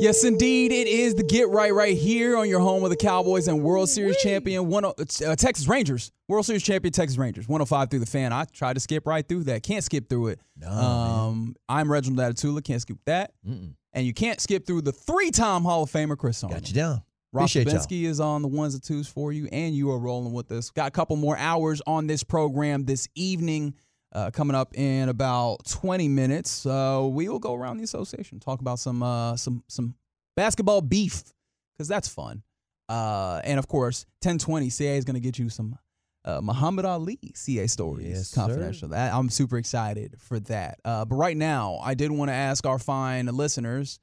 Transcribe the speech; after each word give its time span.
Yes, 0.00 0.24
indeed. 0.24 0.70
It 0.70 0.86
is 0.86 1.14
the 1.16 1.24
Get 1.24 1.48
Right 1.48 1.74
right 1.74 1.96
here 1.96 2.36
on 2.36 2.48
your 2.48 2.60
home 2.60 2.84
of 2.84 2.90
the 2.90 2.96
Cowboys 2.96 3.48
and 3.48 3.62
World 3.62 3.88
Series 3.88 4.16
champion, 4.18 4.68
one, 4.68 4.84
uh, 4.84 4.92
Texas 5.36 5.66
Rangers. 5.66 6.12
World 6.28 6.46
Series 6.46 6.62
champion, 6.62 6.92
Texas 6.92 7.18
Rangers. 7.18 7.48
105 7.48 7.90
through 7.90 7.98
the 7.98 8.06
fan. 8.06 8.32
I 8.32 8.44
tried 8.44 8.74
to 8.74 8.80
skip 8.80 9.06
right 9.06 9.26
through 9.26 9.44
that. 9.44 9.64
Can't 9.64 9.82
skip 9.82 10.08
through 10.08 10.28
it. 10.28 10.40
No, 10.56 10.68
um, 10.68 11.56
I'm 11.68 11.90
Reginald 11.90 12.34
Adetula. 12.34 12.62
Can't 12.62 12.80
skip 12.80 12.98
that. 13.06 13.32
Mm-mm. 13.46 13.74
And 13.92 14.06
you 14.06 14.14
can't 14.14 14.40
skip 14.40 14.66
through 14.66 14.82
the 14.82 14.92
three-time 14.92 15.62
Hall 15.62 15.82
of 15.82 15.90
Famer, 15.90 16.16
Chris 16.16 16.44
Arnold. 16.44 16.60
Got 16.62 16.68
you 16.68 16.74
down. 16.74 17.02
Ross 17.32 17.54
Appreciate 17.56 18.04
is 18.04 18.20
on 18.20 18.42
the 18.42 18.48
ones 18.48 18.74
and 18.74 18.82
twos 18.82 19.06
for 19.08 19.32
you, 19.32 19.48
and 19.52 19.74
you 19.74 19.90
are 19.90 19.98
rolling 19.98 20.32
with 20.32 20.50
us. 20.50 20.70
Got 20.70 20.88
a 20.88 20.90
couple 20.90 21.16
more 21.16 21.36
hours 21.36 21.82
on 21.86 22.06
this 22.06 22.22
program 22.22 22.84
this 22.84 23.08
evening. 23.14 23.74
Uh, 24.12 24.30
coming 24.30 24.54
up 24.54 24.74
in 24.74 25.10
about 25.10 25.66
20 25.66 26.08
minutes, 26.08 26.64
uh, 26.64 27.06
we 27.08 27.28
will 27.28 27.38
go 27.38 27.54
around 27.54 27.76
the 27.76 27.84
association, 27.84 28.40
talk 28.40 28.60
about 28.60 28.78
some 28.78 29.02
uh, 29.02 29.36
some 29.36 29.62
some 29.68 29.94
basketball 30.34 30.80
beef 30.80 31.24
because 31.74 31.88
that's 31.88 32.08
fun. 32.08 32.42
Uh, 32.88 33.40
and 33.44 33.58
of 33.58 33.68
course, 33.68 34.06
1020 34.22 34.70
CA 34.70 34.96
is 34.96 35.04
going 35.04 35.14
to 35.14 35.20
get 35.20 35.38
you 35.38 35.50
some 35.50 35.78
uh, 36.24 36.40
Muhammad 36.40 36.84
Ali 36.84 37.18
CA 37.34 37.66
stories, 37.66 38.08
Yes, 38.08 38.34
confidential. 38.34 38.88
That, 38.88 39.12
I'm 39.12 39.28
super 39.30 39.58
excited 39.58 40.16
for 40.18 40.40
that. 40.40 40.78
Uh, 40.84 41.04
but 41.04 41.16
right 41.16 41.36
now, 41.36 41.78
I 41.82 41.94
did 41.94 42.10
want 42.10 42.30
to 42.30 42.34
ask 42.34 42.66
our 42.66 42.78
fine 42.78 43.26
listeners, 43.26 44.00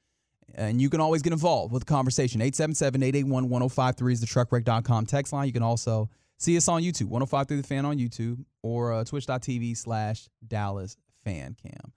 and 0.54 0.80
you 0.80 0.88
can 0.88 1.00
always 1.00 1.22
get 1.22 1.32
involved 1.32 1.72
with 1.72 1.84
the 1.84 1.92
conversation. 1.92 2.40
877-881-1053 2.40 4.12
is 4.12 4.20
the 4.20 4.26
truckwreck.com 4.26 5.06
text 5.06 5.32
line. 5.32 5.46
You 5.46 5.52
can 5.52 5.62
also 5.62 6.08
see 6.38 6.56
us 6.56 6.68
on 6.68 6.82
YouTube, 6.82 7.06
1053 7.06 7.56
The 7.58 7.62
Fan 7.66 7.84
on 7.84 7.98
YouTube, 7.98 8.44
or 8.62 8.92
uh, 8.92 9.04
twitch.tv 9.04 9.76
slash 9.76 10.28
Dallas 10.46 10.96
Fan 11.24 11.56
Cam. 11.62 11.92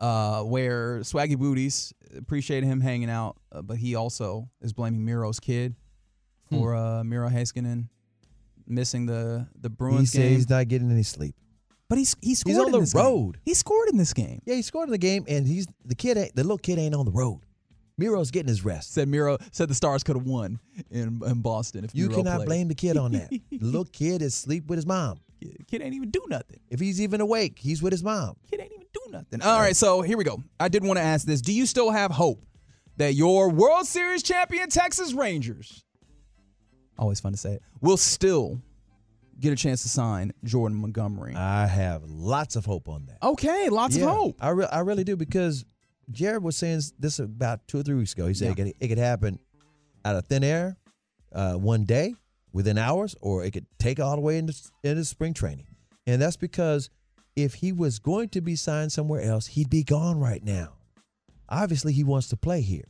Uh, 0.00 0.42
where 0.42 0.98
Swaggy 1.00 1.36
Booties 1.36 1.92
appreciated 2.16 2.66
him 2.66 2.80
hanging 2.80 3.08
out, 3.08 3.36
uh, 3.52 3.62
but 3.62 3.76
he 3.78 3.94
also 3.94 4.48
is 4.60 4.72
blaming 4.72 5.04
Miro's 5.04 5.40
kid 5.40 5.76
for 6.50 6.74
uh, 6.74 7.02
Miro 7.04 7.28
Heiskanen 7.28 7.88
missing 8.66 9.06
the 9.06 9.46
the 9.60 9.68
He 9.68 9.74
Bruins 9.74 10.12
says 10.12 10.20
game. 10.22 10.34
he's 10.34 10.50
not 10.50 10.68
getting 10.68 10.90
any 10.90 11.04
sleep. 11.04 11.34
but 11.88 11.96
he's 11.96 12.16
he 12.20 12.34
scored 12.34 12.58
on 12.58 12.66
in 12.66 12.72
the 12.72 12.80
this 12.80 12.92
game. 12.92 13.02
road. 13.02 13.38
He 13.44 13.54
scored 13.54 13.88
in 13.88 13.96
this 13.96 14.12
game. 14.12 14.42
Yeah, 14.44 14.56
he 14.56 14.62
scored 14.62 14.88
in 14.88 14.92
the 14.92 14.98
game, 14.98 15.24
and 15.28 15.46
he's 15.46 15.66
the 15.84 15.94
kid. 15.94 16.16
The 16.34 16.42
little 16.42 16.58
kid 16.58 16.78
ain't 16.78 16.94
on 16.94 17.06
the 17.06 17.12
road. 17.12 17.40
Miro's 17.96 18.30
getting 18.30 18.48
his 18.48 18.64
rest. 18.64 18.92
Said 18.92 19.08
Miro 19.08 19.38
said 19.52 19.68
the 19.68 19.74
Stars 19.74 20.02
could 20.02 20.16
have 20.16 20.26
won 20.26 20.58
in, 20.90 21.20
in 21.24 21.40
Boston 21.42 21.84
if 21.84 21.94
You 21.94 22.08
Miro 22.08 22.16
cannot 22.18 22.36
played. 22.38 22.46
blame 22.46 22.68
the 22.68 22.74
kid 22.74 22.96
on 22.96 23.12
that. 23.12 23.30
the 23.50 23.58
little 23.60 23.84
kid 23.84 24.20
is 24.22 24.34
sleep 24.34 24.66
with 24.66 24.76
his 24.78 24.86
mom. 24.86 25.20
Kid, 25.40 25.56
kid 25.68 25.82
ain't 25.82 25.94
even 25.94 26.10
do 26.10 26.22
nothing. 26.28 26.60
If 26.70 26.80
he's 26.80 27.00
even 27.00 27.20
awake, 27.20 27.58
he's 27.58 27.82
with 27.82 27.92
his 27.92 28.02
mom. 28.02 28.36
Kid 28.50 28.60
ain't 28.60 28.72
even 28.72 28.86
do 28.92 29.00
nothing. 29.10 29.42
All 29.42 29.58
right, 29.60 29.76
so 29.76 30.02
here 30.02 30.16
we 30.16 30.24
go. 30.24 30.42
I 30.58 30.68
did 30.68 30.82
want 30.84 30.98
to 30.98 31.02
ask 31.04 31.26
this: 31.26 31.40
Do 31.40 31.52
you 31.52 31.66
still 31.66 31.90
have 31.90 32.10
hope 32.10 32.44
that 32.96 33.14
your 33.14 33.50
World 33.50 33.86
Series 33.86 34.22
champion 34.22 34.68
Texas 34.70 35.12
Rangers, 35.12 35.84
always 36.98 37.20
fun 37.20 37.32
to 37.32 37.38
say 37.38 37.54
it, 37.54 37.62
will 37.80 37.96
still 37.96 38.60
get 39.40 39.52
a 39.52 39.56
chance 39.56 39.82
to 39.82 39.88
sign 39.88 40.32
Jordan 40.44 40.80
Montgomery? 40.80 41.34
I 41.36 41.66
have 41.66 42.02
lots 42.04 42.56
of 42.56 42.64
hope 42.64 42.88
on 42.88 43.06
that. 43.06 43.18
okay, 43.22 43.68
lots 43.68 43.96
Yeah, 43.96 44.06
of 44.06 44.16
hope. 44.16 44.36
I, 44.40 44.50
re- 44.50 44.68
I 44.70 44.80
really 44.80 45.04
do 45.04 45.16
because 45.16 45.64
Jared 46.10 46.42
was 46.42 46.56
saying 46.56 46.80
this 46.98 47.18
about 47.18 47.66
two 47.68 47.78
or 47.78 47.82
three 47.82 47.94
weeks 47.94 48.12
ago. 48.12 48.26
He 48.26 48.34
said 48.34 48.52
it, 48.52 48.56
could, 48.56 48.72
it 48.80 48.88
could 48.88 48.98
happen 48.98 49.38
out 50.04 50.16
of 50.16 50.26
thin 50.26 50.44
air 50.44 50.76
uh, 51.32 51.54
one 51.54 51.84
day 51.84 52.14
within 52.52 52.78
hours, 52.78 53.16
or 53.20 53.44
it 53.44 53.52
could 53.52 53.66
take 53.78 53.98
all 54.00 54.14
the 54.14 54.20
way 54.22 54.38
into, 54.38 54.54
into 54.82 55.04
spring 55.04 55.34
training. 55.34 55.66
And 56.06 56.20
that's 56.20 56.36
because 56.36 56.90
if 57.36 57.54
he 57.54 57.72
was 57.72 57.98
going 57.98 58.28
to 58.30 58.40
be 58.40 58.56
signed 58.56 58.92
somewhere 58.92 59.22
else, 59.22 59.46
he'd 59.46 59.70
be 59.70 59.82
gone 59.82 60.20
right 60.20 60.42
now. 60.44 60.74
Obviously, 61.48 61.92
he 61.92 62.04
wants 62.04 62.28
to 62.28 62.36
play 62.36 62.60
here. 62.60 62.84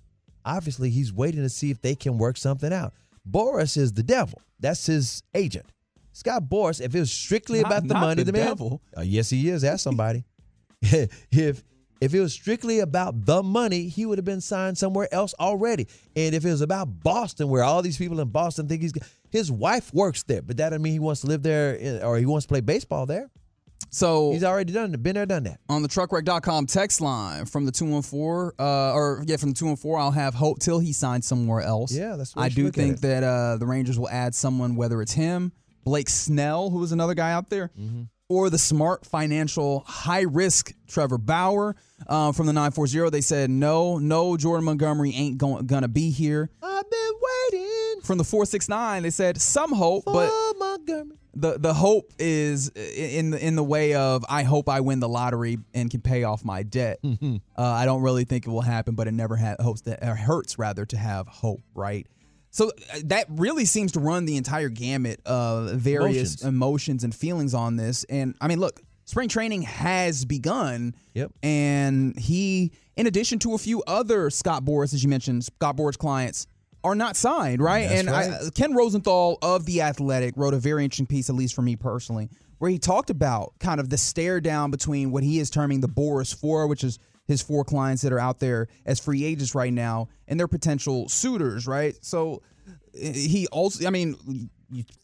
Obviously, 0.45 0.91
he's 0.91 1.13
waiting 1.13 1.43
to 1.43 1.49
see 1.49 1.71
if 1.71 1.81
they 1.81 1.95
can 1.95 2.19
work 2.19 2.37
something 2.37 2.73
out. 2.73 2.93
Boras 3.29 3.77
is 3.77 3.93
the 3.95 4.03
devil. 4.03 4.43
That's 4.61 4.87
his 4.87 5.23
agent. 5.35 5.67
Scott 6.13 6.45
Boras, 6.45 6.81
if 6.81 6.95
it 6.95 7.01
was 7.01 7.11
strictly 7.11 7.63
Not- 7.63 7.73
about 7.73 7.89
the 7.89 7.95
money, 7.95 8.23
the 8.23 8.31
the, 8.31 8.39
man. 8.39 8.47
devil. 8.47 8.83
Uh, 8.97 9.01
yes, 9.01 9.31
he 9.31 9.49
is. 9.49 9.65
Ask 9.65 9.83
somebody. 9.83 10.25
if 10.83 11.65
if 12.05 12.15
it 12.15 12.21
was 12.21 12.33
strictly 12.33 12.81
about 12.81 13.25
the 13.27 13.43
money, 13.43 13.89
he 13.89 14.07
would 14.07 14.19
have 14.19 14.25
been 14.25 14.41
signed 14.41 14.77
somewhere 14.79 15.09
else 15.13 15.35
already. 15.41 15.87
And 16.15 16.35
if 16.35 16.45
it 16.45 16.51
was 16.51 16.61
about 16.61 17.01
Boston, 17.03 17.49
where 17.49 17.63
all 17.63 17.83
these 17.83 17.99
people 17.99 18.21
in 18.21 18.29
Boston 18.29 18.69
think 18.69 18.83
he's 18.83 18.93
his 19.31 19.51
wife 19.51 19.93
works 19.93 20.23
there, 20.23 20.43
but 20.43 20.57
that 20.59 20.71
doesn't 20.71 20.83
mean 20.83 20.93
he 20.93 20.99
wants 21.01 21.23
to 21.23 21.27
live 21.27 21.43
there 21.43 22.01
or 22.05 22.19
he 22.19 22.27
wants 22.27 22.47
to 22.47 22.49
play 22.49 22.61
baseball 22.61 23.07
there. 23.07 23.31
So 23.91 24.33
He's 24.33 24.43
already 24.45 24.73
done 24.73 24.93
it, 24.93 25.03
been 25.03 25.15
there, 25.15 25.27
done 25.27 25.45
that. 25.45 25.61
on 25.69 25.83
the 25.83 25.89
truckwreck.com 25.89 26.67
text 26.67 27.01
line 27.01 27.45
from 27.45 27.65
the 27.65 27.71
214 27.73 28.53
uh 28.59 28.93
or 28.93 29.23
yeah 29.27 29.37
from 29.37 29.51
the 29.51 29.55
214 29.55 30.01
I'll 30.01 30.11
have 30.11 30.35
hope 30.35 30.59
till 30.59 30.79
he 30.81 30.93
signs 30.93 31.27
somewhere 31.27 31.61
else. 31.61 31.93
Yeah, 31.93 32.17
that's 32.17 32.35
I 32.37 32.49
do 32.49 32.71
think 32.71 33.01
that 33.01 33.23
uh 33.23 33.57
the 33.57 33.67
Rangers 33.67 33.99
will 33.99 34.09
add 34.09 34.35
someone 34.35 34.75
whether 34.77 35.01
it's 35.03 35.13
him, 35.13 35.53
Blake 35.85 36.09
Snell 36.09 36.71
who 36.71 36.79
was 36.79 36.93
another 36.93 37.15
guy 37.15 37.33
out 37.33 37.51
there 37.51 37.71
Mm-hmm. 37.79 38.03
Or 38.29 38.51
the 38.51 38.59
smart 38.59 39.05
financial 39.05 39.85
high 39.87 40.23
risk 40.23 40.73
Trevor 40.89 41.19
Bauer 41.19 41.77
uh, 42.07 42.33
from 42.33 42.47
the 42.47 42.53
940 42.53 43.11
they 43.11 43.21
said 43.21 43.51
no, 43.51 43.99
no 43.99 44.37
Jordan 44.37 44.65
Montgomery 44.65 45.13
ain't 45.15 45.39
going 45.39 45.67
gonna 45.67 45.89
be 45.89 46.11
here. 46.11 46.51
I've 46.63 46.91
been 46.91 47.13
waiting 47.53 48.01
From 48.03 48.19
the 48.19 48.25
469 48.25 49.03
they 49.03 49.11
said 49.11 49.41
some 49.41 49.73
hope 49.73 50.05
but 50.07 50.31
Montgomery. 50.59 51.17
the 51.35 51.59
the 51.59 51.75
hope 51.75 52.13
is 52.19 52.69
in 52.71 53.31
the 53.31 53.47
in 53.47 53.57
the 53.57 53.65
way 53.65 53.95
of 53.95 54.25
I 54.29 54.43
hope 54.43 54.69
I 54.69 54.81
win 54.81 55.01
the 55.01 55.09
lottery 55.09 55.59
and 55.75 55.91
can 55.91 56.01
pay 56.01 56.25
off 56.25 56.45
my 56.45 56.63
debt. 56.63 57.01
Mm-hmm. 57.03 57.37
uh, 57.57 57.63
I 57.63 57.85
don't 57.85 58.03
really 58.03 58.25
think 58.25 58.47
it 58.47 58.51
will 58.51 58.61
happen, 58.63 58.95
but 58.95 59.07
it 59.09 59.13
never 59.13 59.37
ha- 59.37 59.57
hopes 59.61 59.83
that 59.83 60.03
hurts 60.03 60.59
rather 60.59 60.87
to 60.87 60.97
have 60.97 61.29
hope, 61.29 61.63
right? 61.75 62.07
So 62.55 62.69
uh, 62.69 63.01
that 63.07 63.27
really 63.31 63.65
seems 63.65 63.91
to 63.93 64.01
run 64.01 64.27
the 64.27 64.37
entire 64.37 64.69
gamut 64.69 65.21
of 65.27 65.71
various 65.73 66.41
Emotions. 66.41 66.45
emotions 66.45 67.05
and 67.05 67.13
feelings 67.13 67.53
on 67.53 67.75
this. 67.75 68.05
And 68.05 68.37
I 68.41 68.47
mean, 68.47 68.61
look, 68.61 68.81
spring 69.07 69.29
training 69.29 69.63
has 69.63 70.25
begun. 70.25 70.95
Yep. 71.15 71.33
And 71.43 72.17
he, 72.17 72.71
in 72.97 73.09
addition 73.09 73.41
to 73.41 73.55
a 73.55 73.59
few 73.59 73.83
other 73.89 74.31
Scott 74.31 74.65
Boras, 74.65 74.95
as 74.95 75.03
you 75.03 75.11
mentioned, 75.11 75.45
Scott 75.45 75.77
Boras 75.77 75.99
clients 75.99 76.47
are 76.85 76.95
not 76.95 77.17
signed, 77.17 77.61
right? 77.61 77.89
That's 77.89 78.01
and 78.03 78.11
I. 78.11 78.51
Ken 78.55 78.73
Rosenthal 78.73 79.37
of 79.43 79.67
The 79.67 79.83
Athletic 79.83 80.35
wrote 80.37 80.55
a 80.55 80.59
very 80.59 80.85
interesting 80.85 81.07
piece, 81.07 81.29
at 81.29 81.35
least 81.35 81.57
for 81.57 81.63
me 81.63 81.75
personally, 81.75 82.29
where 82.59 82.71
he 82.71 82.79
talked 82.79 83.11
about 83.11 83.55
kind 83.59 83.81
of 83.81 83.91
the 83.91 83.99
stare 83.99 84.41
down 84.41 84.71
between 84.71 85.11
what 85.11 85.25
he 85.25 85.41
is 85.41 85.51
terming 85.51 85.81
the 85.81 85.89
Boras 85.89 86.33
Four, 86.33 86.69
which 86.69 86.85
is 86.85 87.01
his 87.27 87.43
four 87.43 87.65
clients 87.65 88.03
that 88.03 88.13
are 88.13 88.19
out 88.19 88.39
there 88.39 88.69
as 88.87 89.01
free 89.01 89.25
agents 89.25 89.55
right 89.55 89.73
now, 89.73 90.09
and 90.29 90.39
their 90.39 90.49
potential 90.49 91.09
suitors, 91.09 91.67
right? 91.67 91.97
So 92.03 92.43
eh, 92.99 93.13
he 93.13 93.47
also, 93.49 93.87
I 93.87 93.91
mean, 93.91 94.51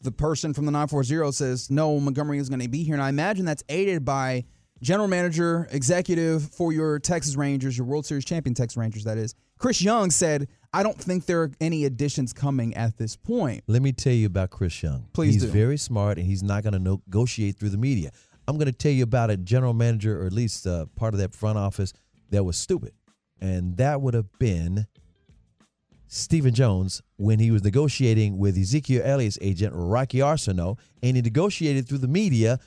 the 0.01 0.11
person 0.11 0.53
from 0.53 0.65
the 0.65 0.71
940 0.71 1.31
says, 1.31 1.69
no, 1.69 1.99
Montgomery 1.99 2.39
is 2.39 2.49
going 2.49 2.61
to 2.61 2.69
be 2.69 2.83
here. 2.83 2.93
And 2.93 3.03
I 3.03 3.09
imagine 3.09 3.45
that's 3.45 3.63
aided 3.69 4.03
by 4.03 4.45
general 4.81 5.07
manager, 5.07 5.67
executive 5.71 6.49
for 6.51 6.73
your 6.73 6.99
Texas 6.99 7.35
Rangers, 7.35 7.77
your 7.77 7.85
World 7.85 8.05
Series 8.05 8.25
champion 8.25 8.53
Texas 8.53 8.77
Rangers, 8.77 9.03
that 9.03 9.17
is. 9.17 9.35
Chris 9.57 9.81
Young 9.81 10.09
said, 10.09 10.47
I 10.73 10.81
don't 10.81 10.97
think 10.97 11.27
there 11.27 11.43
are 11.43 11.51
any 11.61 11.85
additions 11.85 12.33
coming 12.33 12.73
at 12.73 12.97
this 12.97 13.15
point. 13.15 13.63
Let 13.67 13.81
me 13.81 13.91
tell 13.91 14.13
you 14.13 14.25
about 14.25 14.49
Chris 14.49 14.81
Young. 14.81 15.05
Please 15.13 15.35
he's 15.35 15.43
do. 15.43 15.49
very 15.49 15.77
smart, 15.77 16.17
and 16.17 16.25
he's 16.25 16.41
not 16.41 16.63
going 16.63 16.73
to 16.73 16.79
negotiate 16.79 17.57
through 17.57 17.69
the 17.69 17.77
media. 17.77 18.11
I'm 18.47 18.57
going 18.57 18.65
to 18.65 18.71
tell 18.71 18.91
you 18.91 19.03
about 19.03 19.29
a 19.29 19.37
general 19.37 19.73
manager, 19.73 20.21
or 20.21 20.25
at 20.25 20.33
least 20.33 20.65
uh, 20.65 20.87
part 20.95 21.13
of 21.13 21.19
that 21.19 21.35
front 21.35 21.59
office, 21.59 21.93
that 22.31 22.43
was 22.43 22.57
stupid. 22.57 22.93
and 23.39 23.77
that 23.77 24.01
would 24.01 24.13
have 24.13 24.27
been 24.39 24.87
Stephen 26.07 26.53
Jones 26.53 27.01
when 27.17 27.39
he 27.39 27.51
was 27.51 27.63
negotiating 27.63 28.37
with 28.37 28.57
Ezekiel 28.57 29.01
Elliott's 29.05 29.37
agent 29.41 29.73
Rocky 29.75 30.19
Arceneaux, 30.19 30.77
and 31.01 31.15
he 31.15 31.21
negotiated 31.21 31.87
through 31.87 31.99
the 31.99 32.07
media 32.07 32.59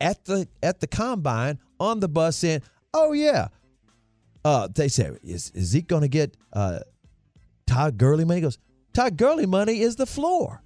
at 0.00 0.24
the 0.24 0.46
at 0.62 0.80
the 0.80 0.86
combine 0.86 1.58
on 1.80 2.00
the 2.00 2.08
bus 2.08 2.36
saying, 2.36 2.62
"Oh 2.94 3.12
yeah." 3.12 3.48
Uh, 4.44 4.68
they 4.72 4.88
said, 4.88 5.18
"Is, 5.22 5.50
is 5.54 5.66
Zeke 5.68 5.86
going 5.88 6.02
to 6.02 6.08
get 6.08 6.36
uh, 6.52 6.80
Todd 7.66 7.98
Gurley 7.98 8.24
money?" 8.24 8.38
He 8.40 8.42
goes, 8.42 8.58
"Todd 8.92 9.16
Gurley 9.16 9.46
money 9.46 9.80
is 9.80 9.96
the 9.96 10.06
floor." 10.06 10.62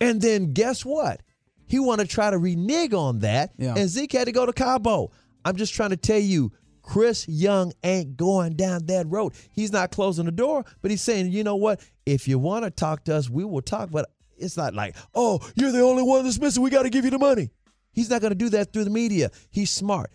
And 0.00 0.20
then 0.20 0.52
guess 0.52 0.84
what? 0.84 1.22
He 1.66 1.78
wanted 1.78 2.08
to 2.08 2.14
try 2.14 2.30
to 2.30 2.38
renege 2.38 2.92
on 2.92 3.20
that, 3.20 3.52
Yeah. 3.58 3.74
and 3.76 3.88
Zeke 3.88 4.12
had 4.12 4.24
to 4.26 4.32
go 4.32 4.44
to 4.44 4.52
Cabo. 4.52 5.12
I'm 5.44 5.56
just 5.56 5.72
trying 5.74 5.90
to 5.90 5.96
tell 5.96 6.18
you, 6.18 6.52
Chris 6.84 7.26
Young 7.26 7.72
ain't 7.82 8.16
going 8.16 8.54
down 8.56 8.86
that 8.86 9.06
road. 9.08 9.32
He's 9.50 9.72
not 9.72 9.90
closing 9.90 10.26
the 10.26 10.32
door, 10.32 10.64
but 10.82 10.90
he's 10.90 11.00
saying, 11.00 11.32
you 11.32 11.42
know 11.42 11.56
what? 11.56 11.80
If 12.06 12.28
you 12.28 12.38
want 12.38 12.64
to 12.64 12.70
talk 12.70 13.04
to 13.04 13.16
us, 13.16 13.28
we 13.30 13.42
will 13.44 13.62
talk. 13.62 13.90
But 13.90 14.10
it's 14.36 14.56
not 14.56 14.74
like, 14.74 14.94
oh, 15.14 15.40
you're 15.56 15.72
the 15.72 15.80
only 15.80 16.02
one 16.02 16.24
that's 16.24 16.38
missing. 16.38 16.62
We 16.62 16.70
got 16.70 16.82
to 16.82 16.90
give 16.90 17.04
you 17.04 17.10
the 17.10 17.18
money. 17.18 17.50
He's 17.92 18.10
not 18.10 18.20
going 18.20 18.32
to 18.32 18.38
do 18.38 18.50
that 18.50 18.72
through 18.72 18.84
the 18.84 18.90
media. 18.90 19.30
He's 19.50 19.70
smart, 19.70 20.10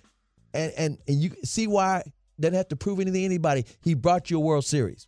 and 0.53 0.71
and 0.77 0.97
and 1.07 1.17
you 1.17 1.31
see 1.43 1.65
why 1.65 2.03
doesn't 2.39 2.55
have 2.55 2.67
to 2.69 2.75
prove 2.75 2.99
anything 2.99 3.21
to 3.21 3.25
anybody. 3.25 3.65
He 3.81 3.95
brought 3.95 4.29
you 4.29 4.37
a 4.37 4.41
World 4.41 4.63
Series, 4.63 5.07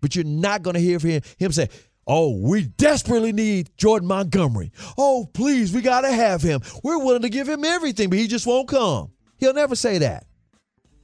but 0.00 0.14
you're 0.14 0.24
not 0.24 0.62
going 0.62 0.74
to 0.74 0.80
hear 0.80 1.00
from 1.00 1.10
him, 1.10 1.22
him 1.38 1.52
say. 1.52 1.68
Oh, 2.08 2.38
we 2.40 2.62
desperately 2.62 3.32
need 3.32 3.70
Jordan 3.76 4.06
Montgomery. 4.06 4.70
Oh, 4.96 5.28
please, 5.34 5.72
we 5.72 5.82
got 5.82 6.02
to 6.02 6.12
have 6.12 6.40
him. 6.40 6.60
We're 6.84 6.98
willing 6.98 7.22
to 7.22 7.28
give 7.28 7.48
him 7.48 7.64
everything, 7.64 8.10
but 8.10 8.18
he 8.20 8.28
just 8.28 8.46
won't 8.46 8.68
come. 8.68 9.10
He'll 9.38 9.54
never 9.54 9.74
say 9.74 9.98
that. 9.98 10.24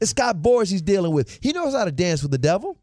It's 0.03 0.11
Scott 0.11 0.39
Boras 0.39 0.69
he's 0.69 0.83
dealing 0.83 1.13
with. 1.13 1.39
He 1.41 1.53
knows 1.53 1.75
how 1.75 1.85
to 1.85 1.93
dance 1.93 2.23
with 2.23 2.33
the 2.33 2.39
devil. 2.39 2.77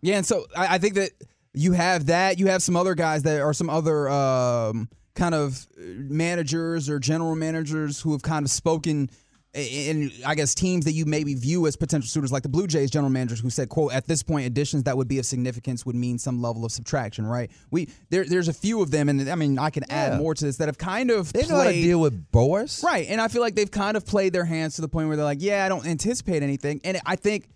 Yeah, 0.00 0.16
and 0.16 0.24
so 0.24 0.46
I, 0.56 0.76
I 0.76 0.78
think 0.78 0.94
that 0.94 1.10
you 1.52 1.72
have 1.72 2.06
that. 2.06 2.38
You 2.38 2.46
have 2.46 2.62
some 2.62 2.76
other 2.76 2.94
guys 2.94 3.24
that 3.24 3.42
are 3.42 3.52
some 3.52 3.68
other 3.68 4.08
um, 4.08 4.88
kind 5.14 5.34
of 5.34 5.66
managers 5.76 6.88
or 6.88 6.98
general 6.98 7.36
managers 7.36 8.00
who 8.00 8.12
have 8.12 8.22
kind 8.22 8.46
of 8.46 8.50
spoken 8.50 9.10
in, 9.56 10.12
I 10.24 10.34
guess, 10.34 10.54
teams 10.54 10.84
that 10.84 10.92
you 10.92 11.06
maybe 11.06 11.34
view 11.34 11.66
as 11.66 11.76
potential 11.76 12.08
suitors, 12.08 12.30
like 12.30 12.42
the 12.42 12.48
Blue 12.48 12.66
Jays 12.66 12.90
general 12.90 13.10
managers 13.10 13.40
who 13.40 13.50
said, 13.50 13.68
"quote 13.68 13.92
At 13.92 14.06
this 14.06 14.22
point, 14.22 14.46
additions 14.46 14.84
that 14.84 14.96
would 14.96 15.08
be 15.08 15.18
of 15.18 15.26
significance 15.26 15.84
would 15.86 15.96
mean 15.96 16.18
some 16.18 16.42
level 16.42 16.64
of 16.64 16.72
subtraction." 16.72 17.26
Right? 17.26 17.50
We 17.70 17.88
there, 18.10 18.24
there's 18.24 18.48
a 18.48 18.52
few 18.52 18.82
of 18.82 18.90
them, 18.90 19.08
and 19.08 19.28
I 19.28 19.34
mean, 19.34 19.58
I 19.58 19.70
can 19.70 19.84
add 19.90 20.12
Yeah. 20.12 20.18
more 20.18 20.34
to 20.34 20.44
this 20.44 20.56
that 20.58 20.68
have 20.68 20.78
kind 20.78 21.10
of 21.10 21.32
They 21.32 21.46
know 21.46 21.56
how 21.56 21.64
to 21.64 21.72
deal 21.72 22.00
with 22.00 22.30
Boras. 22.30 22.82
Right. 22.82 23.06
And 23.08 23.20
I 23.20 23.28
feel 23.28 23.40
like 23.42 23.54
they've 23.54 23.70
kind 23.70 23.96
of 23.96 24.04
played 24.06 24.32
their 24.32 24.44
hands 24.44 24.76
to 24.76 24.82
the 24.82 24.88
point 24.88 25.08
where 25.08 25.16
they're 25.16 25.24
like, 25.24 25.42
yeah, 25.42 25.64
I 25.64 25.68
don't 25.68 25.86
anticipate 25.86 26.42
anything. 26.42 26.80
And 26.84 27.00
I 27.06 27.16
think 27.16 27.48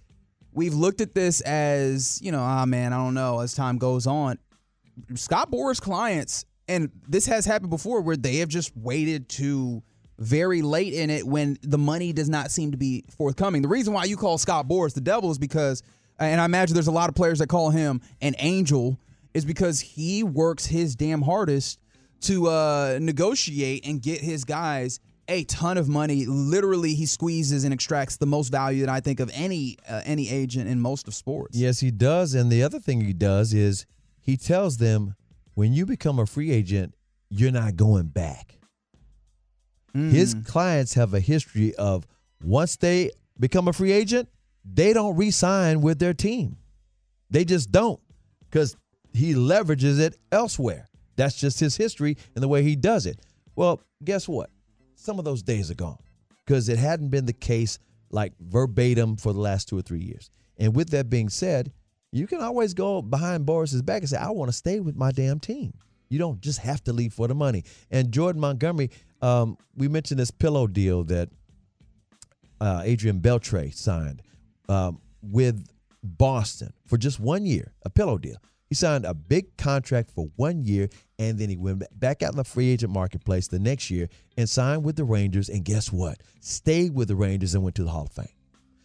we've 0.52 0.74
looked 0.74 1.00
at 1.00 1.14
this 1.14 1.40
as, 1.42 2.20
you 2.22 2.32
know, 2.32 2.40
ah, 2.40 2.66
man, 2.66 2.92
I 2.92 2.96
don't 2.96 3.14
know, 3.14 3.40
as 3.40 3.54
time 3.54 3.78
goes 3.78 4.06
on. 4.06 4.38
Scott 5.14 5.50
Boras 5.50 5.80
clients, 5.80 6.44
and 6.68 6.90
this 7.08 7.26
has 7.26 7.46
happened 7.46 7.70
before 7.70 8.00
where 8.00 8.16
they 8.16 8.36
have 8.36 8.48
just 8.48 8.76
waited 8.76 9.28
to 9.30 9.82
very 10.20 10.60
late 10.60 10.92
in 10.92 11.10
it 11.10 11.26
when 11.26 11.58
the 11.62 11.78
money 11.78 12.12
does 12.12 12.28
not 12.28 12.50
seem 12.50 12.70
to 12.70 12.76
be 12.76 13.04
forthcoming. 13.16 13.62
The 13.62 13.68
reason 13.68 13.92
why 13.94 14.04
you 14.04 14.16
call 14.16 14.38
Scott 14.38 14.68
Boras 14.68 14.94
the 14.94 15.00
devil 15.00 15.30
is 15.30 15.38
because, 15.38 15.82
and 16.18 16.40
I 16.40 16.44
imagine 16.44 16.74
there's 16.74 16.86
a 16.86 16.92
lot 16.92 17.08
of 17.08 17.14
players 17.14 17.38
that 17.38 17.48
call 17.48 17.70
him 17.70 18.02
an 18.20 18.34
angel, 18.38 18.98
is 19.32 19.44
because 19.44 19.80
he 19.80 20.22
works 20.22 20.66
his 20.66 20.94
damn 20.94 21.22
hardest 21.22 21.80
to 22.22 22.48
uh, 22.48 22.98
negotiate 23.00 23.86
and 23.86 24.02
get 24.02 24.20
his 24.20 24.44
guys 24.44 25.00
a 25.28 25.44
ton 25.44 25.78
of 25.78 25.88
money. 25.88 26.26
Literally, 26.26 26.94
he 26.94 27.06
squeezes 27.06 27.64
and 27.64 27.72
extracts 27.72 28.16
the 28.16 28.26
most 28.26 28.50
value 28.50 28.84
that 28.84 28.90
I 28.90 29.00
think 29.00 29.20
of 29.20 29.30
any 29.32 29.78
uh, 29.88 30.02
any 30.04 30.28
agent 30.28 30.68
in 30.68 30.80
most 30.80 31.08
of 31.08 31.14
sports. 31.14 31.56
Yes, 31.56 31.80
he 31.80 31.90
does. 31.90 32.34
And 32.34 32.50
the 32.50 32.62
other 32.62 32.80
thing 32.80 33.00
he 33.00 33.12
does 33.12 33.54
is 33.54 33.86
he 34.20 34.36
tells 34.36 34.76
them 34.76 35.14
when 35.54 35.72
you 35.72 35.86
become 35.86 36.18
a 36.18 36.26
free 36.26 36.50
agent, 36.50 36.94
you're 37.30 37.52
not 37.52 37.76
going 37.76 38.08
back. 38.08 38.59
His 39.92 40.34
mm. 40.34 40.46
clients 40.46 40.94
have 40.94 41.14
a 41.14 41.20
history 41.20 41.74
of 41.74 42.06
once 42.42 42.76
they 42.76 43.10
become 43.38 43.68
a 43.68 43.72
free 43.72 43.92
agent, 43.92 44.28
they 44.64 44.92
don't 44.92 45.16
re 45.16 45.30
sign 45.30 45.80
with 45.80 45.98
their 45.98 46.14
team. 46.14 46.56
They 47.30 47.44
just 47.44 47.70
don't 47.70 48.00
because 48.48 48.76
he 49.12 49.34
leverages 49.34 49.98
it 50.00 50.16
elsewhere. 50.30 50.88
That's 51.16 51.36
just 51.36 51.60
his 51.60 51.76
history 51.76 52.16
and 52.34 52.42
the 52.42 52.48
way 52.48 52.62
he 52.62 52.76
does 52.76 53.06
it. 53.06 53.20
Well, 53.56 53.80
guess 54.04 54.28
what? 54.28 54.50
Some 54.94 55.18
of 55.18 55.24
those 55.24 55.42
days 55.42 55.70
are 55.70 55.74
gone 55.74 55.98
because 56.44 56.68
it 56.68 56.78
hadn't 56.78 57.08
been 57.08 57.26
the 57.26 57.32
case 57.32 57.78
like 58.10 58.32
verbatim 58.40 59.16
for 59.16 59.32
the 59.32 59.40
last 59.40 59.68
two 59.68 59.78
or 59.78 59.82
three 59.82 60.00
years. 60.00 60.30
And 60.58 60.74
with 60.74 60.90
that 60.90 61.08
being 61.08 61.28
said, 61.28 61.72
you 62.12 62.26
can 62.26 62.40
always 62.40 62.74
go 62.74 63.02
behind 63.02 63.46
Boras's 63.46 63.82
back 63.82 64.02
and 64.02 64.08
say, 64.08 64.18
I 64.18 64.30
want 64.30 64.50
to 64.50 64.56
stay 64.56 64.80
with 64.80 64.96
my 64.96 65.12
damn 65.12 65.38
team. 65.38 65.72
You 66.08 66.18
don't 66.18 66.40
just 66.40 66.58
have 66.58 66.82
to 66.84 66.92
leave 66.92 67.14
for 67.14 67.28
the 67.28 67.34
money. 67.34 67.64
And 67.90 68.10
Jordan 68.12 68.40
Montgomery, 68.40 68.90
um, 69.22 69.56
we 69.76 69.88
mentioned 69.88 70.20
this 70.20 70.30
pillow 70.30 70.66
deal 70.66 71.04
that 71.04 71.28
uh, 72.60 72.82
Adrian 72.84 73.20
Beltre 73.20 73.72
signed 73.74 74.22
um, 74.68 75.00
with 75.22 75.66
Boston 76.02 76.72
for 76.86 76.96
just 76.96 77.20
one 77.20 77.46
year, 77.46 77.72
a 77.84 77.90
pillow 77.90 78.18
deal. 78.18 78.36
He 78.68 78.76
signed 78.76 79.04
a 79.04 79.14
big 79.14 79.56
contract 79.56 80.12
for 80.12 80.30
one 80.36 80.62
year, 80.62 80.88
and 81.18 81.38
then 81.38 81.48
he 81.48 81.56
went 81.56 81.82
back 81.98 82.22
out 82.22 82.30
in 82.30 82.36
the 82.36 82.44
free 82.44 82.70
agent 82.70 82.92
marketplace 82.92 83.48
the 83.48 83.58
next 83.58 83.90
year 83.90 84.08
and 84.36 84.48
signed 84.48 84.84
with 84.84 84.94
the 84.94 85.02
Rangers. 85.04 85.48
And 85.48 85.64
guess 85.64 85.92
what? 85.92 86.22
Stayed 86.40 86.94
with 86.94 87.08
the 87.08 87.16
Rangers 87.16 87.54
and 87.54 87.64
went 87.64 87.74
to 87.76 87.84
the 87.84 87.90
Hall 87.90 88.04
of 88.04 88.12
Fame. 88.12 88.32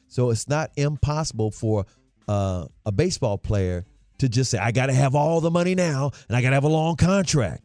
So 0.07 0.31
it's 0.31 0.49
not 0.49 0.71
impossible 0.75 1.51
for 1.51 1.85
uh, 2.27 2.65
a 2.85 2.91
baseball 2.91 3.37
player 3.37 3.85
to 4.17 4.29
just 4.29 4.49
say, 4.49 4.57
I 4.57 4.71
got 4.71 4.87
to 4.87 4.93
have 4.93 5.13
all 5.13 5.39
the 5.39 5.51
money 5.51 5.75
now 5.75 6.11
and 6.27 6.35
I 6.35 6.41
got 6.41 6.49
to 6.49 6.55
have 6.55 6.63
a 6.63 6.69
long 6.69 6.95
contract. 6.95 7.63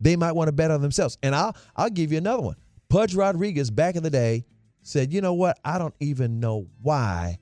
They 0.00 0.16
might 0.16 0.32
want 0.32 0.48
to 0.48 0.52
bet 0.52 0.70
on 0.70 0.80
themselves. 0.80 1.18
And 1.22 1.34
I'll, 1.34 1.56
I'll 1.76 1.90
give 1.90 2.12
you 2.12 2.18
another 2.18 2.42
one. 2.42 2.56
Pudge 2.88 3.14
Rodriguez 3.14 3.70
back 3.70 3.96
in 3.96 4.02
the 4.02 4.10
day 4.10 4.44
said, 4.82 5.12
you 5.12 5.20
know 5.20 5.34
what? 5.34 5.58
I 5.64 5.78
don't 5.78 5.94
even 6.00 6.40
know 6.40 6.66
why 6.82 7.38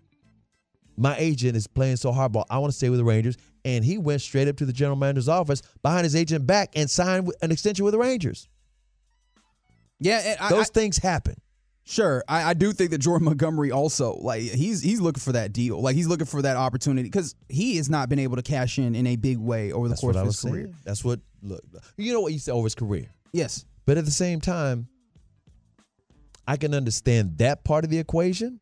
my 0.96 1.16
agent 1.18 1.56
is 1.56 1.66
playing 1.66 1.96
so 1.96 2.10
hardball. 2.12 2.44
I 2.50 2.58
want 2.58 2.72
to 2.72 2.76
stay 2.76 2.88
with 2.88 2.98
the 2.98 3.04
Rangers. 3.04 3.36
And 3.64 3.84
he 3.84 3.98
went 3.98 4.22
straight 4.22 4.48
up 4.48 4.56
to 4.58 4.64
the 4.64 4.72
general 4.72 4.96
manager's 4.96 5.28
office 5.28 5.60
behind 5.82 6.04
his 6.04 6.16
agent 6.16 6.46
back 6.46 6.70
and 6.74 6.88
signed 6.88 7.30
an 7.42 7.52
extension 7.52 7.84
with 7.84 7.92
the 7.92 7.98
Rangers. 7.98 8.48
Yeah, 10.00 10.36
I- 10.40 10.50
Those 10.50 10.70
I- 10.70 10.72
things 10.72 10.98
happen. 10.98 11.36
Sure, 11.88 12.24
I, 12.26 12.50
I 12.50 12.54
do 12.54 12.72
think 12.72 12.90
that 12.90 12.98
Jordan 12.98 13.26
Montgomery 13.26 13.70
also 13.70 14.14
like 14.16 14.42
he's 14.42 14.82
he's 14.82 15.00
looking 15.00 15.20
for 15.20 15.30
that 15.32 15.52
deal, 15.52 15.80
like 15.80 15.94
he's 15.94 16.08
looking 16.08 16.26
for 16.26 16.42
that 16.42 16.56
opportunity 16.56 17.08
because 17.08 17.36
he 17.48 17.76
has 17.76 17.88
not 17.88 18.08
been 18.08 18.18
able 18.18 18.34
to 18.34 18.42
cash 18.42 18.78
in 18.80 18.96
in 18.96 19.06
a 19.06 19.14
big 19.14 19.38
way 19.38 19.70
over 19.70 19.86
the 19.86 19.92
That's 19.92 20.00
course 20.00 20.16
of 20.16 20.26
his 20.26 20.40
career. 20.40 20.64
saying. 20.64 20.76
That's 20.84 21.04
what, 21.04 21.20
look, 21.42 21.62
you 21.96 22.12
know 22.12 22.20
what 22.20 22.32
you 22.32 22.40
said 22.40 22.52
over 22.54 22.64
his 22.66 22.74
career. 22.74 23.06
Yes, 23.32 23.64
But 23.84 23.98
at 23.98 24.04
the 24.04 24.10
same 24.10 24.40
time, 24.40 24.88
I 26.48 26.56
can 26.56 26.74
understand 26.74 27.38
that 27.38 27.62
part 27.64 27.84
of 27.84 27.90
the 27.90 27.98
equation. 27.98 28.58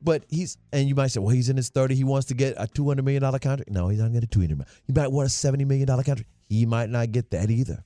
But 0.00 0.24
he's, 0.28 0.56
and 0.72 0.88
you 0.88 0.94
might 0.94 1.08
say, 1.08 1.18
well, 1.18 1.34
he's 1.34 1.48
in 1.48 1.56
his 1.56 1.70
30. 1.70 1.96
He 1.96 2.04
wants 2.04 2.28
to 2.28 2.34
get 2.34 2.54
a 2.56 2.68
$200 2.68 3.02
million 3.02 3.20
contract. 3.20 3.68
No, 3.68 3.88
he's 3.88 3.98
not 3.98 4.10
going 4.12 4.20
to 4.20 4.26
get 4.26 4.36
a 4.36 4.38
$200 4.38 4.50
million. 4.50 4.66
He 4.86 4.92
might 4.92 5.10
want 5.10 5.26
a 5.26 5.30
$70 5.30 5.66
million 5.66 5.86
contract. 5.88 6.24
He 6.48 6.64
might 6.66 6.88
not 6.88 7.10
get 7.10 7.32
that 7.32 7.50
either 7.50 7.84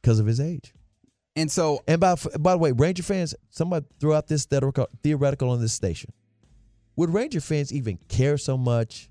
because 0.00 0.18
of 0.18 0.24
his 0.24 0.40
age. 0.40 0.72
And 1.36 1.50
so 1.50 1.82
And 1.86 2.00
by, 2.00 2.14
by 2.40 2.52
the 2.52 2.58
way, 2.58 2.72
Ranger 2.72 3.02
fans, 3.02 3.34
somebody 3.50 3.86
threw 4.00 4.14
out 4.14 4.26
this 4.26 4.44
theoretical, 4.46 4.88
theoretical 5.02 5.50
on 5.50 5.60
this 5.60 5.72
station. 5.72 6.12
Would 6.96 7.10
Ranger 7.10 7.40
fans 7.40 7.72
even 7.72 7.98
care 8.08 8.38
so 8.38 8.56
much 8.56 9.08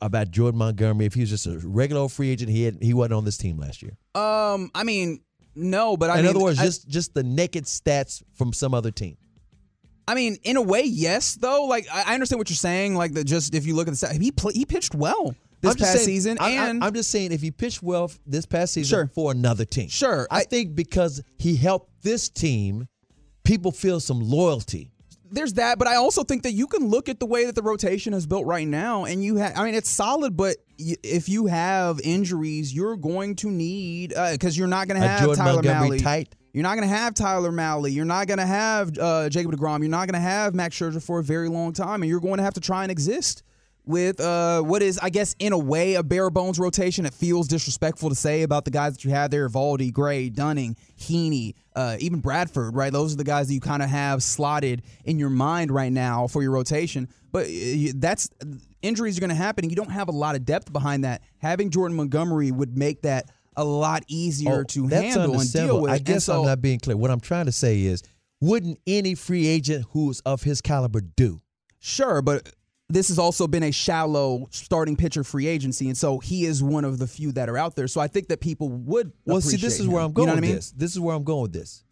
about 0.00 0.30
Jordan 0.30 0.58
Montgomery 0.58 1.06
if 1.06 1.14
he 1.14 1.20
was 1.20 1.30
just 1.30 1.46
a 1.46 1.58
regular 1.58 2.00
old 2.02 2.12
free 2.12 2.30
agent? 2.30 2.50
He 2.50 2.64
had, 2.64 2.78
he 2.80 2.94
wasn't 2.94 3.14
on 3.14 3.24
this 3.24 3.36
team 3.36 3.58
last 3.58 3.82
year. 3.82 3.96
um, 4.14 4.70
I 4.74 4.82
mean, 4.84 5.20
no, 5.54 5.96
but 5.96 6.10
I 6.10 6.18
in 6.18 6.24
mean, 6.24 6.30
other 6.30 6.40
words, 6.42 6.58
I- 6.58 6.64
just 6.64 6.88
just 6.88 7.14
the 7.14 7.22
naked 7.22 7.64
stats 7.64 8.22
from 8.34 8.52
some 8.52 8.74
other 8.74 8.90
team. 8.90 9.16
I 10.06 10.14
mean, 10.14 10.36
in 10.42 10.56
a 10.56 10.62
way, 10.62 10.82
yes. 10.82 11.34
Though, 11.36 11.64
like 11.66 11.86
I 11.92 12.04
I 12.08 12.14
understand 12.14 12.38
what 12.38 12.50
you're 12.50 12.56
saying. 12.56 12.94
Like 12.94 13.12
that, 13.14 13.24
just 13.24 13.54
if 13.54 13.64
you 13.66 13.74
look 13.76 13.86
at 13.86 13.92
the 13.92 13.96
stat, 13.96 14.12
he 14.20 14.32
play, 14.32 14.52
he 14.52 14.64
pitched 14.66 14.94
well 14.94 15.34
this 15.64 15.76
past 15.76 15.92
saying- 15.94 16.04
season, 16.06 16.36
I- 16.40 16.56
I- 16.56 16.68
and 16.68 16.84
I'm 16.84 16.94
just 16.94 17.10
saying 17.10 17.32
if 17.32 17.40
he 17.42 17.50
pitched 17.50 17.82
well 17.82 18.10
this 18.26 18.46
past 18.46 18.74
season 18.74 18.88
Sure. 18.96 19.10
for 19.14 19.32
another 19.32 19.64
team, 19.64 19.88
Sure, 19.88 20.26
I, 20.30 20.40
I- 20.40 20.44
think 20.44 20.74
because 20.74 21.22
he 21.38 21.56
helped 21.56 21.90
this 22.02 22.28
team, 22.28 22.86
people 23.44 23.72
feel 23.72 24.00
some 24.00 24.20
loyalty. 24.20 24.90
there's 25.30 25.54
that. 25.54 25.78
But 25.80 25.88
I 25.88 25.96
also 25.96 26.22
think 26.22 26.44
that 26.44 26.52
you 26.52 26.68
can 26.68 26.86
look 26.88 27.08
at 27.08 27.18
the 27.18 27.26
way 27.26 27.44
that 27.46 27.56
the 27.56 27.62
rotation 27.62 28.14
is 28.14 28.24
built 28.24 28.46
right 28.46 28.68
now, 28.68 29.04
and 29.04 29.24
you 29.24 29.34
have. 29.36 29.52
I 29.56 29.64
mean, 29.64 29.74
it's 29.74 29.90
solid, 29.90 30.36
but 30.36 30.58
y- 30.78 30.94
if 31.02 31.28
you 31.28 31.46
have 31.46 32.00
injuries, 32.04 32.72
you're 32.72 32.96
going 32.96 33.34
to 33.36 33.50
need 33.50 34.10
because 34.32 34.56
you're 34.56 34.68
not 34.68 34.86
going 34.86 35.00
to 35.00 35.06
have 35.08 35.20
Jordan 35.24 35.44
Tyler 35.44 35.54
Montgomery 35.62 35.98
Mahle. 35.98 36.02
tight. 36.02 36.34
You're 36.52 36.62
not 36.62 36.76
going 36.76 36.88
to 36.88 36.94
have 36.94 37.14
Tyler 37.14 37.50
Mahle. 37.50 37.92
You're 37.92 38.04
not 38.04 38.28
going 38.28 38.38
to 38.38 38.46
have 38.46 38.96
uh, 38.96 39.28
Jacob 39.28 39.50
Degrom. 39.50 39.80
You're 39.80 39.88
not 39.88 40.06
going 40.06 40.14
to 40.14 40.20
have 40.20 40.54
Max 40.54 40.78
Scherzer 40.78 41.02
for 41.02 41.18
a 41.18 41.24
very 41.24 41.48
long 41.48 41.72
time, 41.72 42.02
and 42.04 42.08
you're 42.08 42.20
going 42.20 42.36
to 42.36 42.44
have 42.44 42.54
to 42.54 42.60
try 42.60 42.84
and 42.84 42.92
exist 42.92 43.42
with 43.86 44.20
uh, 44.20 44.62
what 44.62 44.82
is, 44.82 44.98
I 44.98 45.10
guess, 45.10 45.34
in 45.38 45.52
a 45.52 45.58
way, 45.58 45.94
a 45.94 46.02
bare 46.02 46.30
bones 46.30 46.58
rotation. 46.58 47.06
It 47.06 47.14
feels 47.14 47.48
disrespectful 47.48 48.08
to 48.08 48.14
say 48.14 48.42
about 48.42 48.64
the 48.64 48.70
guys 48.70 48.94
that 48.94 49.04
you 49.04 49.10
have 49.10 49.30
there: 49.30 49.48
Valdi, 49.48 49.92
Gray, 49.92 50.28
Dunning, 50.30 50.76
Heaney, 50.98 51.54
uh, 51.76 51.96
even 52.00 52.20
Bradford. 52.20 52.74
Right, 52.74 52.92
those 52.92 53.12
are 53.12 53.16
the 53.16 53.24
guys 53.24 53.48
that 53.48 53.54
you 53.54 53.60
kind 53.60 53.82
of 53.82 53.90
have 53.90 54.22
slotted 54.22 54.82
in 55.04 55.18
your 55.18 55.30
mind 55.30 55.70
right 55.70 55.92
now 55.92 56.26
for 56.26 56.42
your 56.42 56.52
rotation. 56.52 57.08
But 57.32 57.46
uh, 57.46 57.92
that's 57.96 58.30
injuries 58.82 59.18
are 59.18 59.20
going 59.20 59.30
to 59.30 59.36
happen, 59.36 59.64
and 59.64 59.72
you 59.72 59.76
don't 59.76 59.90
have 59.90 60.08
a 60.08 60.12
lot 60.12 60.36
of 60.36 60.44
depth 60.44 60.72
behind 60.72 61.04
that. 61.04 61.22
Having 61.38 61.70
Jordan 61.70 61.96
Montgomery 61.96 62.50
would 62.52 62.76
make 62.78 63.02
that 63.02 63.30
a 63.56 63.64
lot 63.64 64.02
easier 64.08 64.60
Oh, 64.60 64.64
to 64.64 64.88
that's 64.88 65.14
handle 65.14 65.38
and 65.40 65.52
deal 65.52 65.80
with. 65.80 65.92
I 65.92 65.98
guess 65.98 66.24
so, 66.24 66.40
I'm 66.40 66.46
not 66.46 66.60
being 66.60 66.80
clear. 66.80 66.96
What 66.96 67.10
I'm 67.10 67.20
trying 67.20 67.46
to 67.46 67.52
say 67.52 67.82
is, 67.82 68.02
wouldn't 68.40 68.78
any 68.86 69.14
free 69.14 69.46
agent 69.46 69.86
who's 69.90 70.20
of 70.20 70.42
his 70.42 70.60
caliber 70.60 71.00
do? 71.00 71.40
Sure, 71.78 72.20
but 72.22 72.50
this 72.88 73.08
has 73.08 73.18
also 73.18 73.46
been 73.46 73.62
a 73.62 73.70
shallow 73.72 74.46
starting 74.50 74.96
pitcher 74.96 75.24
free 75.24 75.46
agency, 75.46 75.88
and 75.88 75.96
so 75.96 76.18
he 76.18 76.44
is 76.44 76.62
one 76.62 76.84
of 76.84 76.98
the 76.98 77.06
few 77.06 77.32
that 77.32 77.48
are 77.48 77.56
out 77.56 77.76
there. 77.76 77.88
So 77.88 78.00
I 78.00 78.08
think 78.08 78.28
that 78.28 78.40
people 78.40 78.68
would. 78.68 79.12
Well, 79.24 79.40
see, 79.40 79.56
this 79.56 79.80
is 79.80 79.88
where. 79.88 80.02
I'm 80.02 80.12
going 80.12 80.28
You 80.28 80.34
know 80.34 80.34
what 80.36 80.40
with 80.42 80.44
I 80.44 80.48
mean? 80.48 80.56
this. 80.56 80.70
This 80.72 80.92
is 80.92 81.00
where 81.00 81.14
I'm 81.16 81.24
going 81.24 81.42
with 81.42 81.52
this. 81.52 81.82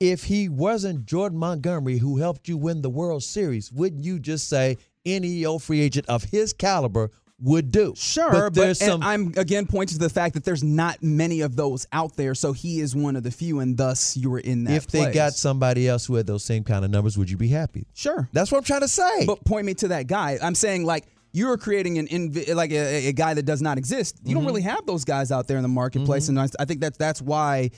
If 0.00 0.24
he 0.24 0.48
wasn't 0.48 1.04
Jordan 1.04 1.38
Montgomery 1.38 1.98
who 1.98 2.16
helped 2.16 2.48
you 2.48 2.56
win 2.56 2.80
the 2.82 2.90
World 2.90 3.22
Series, 3.22 3.70
wouldn't 3.70 4.02
you 4.02 4.18
just 4.18 4.48
say 4.48 4.78
any 5.04 5.44
old 5.44 5.62
free 5.62 5.80
agent 5.80 6.06
of 6.08 6.24
his 6.24 6.52
caliber 6.52 7.10
would 7.42 7.70
do? 7.70 7.94
Sure, 7.96 8.30
but 8.30 8.54
there's 8.54 8.80
and 8.82 8.90
some. 8.90 9.02
I'm 9.02 9.32
again 9.36 9.66
pointing 9.66 9.98
to 9.98 10.04
the 10.04 10.10
fact 10.10 10.34
that 10.34 10.44
there's 10.44 10.62
not 10.62 11.02
many 11.02 11.40
of 11.40 11.56
those 11.56 11.86
out 11.92 12.16
there, 12.16 12.34
so 12.34 12.52
he 12.52 12.80
is 12.80 12.94
one 12.94 13.16
of 13.16 13.22
the 13.22 13.30
few, 13.30 13.60
and 13.60 13.76
thus 13.76 14.16
you 14.16 14.30
were 14.30 14.38
in 14.40 14.64
that. 14.64 14.74
if 14.74 14.86
they 14.88 15.00
place. 15.00 15.14
got 15.14 15.32
somebody 15.34 15.88
else 15.88 16.06
who 16.06 16.14
had 16.16 16.26
those 16.26 16.44
same 16.44 16.64
kind 16.64 16.84
of 16.84 16.90
numbers, 16.90 17.16
would 17.18 17.30
you 17.30 17.36
be 17.36 17.48
happy? 17.48 17.86
sure, 17.94 18.28
That's 18.32 18.50
what 18.52 18.58
I'm 18.58 18.64
trying 18.64 18.80
to 18.82 18.88
say. 18.88 19.26
but 19.26 19.44
point 19.44 19.66
me 19.66 19.74
to 19.74 19.88
that 19.88 20.06
guy. 20.06 20.38
I'm 20.42 20.54
saying 20.54 20.84
like 20.84 21.06
you're 21.32 21.56
creating 21.56 21.98
an 21.98 22.08
inv- 22.08 22.54
like 22.54 22.72
a, 22.72 23.08
a 23.08 23.12
guy 23.12 23.34
that 23.34 23.44
does 23.44 23.62
not 23.62 23.78
exist. 23.78 24.16
You 24.22 24.30
Mm-hmm. 24.30 24.34
don't 24.38 24.46
really 24.46 24.62
have 24.62 24.84
those 24.86 25.04
guys 25.04 25.30
out 25.32 25.46
there 25.48 25.56
in 25.56 25.62
the 25.62 25.68
marketplace, 25.68 26.28
and 26.28 26.38
I, 26.38 26.48
I 26.58 26.64
think 26.64 26.80
that's 26.80 26.98
that's 26.98 27.22
why. 27.22 27.70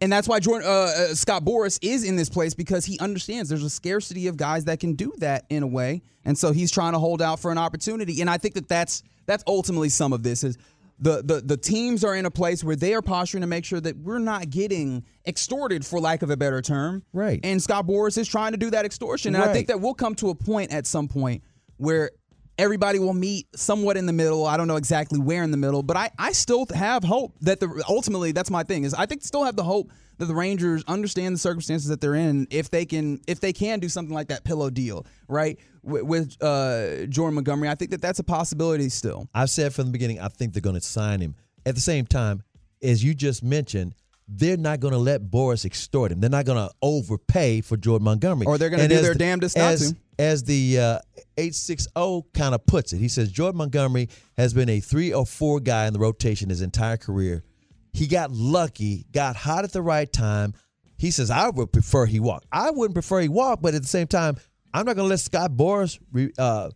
And 0.00 0.12
that's 0.12 0.28
why 0.28 0.38
Jordan, 0.40 0.68
uh, 0.68 0.72
uh, 0.72 1.14
Scott 1.14 1.44
Boras 1.44 1.78
is 1.82 2.04
in 2.04 2.16
this 2.16 2.28
place 2.28 2.54
because 2.54 2.84
he 2.84 2.98
understands 3.00 3.48
there's 3.48 3.64
a 3.64 3.70
scarcity 3.70 4.28
of 4.28 4.36
guys 4.36 4.64
that 4.66 4.80
can 4.80 4.94
do 4.94 5.12
that 5.18 5.44
in 5.50 5.62
a 5.62 5.66
way, 5.66 6.02
and 6.24 6.38
so 6.38 6.52
he's 6.52 6.70
trying 6.70 6.92
to 6.92 6.98
hold 6.98 7.20
out 7.20 7.40
for 7.40 7.50
an 7.50 7.58
opportunity. 7.58 8.20
And 8.20 8.30
I 8.30 8.38
think 8.38 8.54
that 8.54 8.68
that's 8.68 9.02
that's 9.26 9.42
ultimately 9.46 9.88
some 9.88 10.12
of 10.12 10.22
this 10.22 10.44
is 10.44 10.56
the 11.00 11.22
the 11.22 11.40
the 11.40 11.56
teams 11.56 12.04
are 12.04 12.14
in 12.14 12.26
a 12.26 12.30
place 12.30 12.62
where 12.62 12.76
they 12.76 12.94
are 12.94 13.02
posturing 13.02 13.40
to 13.42 13.46
make 13.46 13.64
sure 13.64 13.80
that 13.80 13.96
we're 13.96 14.18
not 14.18 14.50
getting 14.50 15.04
extorted, 15.26 15.84
for 15.84 16.00
lack 16.00 16.22
of 16.22 16.30
a 16.30 16.36
better 16.36 16.62
term. 16.62 17.02
Right. 17.12 17.40
And 17.42 17.62
Scott 17.62 17.86
Boras 17.86 18.18
is 18.18 18.28
trying 18.28 18.52
to 18.52 18.58
do 18.58 18.70
that 18.70 18.84
extortion, 18.84 19.34
and 19.34 19.44
I 19.44 19.52
think 19.52 19.68
that 19.68 19.80
we'll 19.80 19.94
come 19.94 20.14
to 20.16 20.30
a 20.30 20.34
point 20.34 20.72
at 20.72 20.86
some 20.86 21.08
point 21.08 21.42
where 21.76 22.10
everybody 22.58 22.98
will 22.98 23.14
meet 23.14 23.46
somewhat 23.56 23.96
in 23.96 24.06
the 24.06 24.12
middle. 24.12 24.44
I 24.44 24.56
don't 24.56 24.68
know 24.68 24.76
exactly 24.76 25.18
where 25.18 25.42
in 25.42 25.50
the 25.50 25.56
middle, 25.56 25.82
but 25.82 25.96
I, 25.96 26.10
I 26.18 26.32
still 26.32 26.66
have 26.74 27.04
hope 27.04 27.34
that 27.42 27.60
the 27.60 27.84
ultimately 27.88 28.32
that's 28.32 28.50
my 28.50 28.64
thing 28.64 28.84
is 28.84 28.92
I 28.94 29.06
think 29.06 29.22
still 29.22 29.44
have 29.44 29.56
the 29.56 29.64
hope 29.64 29.90
that 30.18 30.26
the 30.26 30.34
Rangers 30.34 30.82
understand 30.88 31.34
the 31.34 31.38
circumstances 31.38 31.88
that 31.88 32.00
they're 32.00 32.16
in 32.16 32.48
if 32.50 32.70
they 32.70 32.84
can 32.84 33.20
if 33.26 33.40
they 33.40 33.52
can 33.52 33.78
do 33.78 33.88
something 33.88 34.14
like 34.14 34.28
that 34.28 34.44
pillow 34.44 34.68
deal 34.68 35.06
right 35.28 35.58
with, 35.82 36.02
with 36.02 36.42
uh, 36.42 37.06
Jordan 37.06 37.36
Montgomery. 37.36 37.68
I 37.68 37.74
think 37.74 37.92
that 37.92 38.02
that's 38.02 38.18
a 38.18 38.24
possibility 38.24 38.88
still. 38.88 39.28
I've 39.34 39.50
said 39.50 39.72
from 39.72 39.86
the 39.86 39.92
beginning, 39.92 40.20
I 40.20 40.28
think 40.28 40.52
they're 40.52 40.60
going 40.60 40.74
to 40.74 40.80
sign 40.80 41.20
him. 41.20 41.36
At 41.64 41.74
the 41.74 41.80
same 41.80 42.06
time, 42.06 42.42
as 42.82 43.02
you 43.04 43.14
just 43.14 43.42
mentioned, 43.42 43.94
they're 44.26 44.56
not 44.56 44.80
going 44.80 44.92
to 44.92 44.98
let 44.98 45.22
Boras 45.22 45.64
extort 45.64 46.12
him. 46.12 46.20
They're 46.20 46.30
not 46.30 46.44
going 46.44 46.68
to 46.68 46.74
overpay 46.82 47.62
for 47.62 47.76
Jordan 47.76 48.04
Montgomery. 48.04 48.46
Or 48.46 48.58
they're 48.58 48.70
gonna 48.70 48.88
do 48.88 48.96
as 48.96 49.02
their 49.02 49.12
the- 49.14 49.18
damnedest 49.18 49.56
not 49.56 49.72
as, 49.72 49.92
to. 49.92 49.98
As 50.18 50.42
the 50.42 50.78
uh, 50.78 50.98
860 51.36 51.90
kind 52.34 52.54
of 52.54 52.66
puts 52.66 52.92
it, 52.92 52.98
he 52.98 53.08
says 53.08 53.30
Jordan 53.30 53.58
Montgomery 53.58 54.08
has 54.36 54.52
been 54.52 54.68
a 54.68 54.80
three 54.80 55.12
or 55.12 55.24
four 55.24 55.60
guy 55.60 55.86
in 55.86 55.92
the 55.92 56.00
rotation 56.00 56.48
his 56.48 56.60
entire 56.60 56.96
career. 56.96 57.44
He 57.92 58.06
got 58.08 58.32
lucky, 58.32 59.06
got 59.12 59.36
hot 59.36 59.64
at 59.64 59.72
the 59.72 59.82
right 59.82 60.12
time. 60.12 60.54
He 60.96 61.12
says, 61.12 61.30
I 61.30 61.50
would 61.50 61.72
prefer 61.72 62.06
he 62.06 62.18
walk. 62.18 62.44
I 62.50 62.70
wouldn't 62.70 62.94
prefer 62.94 63.20
he 63.20 63.28
walk, 63.28 63.60
but 63.62 63.74
at 63.74 63.82
the 63.82 63.88
same 63.88 64.08
time, 64.08 64.36
I'm 64.74 64.84
not 64.84 64.96
going 64.96 65.06
to 65.06 65.10
let 65.10 65.20
Scott 65.20 65.52
Boras 65.52 65.98
re, 66.12 66.32
uh, 66.36 66.70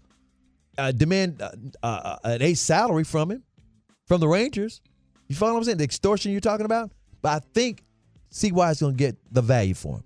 uh, 0.78 0.92
demand 0.92 1.42
uh, 1.42 1.50
uh, 1.82 2.16
an 2.24 2.42
ace 2.42 2.60
salary 2.60 3.04
from 3.04 3.32
him, 3.32 3.42
from 4.06 4.20
the 4.20 4.28
Rangers. 4.28 4.80
You 5.28 5.34
follow 5.34 5.54
what 5.54 5.58
I'm 5.58 5.64
saying? 5.64 5.78
The 5.78 5.84
extortion 5.84 6.30
you're 6.30 6.40
talking 6.40 6.66
about? 6.66 6.92
But 7.20 7.30
I 7.30 7.46
think 7.54 7.82
CY 8.30 8.70
is 8.70 8.80
going 8.80 8.94
to 8.94 8.98
get 8.98 9.16
the 9.30 9.42
value 9.42 9.74
for 9.74 9.96
him 9.96 10.04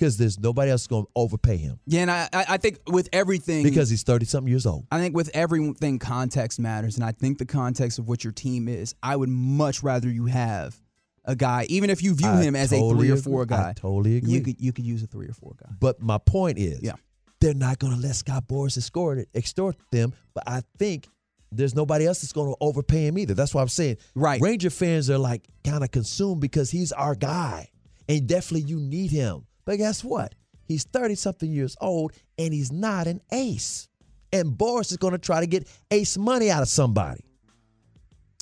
because 0.00 0.16
there's 0.16 0.38
nobody 0.40 0.70
else 0.70 0.86
going 0.86 1.04
to 1.04 1.10
overpay 1.14 1.58
him 1.58 1.78
Yeah, 1.86 2.00
and 2.02 2.10
I 2.10 2.28
I 2.32 2.44
I 2.50 2.56
think 2.56 2.78
with 2.86 3.08
everything 3.12 3.62
because 3.62 3.90
he's 3.90 4.02
30 4.02 4.24
something 4.24 4.50
years 4.50 4.64
old. 4.66 4.86
I 4.90 4.98
think 4.98 5.14
with 5.14 5.30
everything, 5.34 5.98
context 5.98 6.58
matters, 6.58 6.96
and 6.96 7.04
I 7.04 7.12
think 7.12 7.38
the 7.38 7.44
context 7.46 7.98
of 7.98 8.08
what 8.08 8.24
your 8.24 8.32
team 8.32 8.66
is. 8.68 8.94
I 9.02 9.14
would 9.16 9.28
much 9.28 9.82
rather 9.82 10.08
you 10.08 10.24
have 10.26 10.80
a 11.26 11.36
guy, 11.36 11.66
even 11.68 11.90
if 11.90 12.02
you 12.02 12.14
view 12.14 12.28
I 12.28 12.42
him 12.42 12.56
as 12.56 12.70
totally 12.70 12.90
a 12.90 12.94
three 12.96 13.10
or 13.10 13.12
agree. 13.14 13.22
four 13.22 13.42
I 13.42 13.44
guy. 13.44 13.72
totally 13.76 14.16
agree. 14.16 14.32
You 14.32 14.40
could 14.40 14.60
you 14.60 14.72
could 14.72 14.86
use 14.86 15.02
a 15.02 15.06
three 15.06 15.26
or 15.28 15.34
four 15.34 15.54
guy. 15.62 15.70
But 15.78 16.00
my 16.00 16.16
point 16.18 16.58
is, 16.58 16.80
Yeah. 16.82 16.94
they're 17.40 17.52
not 17.54 17.78
going 17.78 17.94
to 17.94 18.00
let 18.00 18.16
Scott 18.16 18.48
Boras 18.48 18.76
extort, 18.78 19.28
extort 19.34 19.76
them. 19.92 20.14
But 20.34 20.44
I 20.46 20.62
think 20.78 21.06
there's 21.52 21.74
nobody 21.74 22.06
else 22.06 22.22
that's 22.22 22.32
going 22.32 22.50
to 22.50 22.56
overpay 22.60 23.06
him 23.08 23.18
either. 23.18 23.34
That's 23.34 23.52
why 23.54 23.60
I'm 23.60 23.68
saying, 23.68 23.98
Right. 24.14 24.40
Ranger 24.40 24.70
fans 24.70 25.10
are 25.10 25.18
like 25.18 25.46
kind 25.64 25.84
of 25.84 25.90
consumed 25.90 26.40
because 26.40 26.70
he's 26.70 26.90
our 26.92 27.14
guy, 27.14 27.68
and 28.08 28.26
definitely 28.26 28.68
you 28.68 28.80
need 28.80 29.10
him. 29.10 29.46
But 29.70 29.78
guess 29.78 30.02
what? 30.02 30.34
He's 30.64 30.82
30 30.82 31.14
something 31.14 31.48
years 31.48 31.76
old, 31.80 32.10
and 32.36 32.52
he's 32.52 32.72
not 32.72 33.06
an 33.06 33.20
ace. 33.30 33.88
And 34.32 34.58
Boras 34.58 34.90
is 34.90 34.96
going 34.96 35.12
to 35.12 35.18
try 35.18 35.38
to 35.38 35.46
get 35.46 35.68
ace 35.92 36.18
money 36.18 36.50
out 36.50 36.60
of 36.60 36.68
somebody. 36.68 37.22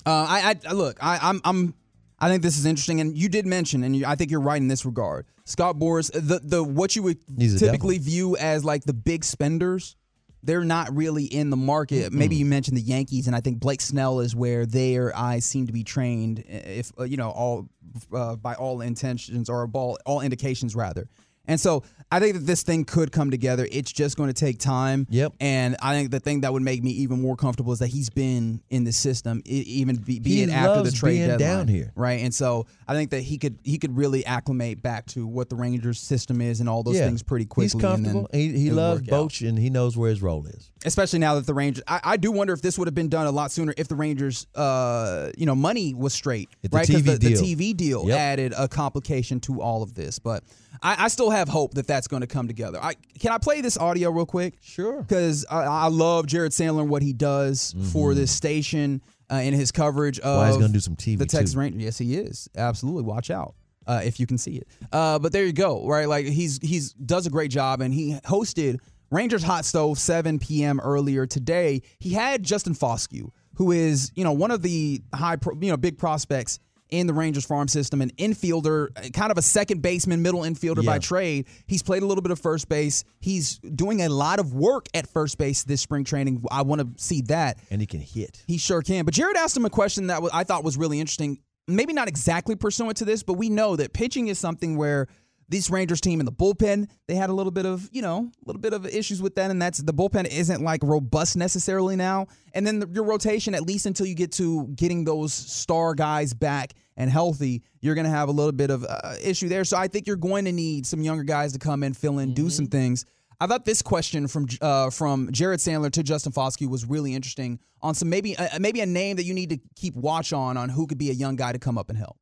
Uh, 0.06 0.24
I, 0.26 0.56
I 0.66 0.72
look, 0.72 0.96
I, 1.02 1.18
I'm 1.20 1.42
I'm 1.44 1.74
I 2.18 2.30
think 2.30 2.42
this 2.42 2.56
is 2.56 2.64
interesting, 2.64 3.02
and 3.02 3.14
you 3.14 3.28
did 3.28 3.44
mention, 3.44 3.84
and 3.84 3.94
you, 3.94 4.06
I 4.06 4.14
think 4.14 4.30
you're 4.30 4.40
right 4.40 4.56
in 4.56 4.68
this 4.68 4.86
regard. 4.86 5.26
Scott 5.44 5.76
Boras, 5.76 6.10
the 6.14 6.40
the 6.42 6.64
what 6.64 6.96
you 6.96 7.02
would 7.02 7.18
typically 7.58 7.98
view 7.98 8.34
as 8.38 8.64
like 8.64 8.84
the 8.84 8.94
big 8.94 9.22
spenders. 9.22 9.96
They're 10.42 10.64
not 10.64 10.96
really 10.96 11.24
in 11.24 11.50
the 11.50 11.56
market. 11.56 12.12
Maybe 12.12 12.36
you 12.36 12.44
mentioned 12.44 12.76
the 12.76 12.82
Yankees, 12.82 13.26
and 13.26 13.34
I 13.34 13.40
think 13.40 13.58
Blake 13.58 13.80
Snell 13.80 14.20
is 14.20 14.36
where 14.36 14.66
their 14.66 15.14
eyes 15.16 15.44
seem 15.44 15.66
to 15.66 15.72
be 15.72 15.82
trained. 15.82 16.44
If 16.46 16.92
uh, 16.98 17.04
you 17.04 17.16
know 17.16 17.30
all 17.30 17.68
uh, 18.12 18.36
by 18.36 18.54
all 18.54 18.80
intentions 18.80 19.48
or 19.48 19.68
all, 19.72 19.98
all 20.06 20.20
indications 20.20 20.76
rather. 20.76 21.08
And 21.48 21.58
so 21.58 21.82
I 22.10 22.20
think 22.20 22.34
that 22.34 22.46
this 22.46 22.62
thing 22.62 22.84
could 22.84 23.10
come 23.12 23.30
together. 23.30 23.66
It's 23.70 23.92
just 23.92 24.16
going 24.16 24.28
to 24.28 24.34
take 24.34 24.58
time. 24.58 25.06
Yep. 25.10 25.34
And 25.40 25.76
I 25.82 25.94
think 25.94 26.10
the 26.10 26.20
thing 26.20 26.40
that 26.42 26.52
would 26.52 26.62
make 26.62 26.82
me 26.82 26.90
even 26.92 27.20
more 27.20 27.36
comfortable 27.36 27.72
is 27.72 27.80
that 27.80 27.88
he's 27.88 28.08
been 28.08 28.62
in 28.70 28.84
the 28.84 28.92
system, 28.92 29.42
even 29.44 29.96
be, 29.96 30.18
be 30.18 30.42
it 30.42 30.50
after 30.50 30.82
the 30.82 30.90
trade 30.90 31.18
deadline, 31.18 31.38
down 31.38 31.68
here. 31.68 31.92
right? 31.96 32.20
And 32.20 32.32
so 32.34 32.66
I 32.86 32.94
think 32.94 33.10
that 33.10 33.20
he 33.22 33.36
could 33.36 33.58
he 33.62 33.76
could 33.78 33.94
really 33.96 34.24
acclimate 34.24 34.80
back 34.82 35.04
to 35.08 35.26
what 35.26 35.50
the 35.50 35.56
Rangers 35.56 35.98
system 36.00 36.40
is 36.40 36.60
and 36.60 36.68
all 36.68 36.82
those 36.82 36.96
yeah. 36.96 37.06
things 37.06 37.22
pretty 37.22 37.44
quickly. 37.44 37.64
He's 37.64 37.74
comfortable. 37.74 38.28
And 38.32 38.40
then 38.54 38.54
he 38.54 38.58
he 38.58 38.70
loves. 38.70 39.02
Boch, 39.02 39.46
and 39.46 39.58
he 39.58 39.68
knows 39.68 39.96
where 39.96 40.08
his 40.08 40.22
role 40.22 40.46
is. 40.46 40.70
especially 40.86 41.18
now 41.18 41.34
that 41.34 41.46
the 41.46 41.54
Rangers. 41.54 41.84
I, 41.86 42.00
I 42.02 42.16
do 42.16 42.32
wonder 42.32 42.54
if 42.54 42.62
this 42.62 42.78
would 42.78 42.88
have 42.88 42.94
been 42.94 43.10
done 43.10 43.26
a 43.26 43.30
lot 43.30 43.50
sooner 43.50 43.74
if 43.76 43.86
the 43.88 43.96
Rangers, 43.96 44.46
uh, 44.54 45.30
you 45.36 45.44
know, 45.44 45.54
money 45.54 45.92
was 45.94 46.14
straight, 46.14 46.48
If 46.62 46.72
right? 46.72 46.86
Because 46.86 47.02
TV 47.02 47.20
the, 47.20 47.28
the. 47.28 47.34
TV 47.34 47.76
deal 47.76 48.06
Yep. 48.08 48.18
added 48.18 48.54
a 48.56 48.66
complication 48.66 49.40
to 49.40 49.60
all 49.60 49.82
of 49.82 49.94
this. 49.94 50.18
But 50.18 50.42
I, 50.82 51.04
I 51.04 51.08
still 51.08 51.30
have 51.30 51.37
hope 51.46 51.74
that 51.74 51.86
that's 51.86 52.08
going 52.08 52.22
to 52.22 52.26
come 52.26 52.48
together. 52.48 52.80
I 52.82 52.94
can 53.20 53.30
I 53.30 53.38
play 53.38 53.60
this 53.60 53.76
audio 53.76 54.10
real 54.10 54.26
quick? 54.26 54.54
Sure. 54.60 55.02
Because 55.02 55.46
I, 55.50 55.62
I 55.64 55.86
love 55.88 56.26
Jared 56.26 56.52
Sandler 56.52 56.80
and 56.80 56.90
what 56.90 57.02
he 57.02 57.12
does 57.12 57.76
for 57.92 58.14
this 58.14 58.32
station 58.32 59.02
uh, 59.30 59.36
in 59.36 59.54
his 59.54 59.70
coverage 59.70 60.18
of. 60.20 60.24
Mm-hmm. 60.24 60.38
Why 60.38 60.46
he's 60.48 60.56
gonna 60.56 60.72
do 60.72 60.80
some 60.80 60.96
TV 60.96 61.18
The 61.18 61.26
Texas 61.26 61.52
too. 61.52 61.60
Rangers. 61.60 61.82
Yes, 61.82 61.98
he 61.98 62.16
is. 62.16 62.48
Absolutely. 62.56 63.02
Watch 63.02 63.30
out. 63.30 63.54
Uh, 63.86 64.00
if 64.04 64.20
you 64.20 64.26
can 64.26 64.36
see 64.36 64.56
it, 64.56 64.68
uh, 64.92 65.18
but 65.18 65.32
there 65.32 65.46
you 65.46 65.52
go. 65.54 65.86
Right, 65.86 66.06
like 66.06 66.26
he's 66.26 66.58
he's 66.60 66.92
does 66.92 67.26
a 67.26 67.30
great 67.30 67.50
job, 67.50 67.80
and 67.80 67.94
he 67.94 68.16
hosted 68.24 68.80
Rangers 69.10 69.42
Hot 69.42 69.64
Stove 69.64 69.98
7 69.98 70.38
p.m. 70.38 70.78
earlier 70.80 71.26
today. 71.26 71.80
He 71.98 72.12
had 72.12 72.42
Justin 72.42 72.74
Foscue, 72.74 73.30
who 73.54 73.72
is 73.72 74.12
you 74.14 74.24
know 74.24 74.32
one 74.32 74.50
of 74.50 74.60
the 74.60 75.00
high 75.14 75.36
pro, 75.36 75.54
you 75.58 75.70
know 75.70 75.78
big 75.78 75.96
prospects 75.96 76.58
in 76.90 77.06
the 77.06 77.12
Rangers 77.12 77.44
farm 77.44 77.68
system, 77.68 78.00
an 78.00 78.10
infielder, 78.12 78.88
uh, 78.96 79.08
kind 79.10 79.30
of 79.30 79.38
a 79.38 79.42
second 79.42 79.82
baseman, 79.82 80.22
middle 80.22 80.40
infielder 80.40 80.84
by 80.84 80.98
trade. 80.98 81.46
He's 81.66 81.82
played 81.82 82.02
a 82.02 82.06
little 82.06 82.22
bit 82.22 82.30
of 82.30 82.38
first 82.38 82.68
base. 82.68 83.04
He's 83.20 83.58
doing 83.58 84.02
a 84.02 84.08
lot 84.08 84.38
of 84.38 84.54
work 84.54 84.86
at 84.94 85.08
first 85.08 85.38
base 85.38 85.64
this 85.64 85.80
spring 85.80 86.04
training. 86.04 86.44
I 86.50 86.62
want 86.62 86.80
to 86.80 87.02
see 87.02 87.22
that. 87.22 87.58
And 87.70 87.80
he 87.80 87.86
can 87.86 88.00
hit. 88.00 88.42
He 88.46 88.58
sure 88.58 88.82
can. 88.82 89.04
But 89.04 89.14
Jared 89.14 89.36
asked 89.36 89.56
him 89.56 89.64
a 89.64 89.70
question 89.70 90.08
that 90.08 90.22
I 90.32 90.44
thought 90.44 90.64
was 90.64 90.76
really 90.76 91.00
interesting. 91.00 91.38
Maybe 91.66 91.92
not 91.92 92.08
exactly 92.08 92.56
pursuant 92.56 92.96
to 92.98 93.04
this, 93.04 93.22
but 93.22 93.34
we 93.34 93.50
know 93.50 93.76
that 93.76 93.92
pitching 93.92 94.28
is 94.28 94.38
something 94.38 94.76
where 94.76 95.06
this 95.48 95.70
Rangers 95.70 96.00
team 96.00 96.20
in 96.20 96.26
the 96.26 96.32
bullpen, 96.32 96.88
they 97.06 97.14
had 97.14 97.30
a 97.30 97.32
little 97.32 97.50
bit 97.50 97.66
of, 97.66 97.88
you 97.92 98.02
know, 98.02 98.30
a 98.44 98.46
little 98.46 98.60
bit 98.60 98.72
of 98.72 98.86
issues 98.86 99.22
with 99.22 99.34
that. 99.36 99.50
And 99.50 99.60
that's 99.60 99.78
the 99.78 99.94
bullpen 99.94 100.26
isn't 100.26 100.62
like 100.62 100.82
robust 100.82 101.36
necessarily 101.36 101.96
now. 101.96 102.26
And 102.52 102.66
then 102.66 102.80
the, 102.80 102.88
your 102.92 103.04
rotation, 103.04 103.54
at 103.54 103.62
least 103.62 103.86
until 103.86 104.06
you 104.06 104.14
get 104.14 104.32
to 104.32 104.66
getting 104.68 105.04
those 105.04 105.32
star 105.32 105.94
guys 105.94 106.34
back 106.34 106.74
and 106.96 107.10
healthy, 107.10 107.62
you're 107.80 107.94
going 107.94 108.04
to 108.04 108.10
have 108.10 108.28
a 108.28 108.32
little 108.32 108.52
bit 108.52 108.70
of 108.70 108.84
uh, 108.84 109.14
issue 109.22 109.48
there. 109.48 109.64
So 109.64 109.76
I 109.76 109.88
think 109.88 110.06
you're 110.06 110.16
going 110.16 110.44
to 110.44 110.52
need 110.52 110.86
some 110.86 111.00
younger 111.00 111.24
guys 111.24 111.52
to 111.54 111.58
come 111.58 111.82
in, 111.82 111.94
fill 111.94 112.18
in, 112.18 112.34
do 112.34 112.50
some 112.50 112.66
things. 112.66 113.04
I 113.40 113.46
thought 113.46 113.64
this 113.64 113.82
question 113.82 114.26
from 114.26 114.48
uh, 114.60 114.90
from 114.90 115.30
Jared 115.30 115.60
Sandler 115.60 115.92
to 115.92 116.02
Justin 116.02 116.32
Foscue 116.32 116.68
was 116.68 116.84
really 116.84 117.14
interesting 117.14 117.60
on 117.80 117.94
some 117.94 118.10
maybe 118.10 118.36
uh, 118.36 118.58
maybe 118.58 118.80
a 118.80 118.86
name 118.86 119.16
that 119.16 119.24
you 119.24 119.32
need 119.32 119.50
to 119.50 119.58
keep 119.76 119.94
watch 119.94 120.32
on 120.32 120.56
on 120.56 120.68
who 120.68 120.88
could 120.88 120.98
be 120.98 121.10
a 121.10 121.12
young 121.14 121.36
guy 121.36 121.52
to 121.52 121.58
come 121.58 121.78
up 121.78 121.88
and 121.88 121.96
help. 121.96 122.16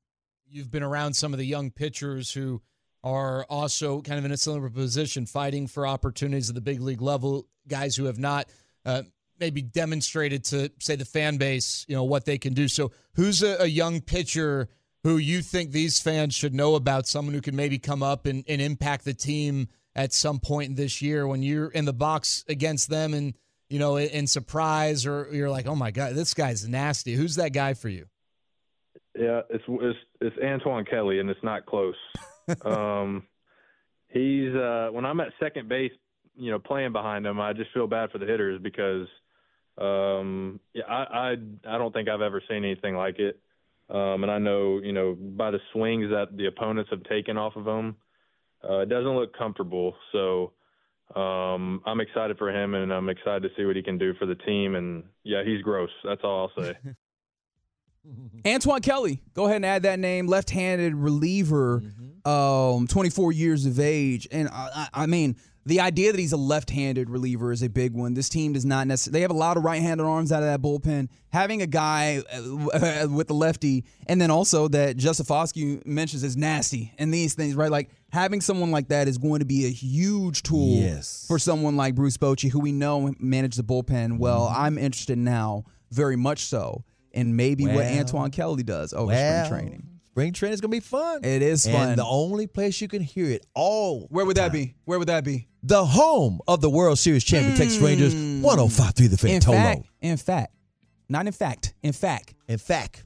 You've 0.47 0.71
been 0.71 0.83
around 0.83 1.14
some 1.14 1.33
of 1.33 1.38
the 1.38 1.47
young 1.47 1.71
pitchers 1.71 2.33
who 2.33 2.61
are 3.06 3.46
also 3.48 4.00
kind 4.02 4.18
of 4.18 4.25
in 4.25 4.32
a 4.32 4.36
similar 4.36 4.68
position, 4.68 5.26
fighting 5.26 5.68
for 5.68 5.86
opportunities 5.86 6.48
at 6.48 6.56
the 6.56 6.60
big 6.60 6.80
league 6.80 7.00
level. 7.00 7.46
Guys 7.68 7.94
who 7.94 8.06
have 8.06 8.18
not 8.18 8.48
uh, 8.84 9.02
maybe 9.38 9.62
demonstrated 9.62 10.42
to 10.42 10.72
say 10.80 10.96
the 10.96 11.04
fan 11.04 11.36
base, 11.36 11.86
you 11.86 11.94
know, 11.94 12.02
what 12.02 12.25
they 12.25 12.36
can 12.36 12.52
do. 12.52 12.66
So, 12.66 12.90
who's 13.14 13.44
a, 13.44 13.62
a 13.62 13.66
young 13.66 14.00
pitcher 14.00 14.68
who 15.04 15.18
you 15.18 15.40
think 15.40 15.70
these 15.70 16.00
fans 16.00 16.34
should 16.34 16.52
know 16.52 16.75
about? 16.75 17.06
Someone 17.06 17.32
who 17.32 17.40
can 17.40 17.54
maybe 17.54 17.78
come 17.78 18.02
up 18.02 18.26
and, 18.26 18.44
and 18.48 18.60
impact 18.60 19.04
the 19.04 19.14
team 19.14 19.68
at 19.94 20.12
some 20.12 20.40
point 20.40 20.75
this 20.75 21.00
year 21.00 21.28
when 21.28 21.44
you're 21.44 21.68
in 21.68 21.84
the 21.84 21.92
box 21.92 22.44
against 22.48 22.90
them 22.90 23.14
and 23.14 23.34
you 23.68 23.78
know 23.78 23.98
in, 23.98 24.26
surprise 24.26 25.06
or 25.06 25.28
you're 25.30 25.50
like, 25.50 25.68
oh 25.68 25.76
my 25.76 25.92
god, 25.92 26.14
this 26.14 26.34
guy's 26.34 26.68
nasty. 26.68 27.14
Who's 27.14 27.36
that 27.36 27.52
guy 27.52 27.75
for 27.75 27.88
you? 27.88 28.06
Yeah, 29.16 29.42
it's 29.48 29.64
it's 29.68 29.98
it's 30.20 30.36
Antoine 30.42 30.84
Kelly, 30.84 31.20
and 31.20 31.30
it's 31.30 31.44
not 31.44 31.66
close. 31.66 31.94
um, 32.64 33.24
he's 34.08 34.54
uh, 34.54 34.88
when 34.92 35.04
I'm 35.04 35.20
at 35.20 35.32
second 35.40 35.68
base, 35.68 35.92
you 36.36 36.50
know, 36.50 36.58
playing 36.58 36.92
behind 36.92 37.26
him, 37.26 37.40
I 37.40 37.52
just 37.52 37.72
feel 37.72 37.86
bad 37.86 38.10
for 38.10 38.18
the 38.18 38.26
hitters 38.26 38.60
because 38.62 39.06
um, 39.78 40.60
yeah, 40.72 40.84
I, 40.84 41.02
I 41.02 41.36
I 41.68 41.78
don't 41.78 41.92
think 41.92 42.08
I've 42.08 42.22
ever 42.22 42.42
seen 42.48 42.64
anything 42.64 42.96
like 42.96 43.18
it. 43.18 43.40
Um, 43.88 44.24
and 44.24 44.30
I 44.32 44.38
know, 44.38 44.80
you 44.82 44.92
know, 44.92 45.14
by 45.14 45.50
the 45.52 45.60
swings 45.72 46.10
that 46.10 46.36
the 46.36 46.46
opponents 46.46 46.90
have 46.90 47.04
taken 47.04 47.36
off 47.38 47.54
of 47.54 47.66
him, 47.66 47.96
uh, 48.68 48.78
it 48.78 48.88
doesn't 48.88 49.14
look 49.14 49.36
comfortable. 49.36 49.94
So 50.10 50.52
um, 51.14 51.82
I'm 51.86 52.00
excited 52.00 52.36
for 52.36 52.50
him, 52.50 52.74
and 52.74 52.92
I'm 52.92 53.08
excited 53.08 53.42
to 53.42 53.48
see 53.56 53.64
what 53.64 53.76
he 53.76 53.82
can 53.82 53.96
do 53.96 54.14
for 54.14 54.26
the 54.26 54.34
team. 54.34 54.74
And 54.74 55.04
yeah, 55.22 55.44
he's 55.44 55.62
gross. 55.62 55.90
That's 56.04 56.22
all 56.24 56.50
I'll 56.56 56.64
say. 56.64 56.76
Antoine 58.46 58.80
Kelly, 58.82 59.22
go 59.34 59.44
ahead 59.46 59.56
and 59.56 59.66
add 59.66 59.82
that 59.82 59.98
name. 59.98 60.26
Left-handed 60.26 60.94
reliever, 60.94 61.82
um, 62.25 62.86
24 62.86 63.32
years 63.32 63.66
of 63.66 63.80
age, 63.80 64.28
and 64.30 64.48
I, 64.48 64.88
I, 64.94 65.02
I 65.02 65.06
mean 65.06 65.36
the 65.64 65.80
idea 65.80 66.12
that 66.12 66.18
he's 66.20 66.30
a 66.32 66.36
left-handed 66.36 67.10
reliever 67.10 67.50
is 67.50 67.60
a 67.60 67.68
big 67.68 67.92
one. 67.92 68.14
This 68.14 68.28
team 68.28 68.52
does 68.52 68.64
not 68.64 68.86
necessarily. 68.86 69.18
They 69.18 69.22
have 69.22 69.32
a 69.32 69.34
lot 69.34 69.56
of 69.56 69.64
right-handed 69.64 70.04
arms 70.04 70.30
out 70.30 70.44
of 70.44 70.48
that 70.48 70.62
bullpen. 70.62 71.08
Having 71.32 71.62
a 71.62 71.66
guy 71.66 72.22
uh, 72.32 73.08
with 73.10 73.26
the 73.26 73.34
lefty, 73.34 73.84
and 74.06 74.20
then 74.20 74.30
also 74.30 74.68
that 74.68 74.96
Justin 74.96 75.26
Foscue 75.26 75.84
mentions 75.84 76.22
is 76.22 76.36
nasty 76.36 76.92
and 76.98 77.12
these 77.12 77.34
things, 77.34 77.56
right? 77.56 77.70
Like 77.70 77.90
having 78.12 78.40
someone 78.40 78.70
like 78.70 78.88
that 78.88 79.08
is 79.08 79.18
going 79.18 79.40
to 79.40 79.44
be 79.44 79.66
a 79.66 79.70
huge 79.70 80.44
tool 80.44 80.76
Yes. 80.82 81.25
for 81.26 81.36
someone 81.40 81.76
like 81.76 81.96
Bruce 81.96 82.16
Bochy, 82.16 82.48
who 82.48 82.60
we 82.60 82.70
know 82.70 83.12
managed 83.18 83.58
the 83.58 83.64
bullpen 83.64 84.18
well. 84.18 84.44
I'm 84.56 84.78
interested 84.78 85.18
now, 85.18 85.64
very 85.90 86.14
much 86.16 86.44
so, 86.44 86.84
in 87.16 87.35
maybe 87.35 87.66
what 87.66 87.87
Antoine 87.87 88.30
Kelly 88.30 88.62
does 88.62 88.92
over 88.92 89.06
Well, 89.06 89.46
spring 89.46 89.61
training. 89.61 89.88
Spring 90.11 90.32
training 90.32 90.54
is 90.54 90.61
gonna 90.61 90.70
be 90.70 90.80
fun. 90.80 91.25
It 91.25 91.42
is 91.42 91.66
fun. 91.66 91.90
And 91.90 91.99
the 91.99 92.04
only 92.04 92.46
place 92.46 92.80
you 92.80 92.88
can 92.88 93.02
hear 93.02 93.26
it 93.26 93.44
all. 93.54 94.06
Where 94.11 94.25
would 94.25 94.37
that 94.37 94.52
be? 94.52 94.75
Where 94.85 94.99
would 94.99 95.08
that 95.08 95.25
be? 95.25 95.49
The 95.62 95.85
home 95.85 96.40
of 96.46 96.61
the 96.61 96.70
World 96.70 96.99
Series 96.99 97.25
champion 97.25 97.56
Texas 97.56 97.78
Rangers, 97.78 98.14
105.3 98.14 99.11
The 99.11 99.16
Fan. 99.18 99.30
Hmm. 99.30 99.35
In 99.35 99.40
Tolo. 99.42 99.54
fact, 99.54 99.82
in 100.00 100.16
fact, 100.16 100.52
not 101.08 101.26
in 101.26 101.32
fact, 101.32 101.75
in 101.82 101.92
fact, 101.92 102.35
In 102.49 102.58
fact, 102.58 103.04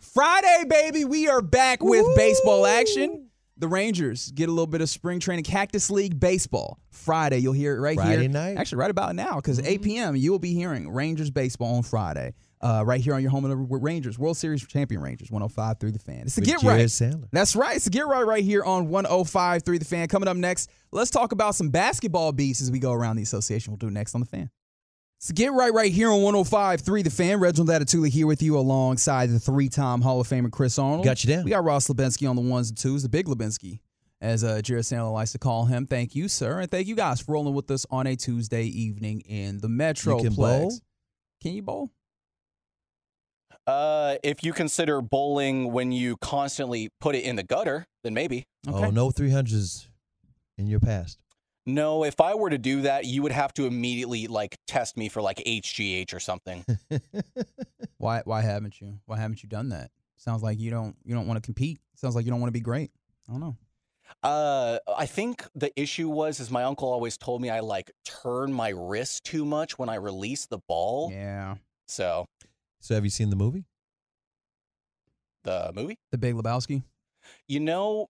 Friday, 0.00 0.64
baby, 0.68 1.04
we 1.04 1.28
are 1.28 1.42
back 1.42 1.82
with 1.82 2.06
baseball 2.16 2.66
action. 2.66 3.26
The 3.58 3.68
Rangers 3.68 4.30
get 4.30 4.48
a 4.48 4.52
little 4.52 4.68
bit 4.68 4.80
of 4.80 4.88
spring 4.88 5.18
training, 5.18 5.44
Cactus 5.44 5.90
League 5.90 6.18
baseball. 6.20 6.78
Friday, 6.90 7.38
you'll 7.38 7.52
hear 7.52 7.76
it 7.76 7.80
right 7.80 7.96
Friday 7.96 8.20
here. 8.22 8.28
night. 8.30 8.56
Actually, 8.56 8.78
right 8.78 8.90
about 8.90 9.16
now, 9.16 9.34
because 9.36 9.58
8 9.58 9.82
p.m. 9.82 10.14
you 10.16 10.30
will 10.30 10.38
be 10.38 10.54
hearing 10.54 10.88
Rangers 10.90 11.30
baseball 11.30 11.74
on 11.76 11.82
Friday. 11.82 12.34
Uh, 12.60 12.82
right 12.84 13.00
here 13.00 13.14
on 13.14 13.22
your 13.22 13.30
home 13.30 13.44
of 13.44 13.50
the 13.50 13.56
Rangers, 13.56 14.18
World 14.18 14.36
Series 14.36 14.66
champion 14.66 15.00
Rangers, 15.00 15.30
105 15.30 15.78
through 15.78 15.92
the 15.92 15.98
fan. 16.00 16.22
It's 16.22 16.34
the 16.34 16.40
With 16.40 16.48
Get 16.48 16.60
Jared 16.60 16.78
Right. 16.80 16.86
Sandler. 16.86 17.28
That's 17.30 17.54
right. 17.54 17.76
It's 17.76 17.84
the 17.84 17.90
Get 17.92 18.06
Right 18.08 18.26
right 18.26 18.42
here 18.42 18.64
on 18.64 18.88
105 18.88 19.62
through 19.62 19.78
the 19.78 19.84
fan. 19.84 20.08
Coming 20.08 20.28
up 20.28 20.36
next, 20.36 20.68
let's 20.90 21.10
talk 21.12 21.30
about 21.30 21.54
some 21.54 21.70
basketball 21.70 22.32
beats 22.32 22.60
as 22.60 22.70
we 22.72 22.80
go 22.80 22.92
around 22.92 23.14
the 23.16 23.22
association. 23.22 23.72
We'll 23.72 23.78
do 23.78 23.90
next 23.90 24.14
on 24.16 24.20
the 24.20 24.26
fan. 24.26 24.50
So 25.20 25.34
get 25.34 25.52
right 25.52 25.72
right 25.72 25.92
here 25.92 26.10
on 26.12 26.20
105.3 26.20 27.02
The 27.04 27.10
Fan. 27.10 27.40
Reginald 27.40 27.68
Adetula 27.70 28.08
here 28.08 28.26
with 28.28 28.40
you 28.40 28.56
alongside 28.56 29.30
the 29.30 29.40
three-time 29.40 30.00
Hall 30.00 30.20
of 30.20 30.28
Famer 30.28 30.50
Chris 30.50 30.78
Arnold. 30.78 31.04
Got 31.04 31.24
you 31.24 31.34
down. 31.34 31.44
We 31.44 31.50
got 31.50 31.64
Ross 31.64 31.88
Lebinsky 31.88 32.28
on 32.30 32.36
the 32.36 32.42
ones 32.42 32.68
and 32.68 32.78
twos, 32.78 33.02
the 33.02 33.08
big 33.08 33.26
Lebinsky, 33.26 33.80
as 34.20 34.44
uh, 34.44 34.62
Jared 34.62 34.84
Sandler 34.84 35.12
likes 35.12 35.32
to 35.32 35.38
call 35.38 35.64
him. 35.64 35.86
Thank 35.86 36.14
you, 36.14 36.28
sir. 36.28 36.60
And 36.60 36.70
thank 36.70 36.86
you 36.86 36.94
guys 36.94 37.20
for 37.20 37.32
rolling 37.32 37.54
with 37.54 37.68
us 37.72 37.84
on 37.90 38.06
a 38.06 38.14
Tuesday 38.14 38.64
evening 38.66 39.20
in 39.22 39.58
the 39.58 39.66
Metroplex. 39.68 40.22
can 40.22 40.34
bowl? 40.34 40.72
Can 41.42 41.52
you 41.54 41.62
bowl? 41.62 41.90
Uh, 43.68 44.16
if 44.22 44.42
you 44.42 44.54
consider 44.54 45.02
bowling 45.02 45.70
when 45.72 45.92
you 45.92 46.16
constantly 46.16 46.88
put 47.00 47.14
it 47.14 47.22
in 47.22 47.36
the 47.36 47.42
gutter, 47.42 47.86
then 48.02 48.14
maybe. 48.14 48.46
oh, 48.66 48.88
no 48.88 49.10
300s 49.10 49.88
in 50.56 50.66
your 50.66 50.80
past. 50.80 51.18
No, 51.66 52.02
if 52.02 52.18
I 52.18 52.34
were 52.34 52.48
to 52.48 52.56
do 52.56 52.82
that, 52.82 53.04
you 53.04 53.22
would 53.22 53.32
have 53.32 53.52
to 53.54 53.66
immediately 53.66 54.26
like 54.26 54.56
test 54.66 54.96
me 54.96 55.10
for 55.10 55.20
like 55.20 55.36
HGH 55.46 56.14
or 56.14 56.20
something. 56.20 56.64
Why 57.98 58.22
why 58.24 58.42
haven't 58.42 58.80
you? 58.80 59.00
Why 59.06 59.18
haven't 59.18 59.42
you 59.42 59.48
done 59.48 59.70
that? 59.70 59.90
Sounds 60.16 60.42
like 60.42 60.58
you 60.60 60.70
don't 60.70 60.96
you 61.04 61.14
don't 61.14 61.26
want 61.26 61.36
to 61.36 61.44
compete. 61.44 61.78
Sounds 61.96 62.14
like 62.14 62.24
you 62.24 62.30
don't 62.30 62.40
want 62.40 62.48
to 62.48 62.58
be 62.58 62.60
great. 62.60 62.90
I 63.28 63.32
don't 63.32 63.40
know. 63.40 63.56
Uh, 64.22 64.78
I 64.96 65.04
think 65.04 65.44
the 65.54 65.72
issue 65.78 66.08
was 66.08 66.40
is 66.40 66.50
my 66.50 66.62
uncle 66.62 66.88
always 66.90 67.18
told 67.18 67.42
me 67.42 67.50
I 67.50 67.60
like 67.60 67.90
turn 68.04 68.52
my 68.52 68.70
wrist 68.70 69.24
too 69.24 69.44
much 69.44 69.78
when 69.78 69.88
I 69.88 69.96
release 69.96 70.46
the 70.46 70.58
ball. 70.68 71.10
Yeah. 71.12 71.56
So 71.86 72.26
So 72.80 72.94
have 72.94 73.04
you 73.04 73.10
seen 73.10 73.30
the 73.30 73.36
movie? 73.36 73.64
the 75.44 75.70
movie, 75.74 75.98
The 76.10 76.18
Big 76.18 76.34
Lebowski. 76.34 76.82
you 77.46 77.60
know, 77.60 78.08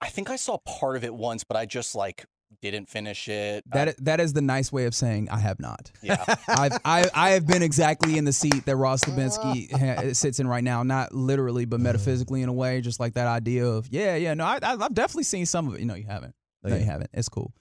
I 0.00 0.08
think 0.08 0.30
I 0.30 0.36
saw 0.36 0.58
part 0.58 0.96
of 0.96 1.04
it 1.04 1.12
once, 1.14 1.44
but 1.44 1.56
I 1.56 1.66
just 1.66 1.94
like 1.94 2.24
didn't 2.62 2.88
finish 2.88 3.28
it. 3.28 3.62
That 3.70 3.88
I- 3.90 3.94
that 3.98 4.20
is 4.20 4.32
the 4.32 4.40
nice 4.40 4.72
way 4.72 4.86
of 4.86 4.94
saying 4.94 5.28
I 5.28 5.38
have 5.38 5.60
not. 5.60 5.90
yeah. 6.02 6.24
I've 6.48 6.78
I, 6.84 7.10
I 7.14 7.30
have 7.30 7.46
been 7.46 7.62
exactly 7.62 8.16
in 8.16 8.24
the 8.24 8.32
seat 8.32 8.64
that 8.64 8.76
Ross 8.76 9.04
Lebinsky 9.04 9.70
ha- 9.78 10.02
uh, 10.08 10.14
sits 10.14 10.38
in 10.40 10.46
right 10.48 10.64
now, 10.64 10.82
not 10.82 11.12
literally 11.14 11.64
but 11.66 11.76
mm-hmm. 11.76 11.84
metaphysically 11.84 12.42
in 12.42 12.48
a 12.48 12.52
way, 12.54 12.80
just 12.80 13.00
like 13.00 13.14
that 13.14 13.26
idea 13.26 13.66
of 13.66 13.88
yeah 13.90 14.16
yeah 14.16 14.32
no 14.34 14.44
I, 14.44 14.58
I- 14.62 14.76
I've 14.80 14.94
definitely 14.94 15.24
seen 15.24 15.44
some 15.46 15.68
of 15.68 15.74
it. 15.74 15.84
No, 15.84 15.94
you 15.94 16.06
haven't. 16.06 16.34
Oh, 16.64 16.70
no, 16.70 16.76
you 16.76 16.84
haven't. 16.84 17.10
It's 17.12 17.28
cool. 17.28 17.52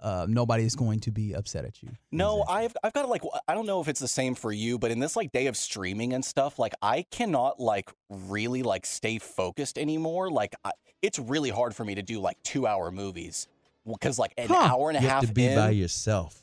Uh, 0.00 0.26
nobody 0.28 0.64
is 0.64 0.76
going 0.76 1.00
to 1.00 1.10
be 1.10 1.32
upset 1.34 1.64
at 1.64 1.82
you. 1.82 1.90
No, 2.12 2.44
I've 2.48 2.76
I've 2.84 2.92
got 2.92 3.08
like 3.08 3.22
I 3.48 3.54
don't 3.54 3.66
know 3.66 3.80
if 3.80 3.88
it's 3.88 4.00
the 4.00 4.06
same 4.08 4.34
for 4.34 4.52
you, 4.52 4.78
but 4.78 4.90
in 4.90 5.00
this 5.00 5.16
like 5.16 5.32
day 5.32 5.46
of 5.48 5.56
streaming 5.56 6.12
and 6.12 6.24
stuff, 6.24 6.58
like 6.58 6.74
I 6.80 7.04
cannot 7.10 7.58
like 7.58 7.90
really 8.08 8.62
like 8.62 8.86
stay 8.86 9.18
focused 9.18 9.76
anymore. 9.78 10.30
Like 10.30 10.54
I, 10.64 10.70
it's 11.02 11.18
really 11.18 11.50
hard 11.50 11.74
for 11.74 11.84
me 11.84 11.96
to 11.96 12.02
do 12.02 12.20
like 12.20 12.40
two 12.44 12.66
hour 12.66 12.92
movies 12.92 13.48
because 13.86 14.18
like 14.18 14.32
an 14.38 14.48
Huh. 14.48 14.68
hour 14.72 14.88
and 14.90 14.96
a 14.98 15.00
You 15.00 15.08
half 15.08 15.22
have 15.22 15.28
to 15.30 15.34
be 15.34 15.46
in, 15.46 15.54
by 15.56 15.70
yourself. 15.70 16.42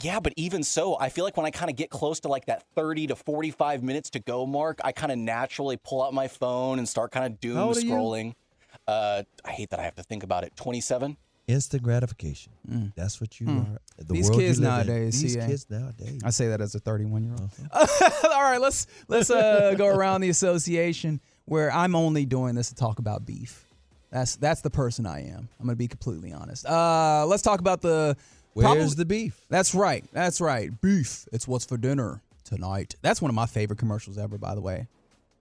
yeah, 0.00 0.18
but 0.20 0.32
even 0.36 0.62
so, 0.62 0.96
I 0.98 1.08
feel 1.10 1.24
like 1.24 1.36
when 1.36 1.44
I 1.46 1.50
kind 1.50 1.70
of 1.70 1.76
get 1.76 1.90
close 1.90 2.20
to 2.20 2.28
like 2.28 2.46
that 2.46 2.64
thirty 2.74 3.06
to 3.08 3.16
forty 3.16 3.50
five 3.50 3.82
minutes 3.82 4.08
to 4.10 4.20
go 4.20 4.46
mark, 4.46 4.80
I 4.82 4.92
kind 4.92 5.12
of 5.12 5.18
naturally 5.18 5.76
pull 5.76 6.02
out 6.02 6.14
my 6.14 6.28
phone 6.28 6.78
and 6.78 6.88
start 6.88 7.10
kind 7.12 7.26
of 7.26 7.38
doom 7.38 7.56
How 7.56 7.64
old 7.68 7.76
are 7.76 7.80
you? 7.80 7.86
scrolling. 7.92 8.32
Uh, 8.88 9.22
I 9.44 9.50
hate 9.50 9.70
that 9.70 9.78
I 9.80 9.82
have 9.82 9.94
to 9.96 10.02
think 10.02 10.22
about 10.22 10.44
it. 10.44 10.56
Twenty 10.56 10.80
seven. 10.80 11.16
Instant 11.46 11.82
gratification. 11.82 12.52
That's 12.96 13.20
what 13.20 13.38
you 13.40 13.46
are. 13.48 13.78
The 13.98 14.04
Mm. 14.04 14.16
These 14.16 14.30
kids 14.30 14.58
in. 14.58 14.64
nowadays, 14.64 15.20
These 15.20 15.34
CA. 15.34 15.46
kids 15.46 15.66
nowadays. 15.68 16.20
I 16.24 16.30
say 16.30 16.48
that 16.48 16.60
as 16.62 16.74
a 16.74 16.78
31 16.80 17.24
year 17.24 17.34
old. 17.38 17.50
Uh-huh. 17.70 18.28
All 18.34 18.42
right, 18.42 18.60
let's 18.60 18.86
let's 19.08 19.28
uh, 19.30 19.74
go 19.76 19.86
around 19.86 20.22
the 20.22 20.30
association 20.30 21.20
where 21.44 21.70
I'm 21.70 21.94
only 21.94 22.24
doing 22.24 22.54
this 22.54 22.70
to 22.70 22.74
talk 22.74 22.98
about 22.98 23.26
beef. 23.26 23.66
That's 24.10 24.36
that's 24.36 24.62
the 24.62 24.70
person 24.70 25.04
I 25.06 25.26
am. 25.28 25.48
I'm 25.60 25.66
gonna 25.66 25.76
be 25.76 25.88
completely 25.88 26.32
honest. 26.32 26.64
Uh, 26.66 27.26
let's 27.26 27.42
talk 27.42 27.60
about 27.60 27.82
the. 27.82 28.16
Where's 28.54 28.94
the 28.94 29.04
beef? 29.04 29.38
That's 29.50 29.74
right. 29.74 30.04
That's 30.12 30.40
right. 30.40 30.70
Beef. 30.80 31.26
It's 31.32 31.46
what's 31.48 31.64
for 31.66 31.76
dinner 31.76 32.22
tonight. 32.44 32.94
That's 33.02 33.20
one 33.20 33.28
of 33.28 33.34
my 33.34 33.46
favorite 33.46 33.80
commercials 33.80 34.16
ever. 34.16 34.38
By 34.38 34.54
the 34.54 34.60
way, 34.60 34.86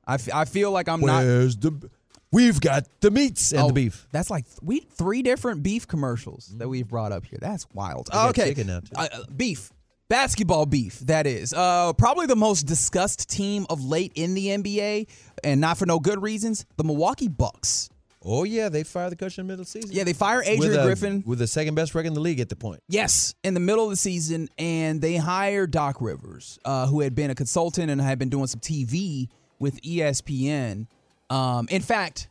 I, 0.07 0.15
f- 0.15 0.33
I 0.33 0.45
feel 0.45 0.71
like 0.71 0.89
I'm 0.89 0.99
not. 0.99 1.23
Where's 1.23 1.55
the? 1.55 1.89
We've 2.33 2.59
got 2.59 2.87
the 2.99 3.11
meats 3.11 3.51
and 3.51 3.61
Oh, 3.61 3.67
the 3.67 3.73
beef. 3.73 4.07
That's 4.11 4.29
like 4.31 4.45
th- 4.45 4.59
we 4.61 4.79
three 4.79 5.21
different 5.21 5.61
beef 5.63 5.87
commercials 5.87 6.47
that 6.57 6.67
we've 6.67 6.87
brought 6.87 7.11
up 7.11 7.25
here. 7.25 7.37
That's 7.39 7.67
wild. 7.73 8.09
okay. 8.11 8.55
Uh, 8.95 9.07
uh, 9.13 9.23
beef, 9.35 9.71
basketball 10.09 10.65
beef. 10.65 10.99
That 11.01 11.27
is 11.27 11.53
uh, 11.53 11.93
probably 11.93 12.25
the 12.25 12.35
most 12.35 12.63
discussed 12.63 13.29
team 13.29 13.67
of 13.69 13.83
late 13.85 14.13
in 14.15 14.33
the 14.33 14.47
NBA, 14.47 15.07
and 15.43 15.61
not 15.61 15.77
for 15.77 15.85
no 15.85 15.99
good 15.99 16.21
reasons. 16.23 16.65
The 16.75 16.83
Milwaukee 16.83 17.27
Bucks. 17.27 17.89
Oh 18.25 18.45
yeah, 18.45 18.69
they 18.69 18.83
fired 18.83 19.11
the 19.11 19.15
coach 19.15 19.37
in 19.37 19.45
the 19.45 19.51
middle 19.51 19.61
of 19.61 19.67
the 19.67 19.71
season. 19.71 19.91
Yeah, 19.95 20.05
they 20.05 20.13
fire 20.13 20.41
Adrian 20.41 20.71
with 20.71 20.79
a, 20.79 20.83
Griffin. 20.83 21.23
with 21.27 21.39
the 21.39 21.47
second 21.47 21.75
best 21.75 21.93
record 21.93 22.07
in 22.07 22.13
the 22.13 22.21
league 22.21 22.39
at 22.39 22.49
the 22.49 22.55
point. 22.55 22.81
Yes, 22.87 23.35
in 23.43 23.53
the 23.53 23.59
middle 23.59 23.83
of 23.83 23.89
the 23.89 23.97
season, 23.97 24.49
and 24.57 25.01
they 25.01 25.17
hired 25.17 25.71
Doc 25.71 25.97
Rivers, 25.99 26.57
uh, 26.65 26.87
who 26.87 27.01
had 27.01 27.13
been 27.15 27.29
a 27.29 27.35
consultant 27.35 27.91
and 27.91 28.01
had 28.01 28.17
been 28.17 28.29
doing 28.29 28.47
some 28.47 28.61
TV 28.61 29.27
with 29.59 29.81
ESPN. 29.81 30.87
Um, 31.33 31.67
in 31.71 31.81
fact, 31.81 32.27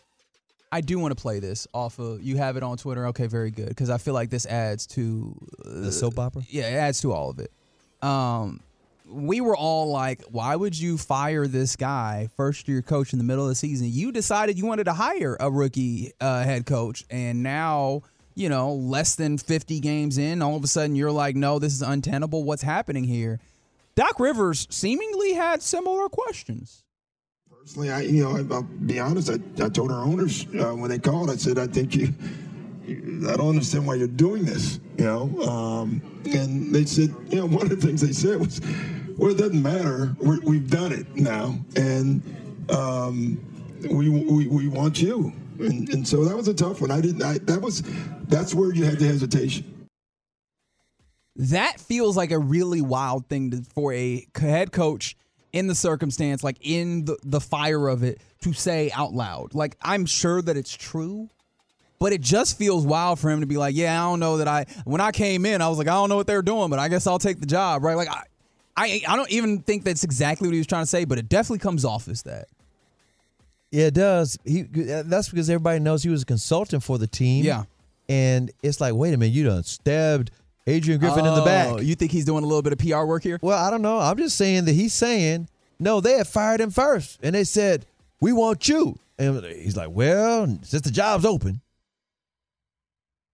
I 0.70 0.80
do 0.80 0.98
want 0.98 1.16
to 1.16 1.20
play 1.20 1.40
this 1.40 1.66
off 1.74 1.98
of. 1.98 2.22
You 2.22 2.36
have 2.36 2.56
it 2.56 2.62
on 2.62 2.76
Twitter. 2.76 3.08
Okay, 3.08 3.26
very 3.26 3.50
good. 3.50 3.68
Because 3.68 3.90
I 3.90 3.98
feel 3.98 4.14
like 4.14 4.30
this 4.30 4.46
adds 4.46 4.86
to 4.88 5.36
The 5.64 5.90
soap 5.92 6.18
opera? 6.18 6.42
Yeah, 6.48 6.68
it 6.68 6.76
adds 6.76 7.00
to 7.02 7.12
all 7.12 7.30
of 7.30 7.38
it. 7.40 7.50
Um, 8.00 8.60
we 9.06 9.40
were 9.40 9.56
all 9.56 9.90
like, 9.90 10.22
why 10.30 10.56
would 10.56 10.78
you 10.78 10.96
fire 10.96 11.46
this 11.46 11.76
guy, 11.76 12.28
first 12.36 12.68
year 12.68 12.80
coach 12.80 13.12
in 13.12 13.18
the 13.18 13.24
middle 13.24 13.44
of 13.44 13.48
the 13.48 13.54
season? 13.54 13.88
You 13.90 14.12
decided 14.12 14.56
you 14.56 14.66
wanted 14.66 14.84
to 14.84 14.92
hire 14.92 15.36
a 15.38 15.50
rookie 15.50 16.12
uh, 16.20 16.44
head 16.44 16.64
coach, 16.64 17.04
and 17.10 17.42
now 17.42 18.02
you 18.34 18.48
know 18.48 18.72
less 18.72 19.16
than 19.16 19.36
50 19.36 19.80
games 19.80 20.16
in, 20.16 20.40
all 20.40 20.56
of 20.56 20.64
a 20.64 20.68
sudden 20.68 20.96
you're 20.96 21.12
like, 21.12 21.36
no, 21.36 21.58
this 21.58 21.74
is 21.74 21.82
untenable. 21.82 22.44
What's 22.44 22.62
happening 22.62 23.04
here? 23.04 23.40
Doc 23.94 24.18
Rivers 24.18 24.66
seemingly 24.70 25.34
had 25.34 25.60
similar 25.60 26.08
questions. 26.08 26.82
Personally, 27.62 27.92
I 27.92 28.00
you 28.00 28.24
know 28.24 28.36
I, 28.36 28.54
I'll 28.54 28.62
be 28.62 28.98
honest. 28.98 29.30
I, 29.30 29.34
I 29.64 29.68
told 29.68 29.92
our 29.92 30.02
owners 30.02 30.46
uh, 30.58 30.74
when 30.74 30.90
they 30.90 30.98
called, 30.98 31.30
I 31.30 31.36
said 31.36 31.58
I 31.58 31.68
think 31.68 31.94
you. 31.94 32.12
I 32.88 33.36
don't 33.36 33.50
understand 33.50 33.86
why 33.86 33.94
you're 33.94 34.08
doing 34.08 34.44
this. 34.44 34.80
You 34.98 35.04
know, 35.04 35.42
um, 35.42 36.02
and 36.24 36.74
they 36.74 36.84
said 36.84 37.14
you 37.28 37.36
know 37.36 37.46
one 37.56 37.62
of 37.62 37.70
the 37.70 37.76
things 37.76 38.00
they 38.00 38.12
said 38.12 38.40
was, 38.40 38.60
well, 39.16 39.30
it 39.30 39.38
doesn't 39.38 39.62
matter. 39.62 40.12
We're, 40.18 40.40
we've 40.40 40.68
done 40.68 40.90
it 40.90 41.14
now, 41.14 41.56
and 41.76 42.20
um, 42.68 43.40
we, 43.88 44.08
we 44.08 44.48
we 44.48 44.66
want 44.66 45.00
you. 45.00 45.32
And, 45.60 45.88
and 45.90 46.08
so 46.08 46.24
that 46.24 46.36
was 46.36 46.48
a 46.48 46.54
tough 46.54 46.80
one. 46.80 46.90
I 46.90 47.00
didn't. 47.00 47.22
I, 47.22 47.38
that 47.44 47.62
was 47.62 47.84
that's 48.24 48.56
where 48.56 48.74
you 48.74 48.84
had 48.84 48.98
the 48.98 49.06
hesitation. 49.06 49.86
That 51.36 51.78
feels 51.78 52.16
like 52.16 52.32
a 52.32 52.40
really 52.40 52.82
wild 52.82 53.28
thing 53.28 53.52
to, 53.52 53.62
for 53.62 53.92
a 53.92 54.26
head 54.36 54.72
coach 54.72 55.16
in 55.52 55.66
the 55.66 55.74
circumstance, 55.74 56.42
like 56.42 56.56
in 56.60 57.04
the, 57.04 57.16
the 57.22 57.40
fire 57.40 57.88
of 57.88 58.02
it, 58.02 58.20
to 58.42 58.52
say 58.52 58.90
out 58.94 59.12
loud. 59.12 59.54
Like, 59.54 59.76
I'm 59.82 60.06
sure 60.06 60.42
that 60.42 60.56
it's 60.56 60.74
true, 60.74 61.28
but 61.98 62.12
it 62.12 62.20
just 62.20 62.58
feels 62.58 62.86
wild 62.86 63.18
for 63.18 63.30
him 63.30 63.40
to 63.40 63.46
be 63.46 63.56
like, 63.56 63.74
yeah, 63.74 64.02
I 64.02 64.08
don't 64.10 64.20
know 64.20 64.38
that 64.38 64.48
I, 64.48 64.66
when 64.84 65.00
I 65.00 65.12
came 65.12 65.46
in, 65.46 65.62
I 65.62 65.68
was 65.68 65.78
like, 65.78 65.88
I 65.88 65.92
don't 65.92 66.08
know 66.08 66.16
what 66.16 66.26
they're 66.26 66.42
doing, 66.42 66.70
but 66.70 66.78
I 66.78 66.88
guess 66.88 67.06
I'll 67.06 67.18
take 67.18 67.38
the 67.38 67.46
job, 67.46 67.84
right? 67.84 67.96
Like, 67.96 68.08
I, 68.08 68.22
I, 68.76 69.02
I 69.06 69.16
don't 69.16 69.30
even 69.30 69.60
think 69.60 69.84
that's 69.84 70.02
exactly 70.02 70.48
what 70.48 70.54
he 70.54 70.58
was 70.58 70.66
trying 70.66 70.82
to 70.82 70.88
say, 70.88 71.04
but 71.04 71.18
it 71.18 71.28
definitely 71.28 71.58
comes 71.58 71.84
off 71.84 72.08
as 72.08 72.22
that. 72.22 72.48
Yeah, 73.70 73.86
it 73.86 73.94
does. 73.94 74.38
He 74.44 74.62
that's 74.62 75.30
because 75.30 75.48
everybody 75.48 75.80
knows 75.80 76.02
he 76.02 76.10
was 76.10 76.22
a 76.22 76.26
consultant 76.26 76.82
for 76.82 76.98
the 76.98 77.06
team. 77.06 77.44
Yeah. 77.44 77.64
And 78.08 78.50
it's 78.62 78.80
like, 78.80 78.94
wait 78.94 79.14
a 79.14 79.16
minute, 79.16 79.32
you 79.32 79.44
done 79.44 79.62
stabbed 79.62 80.30
Adrian 80.66 81.00
Griffin 81.00 81.26
in 81.26 81.34
the 81.34 81.42
back. 81.42 81.68
Oh, 81.68 81.80
You 81.80 81.94
think 81.94 82.12
he's 82.12 82.24
doing 82.24 82.44
a 82.44 82.46
little 82.46 82.62
bit 82.62 82.72
of 82.72 82.78
PR 82.78 83.04
work 83.04 83.22
here? 83.22 83.38
Well, 83.42 83.58
I 83.58 83.70
don't 83.70 83.82
know. 83.82 83.98
I'm 83.98 84.16
just 84.16 84.36
saying 84.36 84.64
that 84.66 84.72
he's 84.72 84.94
saying, 84.94 85.48
no, 85.78 86.00
they 86.00 86.12
had 86.12 86.26
fired 86.28 86.60
him 86.60 86.70
first. 86.70 87.18
And 87.22 87.34
they 87.34 87.44
said, 87.44 87.86
we 88.20 88.32
want 88.32 88.68
you. 88.68 88.98
And 89.18 89.44
he's 89.44 89.76
like, 89.76 89.90
well, 89.90 90.46
since 90.62 90.82
the 90.82 90.90
job's 90.90 91.24
open, 91.24 91.60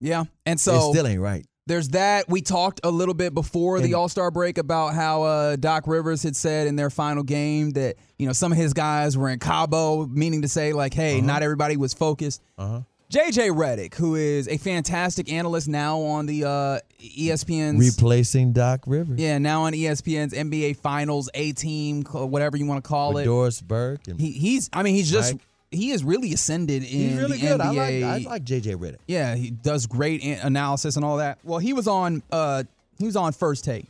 Yeah. 0.01 0.25
And 0.47 0.59
so 0.59 0.77
it 0.91 0.93
still 0.93 1.07
ain't 1.07 1.21
right. 1.21 1.45
There's 1.67 1.91
that. 1.91 2.31
We 2.31 2.41
talked 2.41 2.81
a 2.83 2.91
little 2.91 3.13
bit 3.13 3.35
before 3.35 3.79
the 3.81 3.93
All 3.93 4.09
Star 4.09 4.31
break 4.31 4.57
about 4.57 4.95
how 4.95 5.23
uh, 5.25 5.57
Doc 5.57 5.87
Rivers 5.87 6.23
had 6.23 6.35
said 6.35 6.67
in 6.67 6.77
their 6.77 6.89
final 6.89 7.23
game 7.23 7.73
that 7.73 7.97
you 8.19 8.27
know 8.27 8.33
some 8.33 8.53
of 8.53 8.57
his 8.59 8.73
guys 8.73 9.19
were 9.19 9.29
in 9.29 9.39
Cabo, 9.39 10.07
meaning 10.07 10.41
to 10.43 10.49
say 10.49 10.73
like, 10.73 10.95
hey, 10.95 11.21
not 11.21 11.43
everybody 11.43 11.77
was 11.77 11.93
focused. 11.93 12.43
Uh-huh. 12.57 12.81
JJ 13.13 13.51
Redick, 13.55 13.95
who 13.97 14.15
is 14.15 14.49
a 14.49 14.57
fantastic 14.57 15.31
analyst 15.31 15.69
now 15.69 16.01
on 16.01 16.25
the 16.25 16.45
uh, 16.45 16.79
ESPN's 16.99 17.97
Replacing 17.97 18.53
Doc 18.53 18.81
Rivers. 18.87 19.19
yeah, 19.21 19.39
now 19.39 19.63
on 19.63 19.73
ESPN's 19.73 20.33
NBA 20.33 20.77
Finals 20.79 21.31
A 21.35 21.53
Team, 21.53 22.03
whatever 22.05 22.57
you 22.57 22.67
want 22.67 22.83
to 22.83 22.89
call 22.89 23.13
With 23.15 23.23
it. 23.23 23.27
Doris 23.27 23.61
Burke. 23.61 24.07
And 24.09 24.21
He, 24.21 24.33
he's, 24.33 24.69
I 24.73 24.83
mean, 24.83 24.95
he's 24.95 25.11
just 25.11 25.35
Mike. 25.35 25.43
he 25.71 25.91
is 25.93 26.03
really 26.03 26.33
ascended 26.33 26.83
in 26.83 26.89
he's 26.89 27.17
really 27.17 27.39
the 27.39 27.47
good. 27.47 27.61
NBA. 27.61 28.03
I 28.05 28.17
like, 28.17 28.27
I 28.27 28.31
like 28.31 28.45
JJ 28.45 28.77
Redick. 28.77 28.97
Yeah, 29.07 29.35
he 29.37 29.51
does 29.51 29.87
great 29.87 30.23
analysis 30.25 30.97
and 30.97 31.05
all 31.05 31.19
that. 31.19 31.39
Well, 31.45 31.59
he 31.61 31.73
was 31.73 31.87
on 31.87 32.23
uh 32.33 32.65
he 32.99 33.07
was 33.07 33.17
on 33.17 33.33
first 33.33 33.65
take. 33.65 33.87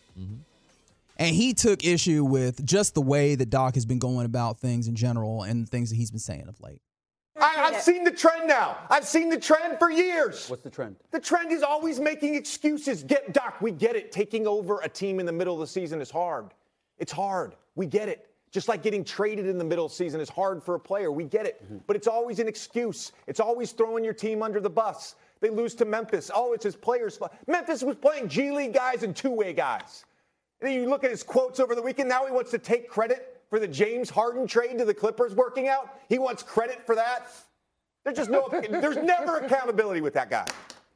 And 1.21 1.35
he 1.35 1.53
took 1.53 1.85
issue 1.85 2.25
with 2.25 2.65
just 2.65 2.95
the 2.95 3.01
way 3.01 3.35
that 3.35 3.51
Doc 3.51 3.75
has 3.75 3.85
been 3.85 3.99
going 3.99 4.25
about 4.25 4.59
things 4.61 4.87
in 4.87 4.95
general 4.95 5.43
and 5.43 5.69
things 5.69 5.91
that 5.91 5.97
he's 5.97 6.13
been 6.13 6.21
saying 6.21 6.47
of 6.47 6.61
late. 6.61 6.81
I, 7.41 7.71
I've 7.73 7.83
seen 7.83 8.05
the 8.05 8.11
trend 8.11 8.49
now. 8.49 8.79
I've 8.91 9.07
seen 9.07 9.29
the 9.29 9.39
trend 9.39 9.79
for 9.79 9.91
years. 9.91 10.49
What's 10.49 10.63
the 10.63 10.71
trend? 10.71 10.97
The 11.11 11.21
trend 11.21 11.53
is 11.53 11.63
always 11.63 12.01
making 12.01 12.35
excuses. 12.35 13.03
Get 13.03 13.33
Doc, 13.33 13.61
we 13.61 13.71
get 13.71 13.97
it. 13.97 14.13
Taking 14.13 14.47
over 14.47 14.81
a 14.81 14.89
team 14.89 15.21
in 15.21 15.27
the 15.27 15.33
middle 15.33 15.55
of 15.55 15.61
the 15.61 15.67
season 15.67 16.01
is 16.01 16.11
hard. 16.11 16.47
It's 16.99 17.13
hard. 17.13 17.55
We 17.75 17.87
get 17.87 18.09
it. 18.09 18.25
Just 18.51 18.67
like 18.67 18.83
getting 18.83 19.05
traded 19.05 19.47
in 19.47 19.59
the 19.59 19.65
middle 19.65 19.85
of 19.85 19.93
the 19.93 19.97
season 19.97 20.21
is 20.21 20.29
hard 20.29 20.63
for 20.63 20.75
a 20.75 20.81
player. 20.81 21.13
We 21.13 21.25
get 21.25 21.47
it. 21.47 21.63
Mm-hmm. 21.65 21.79
But 21.87 21.97
it's 21.97 22.07
always 22.07 22.39
an 22.39 22.49
excuse. 22.49 23.13
It's 23.27 23.41
always 23.41 23.73
throwing 23.73 24.05
your 24.05 24.15
team 24.15 24.43
under 24.43 24.59
the 24.59 24.71
bus. 24.71 25.17
They 25.41 25.51
lose 25.51 25.75
to 25.77 25.85
Memphis. 25.85 26.31
Oh, 26.35 26.55
it's 26.55 26.65
his 26.65 26.75
players' 26.75 27.19
Memphis 27.47 27.83
was 27.83 27.97
playing 27.97 28.29
G 28.29 28.51
League 28.51 28.73
guys 28.73 29.03
and 29.03 29.15
two-way 29.15 29.53
guys. 29.53 30.05
And 30.61 30.69
then 30.69 30.81
you 30.81 30.89
look 30.89 31.05
at 31.05 31.11
his 31.11 31.23
quotes 31.23 31.61
over 31.61 31.75
the 31.75 31.83
weekend. 31.83 32.09
Now 32.09 32.27
he 32.27 32.33
wants 32.33 32.51
to 32.51 32.59
take 32.59 32.89
credit 32.89 33.38
for 33.51 33.59
the 33.59 33.69
James 33.69 34.11
Harden 34.11 34.47
trade 34.47 34.79
to 34.79 34.85
the 34.85 34.95
Clippers 34.95 35.35
working 35.35 35.69
out. 35.69 35.89
He 36.09 36.19
wants 36.19 36.43
credit 36.43 36.85
for 36.87 36.95
that. 36.95 37.27
There's 38.05 38.17
just 38.17 38.31
no. 38.31 38.49
there's 38.51 38.97
never 38.97 39.39
accountability 39.39 40.01
with 40.01 40.15
that 40.15 40.31
guy. 40.31 40.47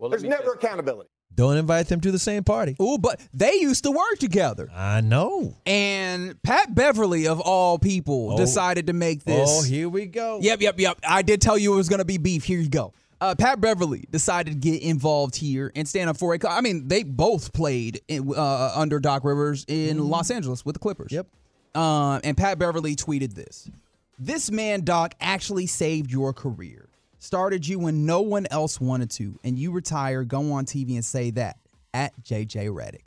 there's 0.01 0.25
never 0.25 0.53
accountability. 0.53 1.09
Don't 1.35 1.57
invite 1.57 1.89
them 1.89 2.01
to 2.03 2.11
the 2.13 2.19
same 2.19 2.45
party. 2.45 2.77
Ooh, 2.81 2.99
but 2.99 3.19
they 3.33 3.55
used 3.55 3.85
to 3.85 3.91
work 3.91 4.19
together. 4.19 4.69
I 4.75 5.01
know. 5.01 5.57
And 5.65 6.41
Pat 6.43 6.75
Beverley 6.75 7.27
of 7.27 7.41
all 7.41 7.79
people 7.79 8.33
Oh. 8.33 8.37
decided 8.37 8.89
to 8.89 8.93
make 8.93 9.25
this 9.25 9.49
Oh, 9.51 9.63
here 9.63 9.89
we 9.89 10.05
go. 10.07 10.41
Yep, 10.43 10.61
yep, 10.61 10.79
yep. 10.79 10.99
I 11.09 11.23
did 11.23 11.41
tell 11.41 11.57
you 11.57 11.73
it 11.73 11.77
was 11.77 11.89
going 11.89 12.01
to 12.01 12.05
be 12.05 12.19
beef. 12.19 12.45
Here 12.45 12.59
you 12.59 12.69
go. 12.69 12.93
Uh, 13.19 13.35
Pat 13.35 13.61
Beverley 13.63 14.05
decided 14.11 14.51
to 14.53 14.59
get 14.59 14.83
involved 14.83 15.37
here 15.37 15.73
and 15.75 15.89
stand 15.89 16.11
up 16.11 16.19
for 16.19 16.35
it. 16.35 16.45
I 16.45 16.61
mean, 16.61 16.89
they 16.89 17.03
both 17.03 17.53
played 17.55 18.03
in, 18.09 18.35
uh, 18.37 18.73
under 18.75 18.99
Doc 19.01 19.25
Rivers 19.25 19.65
in 19.69 20.09
Los 20.11 20.31
Angeles 20.31 20.67
with 20.67 20.75
the 20.75 20.81
Clippers. 20.81 21.13
Yep. 21.13 21.29
Uh, 21.75 22.21
and 22.23 22.37
Pat 22.37 22.59
Beverley 22.59 22.97
tweeted 22.97 23.35
this 23.35 23.71
This 24.19 24.51
man, 24.51 24.83
Doc, 24.85 25.15
actually 25.21 25.67
saved 25.67 26.11
your 26.11 26.33
career. 26.33 26.89
Started 27.19 27.67
you 27.67 27.79
when 27.79 28.05
no 28.05 28.21
one 28.23 28.47
else 28.51 28.81
wanted 28.81 29.11
to, 29.13 29.39
and 29.45 29.57
you 29.59 29.71
retire, 29.71 30.25
go 30.25 30.53
on 30.53 30.67
TV 30.67 30.95
and 30.95 31.05
say 31.05 31.31
that 31.31 31.57
at 31.95 32.13
JJ 32.23 32.69
Redick. 32.69 33.07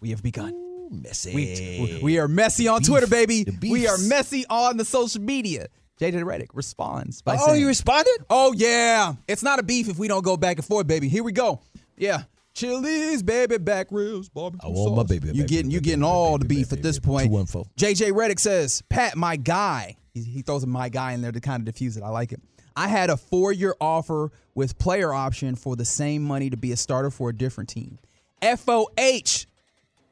We 0.00 0.10
have 0.10 0.22
begun. 0.22 0.62
Messy. 0.90 1.34
We, 1.34 2.00
we 2.02 2.18
are 2.18 2.28
messy 2.28 2.68
on 2.68 2.78
beef- 2.80 2.88
Twitter, 2.88 3.06
baby. 3.08 3.44
We 3.60 3.88
are 3.88 3.98
messy 3.98 4.44
on 4.48 4.76
the 4.76 4.84
social 4.84 5.20
media. 5.20 5.66
JJ 6.00 6.22
Redick 6.24 6.48
responds 6.52 7.22
by 7.22 7.34
Oh, 7.34 7.38
saying, 7.38 7.50
"Oh, 7.50 7.54
you 7.54 7.66
responded? 7.66 8.18
Oh 8.30 8.52
yeah, 8.56 9.14
it's 9.26 9.42
not 9.42 9.58
a 9.58 9.62
beef 9.62 9.88
if 9.88 9.98
we 9.98 10.08
don't 10.08 10.22
go 10.24 10.36
back 10.36 10.58
and 10.58 10.64
forth, 10.64 10.86
baby. 10.86 11.08
Here 11.08 11.24
we 11.24 11.32
go. 11.32 11.60
Yeah, 11.96 12.24
Chili's, 12.56 13.22
baby, 13.22 13.58
back 13.58 13.88
ribs, 13.90 14.30
barbecue 14.30 14.66
I 14.66 14.72
want 14.72 14.96
my 14.96 15.02
baby, 15.02 15.28
You 15.28 15.34
baby, 15.34 15.46
getting 15.46 15.70
you 15.70 15.80
getting 15.80 16.00
baby, 16.00 16.08
all 16.08 16.38
the 16.38 16.46
beef 16.46 16.72
at 16.72 16.82
this 16.82 16.98
point. 16.98 17.26
214. 17.26 17.70
JJ 17.76 18.12
Redick 18.12 18.40
says, 18.40 18.82
Pat, 18.88 19.14
my 19.14 19.36
guy. 19.36 19.98
He, 20.14 20.22
he 20.22 20.40
throws 20.40 20.62
a 20.62 20.66
my 20.66 20.88
guy 20.88 21.12
in 21.12 21.20
there 21.20 21.32
to 21.32 21.40
kind 21.40 21.60
of 21.60 21.66
diffuse 21.66 21.98
it. 21.98 22.02
I 22.02 22.08
like 22.08 22.32
it. 22.32 22.40
I 22.74 22.88
had 22.88 23.10
a 23.10 23.18
four 23.18 23.52
year 23.52 23.74
offer 23.78 24.30
with 24.54 24.78
player 24.78 25.12
option 25.12 25.54
for 25.54 25.76
the 25.76 25.84
same 25.84 26.22
money 26.22 26.48
to 26.48 26.56
be 26.56 26.72
a 26.72 26.78
starter 26.78 27.10
for 27.10 27.28
a 27.28 27.34
different 27.34 27.68
team. 27.68 27.98
FOH 28.40 29.44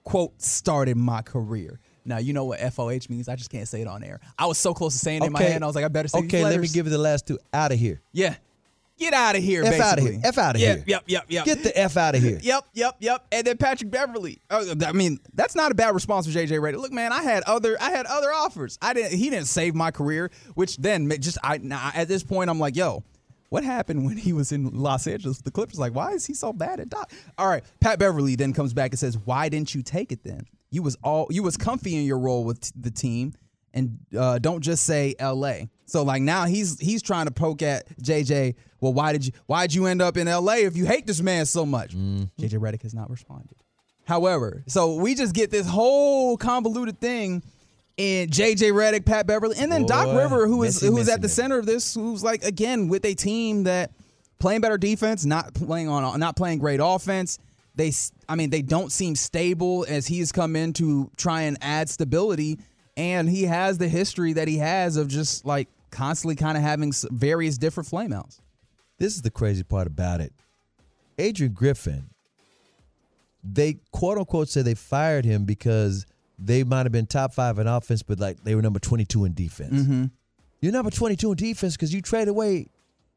quote 0.02 0.40
started 0.42 0.98
my 0.98 1.22
career. 1.22 1.80
Now 2.04 2.18
you 2.18 2.34
know 2.34 2.44
what 2.44 2.60
FOH 2.60 3.08
means. 3.08 3.26
I 3.30 3.36
just 3.36 3.48
can't 3.48 3.66
say 3.66 3.80
it 3.80 3.86
on 3.86 4.04
air. 4.04 4.20
I 4.38 4.44
was 4.44 4.58
so 4.58 4.74
close 4.74 4.92
to 4.92 4.98
saying 4.98 5.22
it 5.22 5.26
in 5.26 5.32
my 5.32 5.42
head. 5.42 5.62
I 5.62 5.66
was 5.66 5.74
like, 5.74 5.84
I 5.86 5.88
better 5.88 6.08
say. 6.08 6.18
Okay, 6.18 6.44
let 6.44 6.60
me 6.60 6.68
give 6.68 6.84
you 6.84 6.92
the 6.92 6.98
last 6.98 7.26
two. 7.26 7.38
Out 7.54 7.72
of 7.72 7.78
here. 7.78 8.02
Yeah, 8.12 8.34
get 8.98 9.14
out 9.14 9.36
of 9.36 9.42
here. 9.42 9.62
F 9.62 9.70
basically. 9.70 9.84
out 9.84 9.98
of 9.98 10.04
here. 10.04 10.20
F 10.24 10.38
out 10.38 10.54
of 10.54 10.60
Yep, 10.60 10.76
here. 10.76 10.84
Yep, 10.86 11.04
yep, 11.06 11.24
yep. 11.28 11.44
Get 11.44 11.62
the 11.62 11.78
F 11.78 11.96
out 11.96 12.14
of 12.14 12.22
here. 12.22 12.38
Yep, 12.42 12.66
yep, 12.74 12.96
yep. 13.00 13.26
And 13.32 13.46
then 13.46 13.56
Patrick 13.56 13.90
Beverley. 13.90 14.40
Oh, 14.50 14.74
I 14.86 14.92
mean, 14.92 15.18
that's 15.34 15.54
not 15.54 15.72
a 15.72 15.74
bad 15.74 15.94
response 15.94 16.26
for 16.26 16.32
JJ 16.32 16.60
Redick. 16.60 16.78
Look, 16.80 16.92
man, 16.92 17.12
I 17.12 17.22
had 17.22 17.42
other, 17.44 17.76
I 17.80 17.90
had 17.90 18.06
other 18.06 18.32
offers. 18.32 18.78
I 18.82 18.92
didn't. 18.92 19.16
He 19.18 19.30
didn't 19.30 19.46
save 19.46 19.74
my 19.74 19.90
career. 19.90 20.30
Which 20.54 20.76
then 20.76 21.08
just, 21.20 21.38
I 21.42 21.58
now, 21.58 21.90
at 21.94 22.08
this 22.08 22.22
point, 22.22 22.50
I'm 22.50 22.58
like, 22.58 22.76
yo, 22.76 23.02
what 23.48 23.62
happened 23.64 24.04
when 24.04 24.16
he 24.16 24.32
was 24.32 24.52
in 24.52 24.70
Los 24.74 25.06
Angeles? 25.06 25.38
with 25.38 25.44
The 25.44 25.50
Clippers, 25.52 25.78
like, 25.78 25.94
why 25.94 26.10
is 26.12 26.26
he 26.26 26.34
so 26.34 26.52
bad 26.52 26.80
at 26.80 26.88
Doc? 26.88 27.12
All 27.38 27.48
right, 27.48 27.62
Pat 27.80 27.98
Beverley 27.98 28.36
then 28.36 28.52
comes 28.52 28.72
back 28.74 28.90
and 28.90 28.98
says, 28.98 29.16
why 29.16 29.48
didn't 29.48 29.74
you 29.74 29.82
take 29.82 30.12
it 30.12 30.24
then? 30.24 30.46
You 30.70 30.82
was 30.82 30.96
all, 31.04 31.28
you 31.30 31.42
was 31.42 31.56
comfy 31.56 31.94
in 31.96 32.04
your 32.04 32.18
role 32.18 32.44
with 32.44 32.72
the 32.74 32.90
team, 32.90 33.32
and 33.72 33.98
uh, 34.18 34.38
don't 34.40 34.60
just 34.60 34.84
say 34.84 35.14
L.A. 35.18 35.68
So 35.86 36.02
like 36.02 36.22
now 36.22 36.44
he's 36.46 36.78
he's 36.80 37.02
trying 37.02 37.26
to 37.26 37.30
poke 37.30 37.62
at 37.62 37.88
JJ. 37.98 38.54
Well, 38.80 38.92
why 38.92 39.12
did 39.12 39.26
you 39.26 39.32
why 39.46 39.66
did 39.66 39.74
you 39.74 39.86
end 39.86 40.00
up 40.02 40.16
in 40.16 40.28
L.A. 40.28 40.64
if 40.64 40.76
you 40.76 40.86
hate 40.86 41.06
this 41.06 41.20
man 41.20 41.46
so 41.46 41.64
much? 41.66 41.94
JJ 41.94 42.58
Redick 42.58 42.82
has 42.82 42.94
not 42.94 43.10
responded. 43.10 43.56
However, 44.06 44.62
so 44.66 44.96
we 44.96 45.14
just 45.14 45.34
get 45.34 45.50
this 45.50 45.66
whole 45.66 46.36
convoluted 46.36 47.00
thing 47.00 47.42
in 47.96 48.28
JJ 48.28 48.72
Redick, 48.72 49.06
Pat 49.06 49.26
Beverley, 49.26 49.56
and 49.58 49.70
then 49.72 49.86
Doc 49.86 50.06
Boy, 50.06 50.16
River, 50.18 50.46
who 50.46 50.62
is 50.62 50.80
who 50.80 50.98
is 50.98 51.08
at 51.08 51.20
the 51.20 51.26
messy. 51.28 51.34
center 51.42 51.58
of 51.58 51.66
this, 51.66 51.94
who's 51.94 52.22
like 52.22 52.44
again 52.44 52.88
with 52.88 53.04
a 53.04 53.14
team 53.14 53.64
that 53.64 53.92
playing 54.38 54.60
better 54.60 54.76
defense, 54.76 55.24
not 55.24 55.54
playing 55.54 55.88
on 55.88 56.18
not 56.20 56.36
playing 56.36 56.58
great 56.58 56.80
offense. 56.82 57.38
They, 57.76 57.88
s- 57.88 58.12
I 58.28 58.36
mean, 58.36 58.50
they 58.50 58.62
don't 58.62 58.92
seem 58.92 59.16
stable 59.16 59.84
as 59.88 60.06
he's 60.06 60.30
come 60.30 60.54
in 60.54 60.72
to 60.74 61.10
try 61.16 61.42
and 61.42 61.56
add 61.60 61.88
stability, 61.88 62.58
and 62.96 63.28
he 63.28 63.44
has 63.44 63.78
the 63.78 63.88
history 63.88 64.34
that 64.34 64.46
he 64.48 64.58
has 64.58 64.96
of 64.96 65.08
just 65.08 65.44
like 65.44 65.68
constantly 65.94 66.34
kind 66.34 66.56
of 66.58 66.62
having 66.62 66.92
various 67.10 67.56
different 67.56 67.88
flameouts. 67.88 68.40
This 68.98 69.14
is 69.14 69.22
the 69.22 69.30
crazy 69.30 69.62
part 69.62 69.86
about 69.86 70.20
it. 70.20 70.32
Adrian 71.18 71.52
Griffin, 71.52 72.10
they 73.42 73.78
quote 73.92 74.18
unquote 74.18 74.48
say 74.48 74.62
they 74.62 74.74
fired 74.74 75.24
him 75.24 75.44
because 75.44 76.04
they 76.38 76.64
might 76.64 76.84
have 76.84 76.92
been 76.92 77.06
top 77.06 77.32
five 77.32 77.58
in 77.58 77.66
offense, 77.66 78.02
but 78.02 78.18
like 78.18 78.42
they 78.42 78.54
were 78.54 78.62
number 78.62 78.80
22 78.80 79.24
in 79.24 79.34
defense. 79.34 79.72
Mm-hmm. 79.72 80.04
You're 80.60 80.72
number 80.72 80.90
22 80.90 81.30
in 81.30 81.36
defense 81.36 81.76
because 81.76 81.94
you 81.94 82.02
traded 82.02 82.28
away 82.28 82.66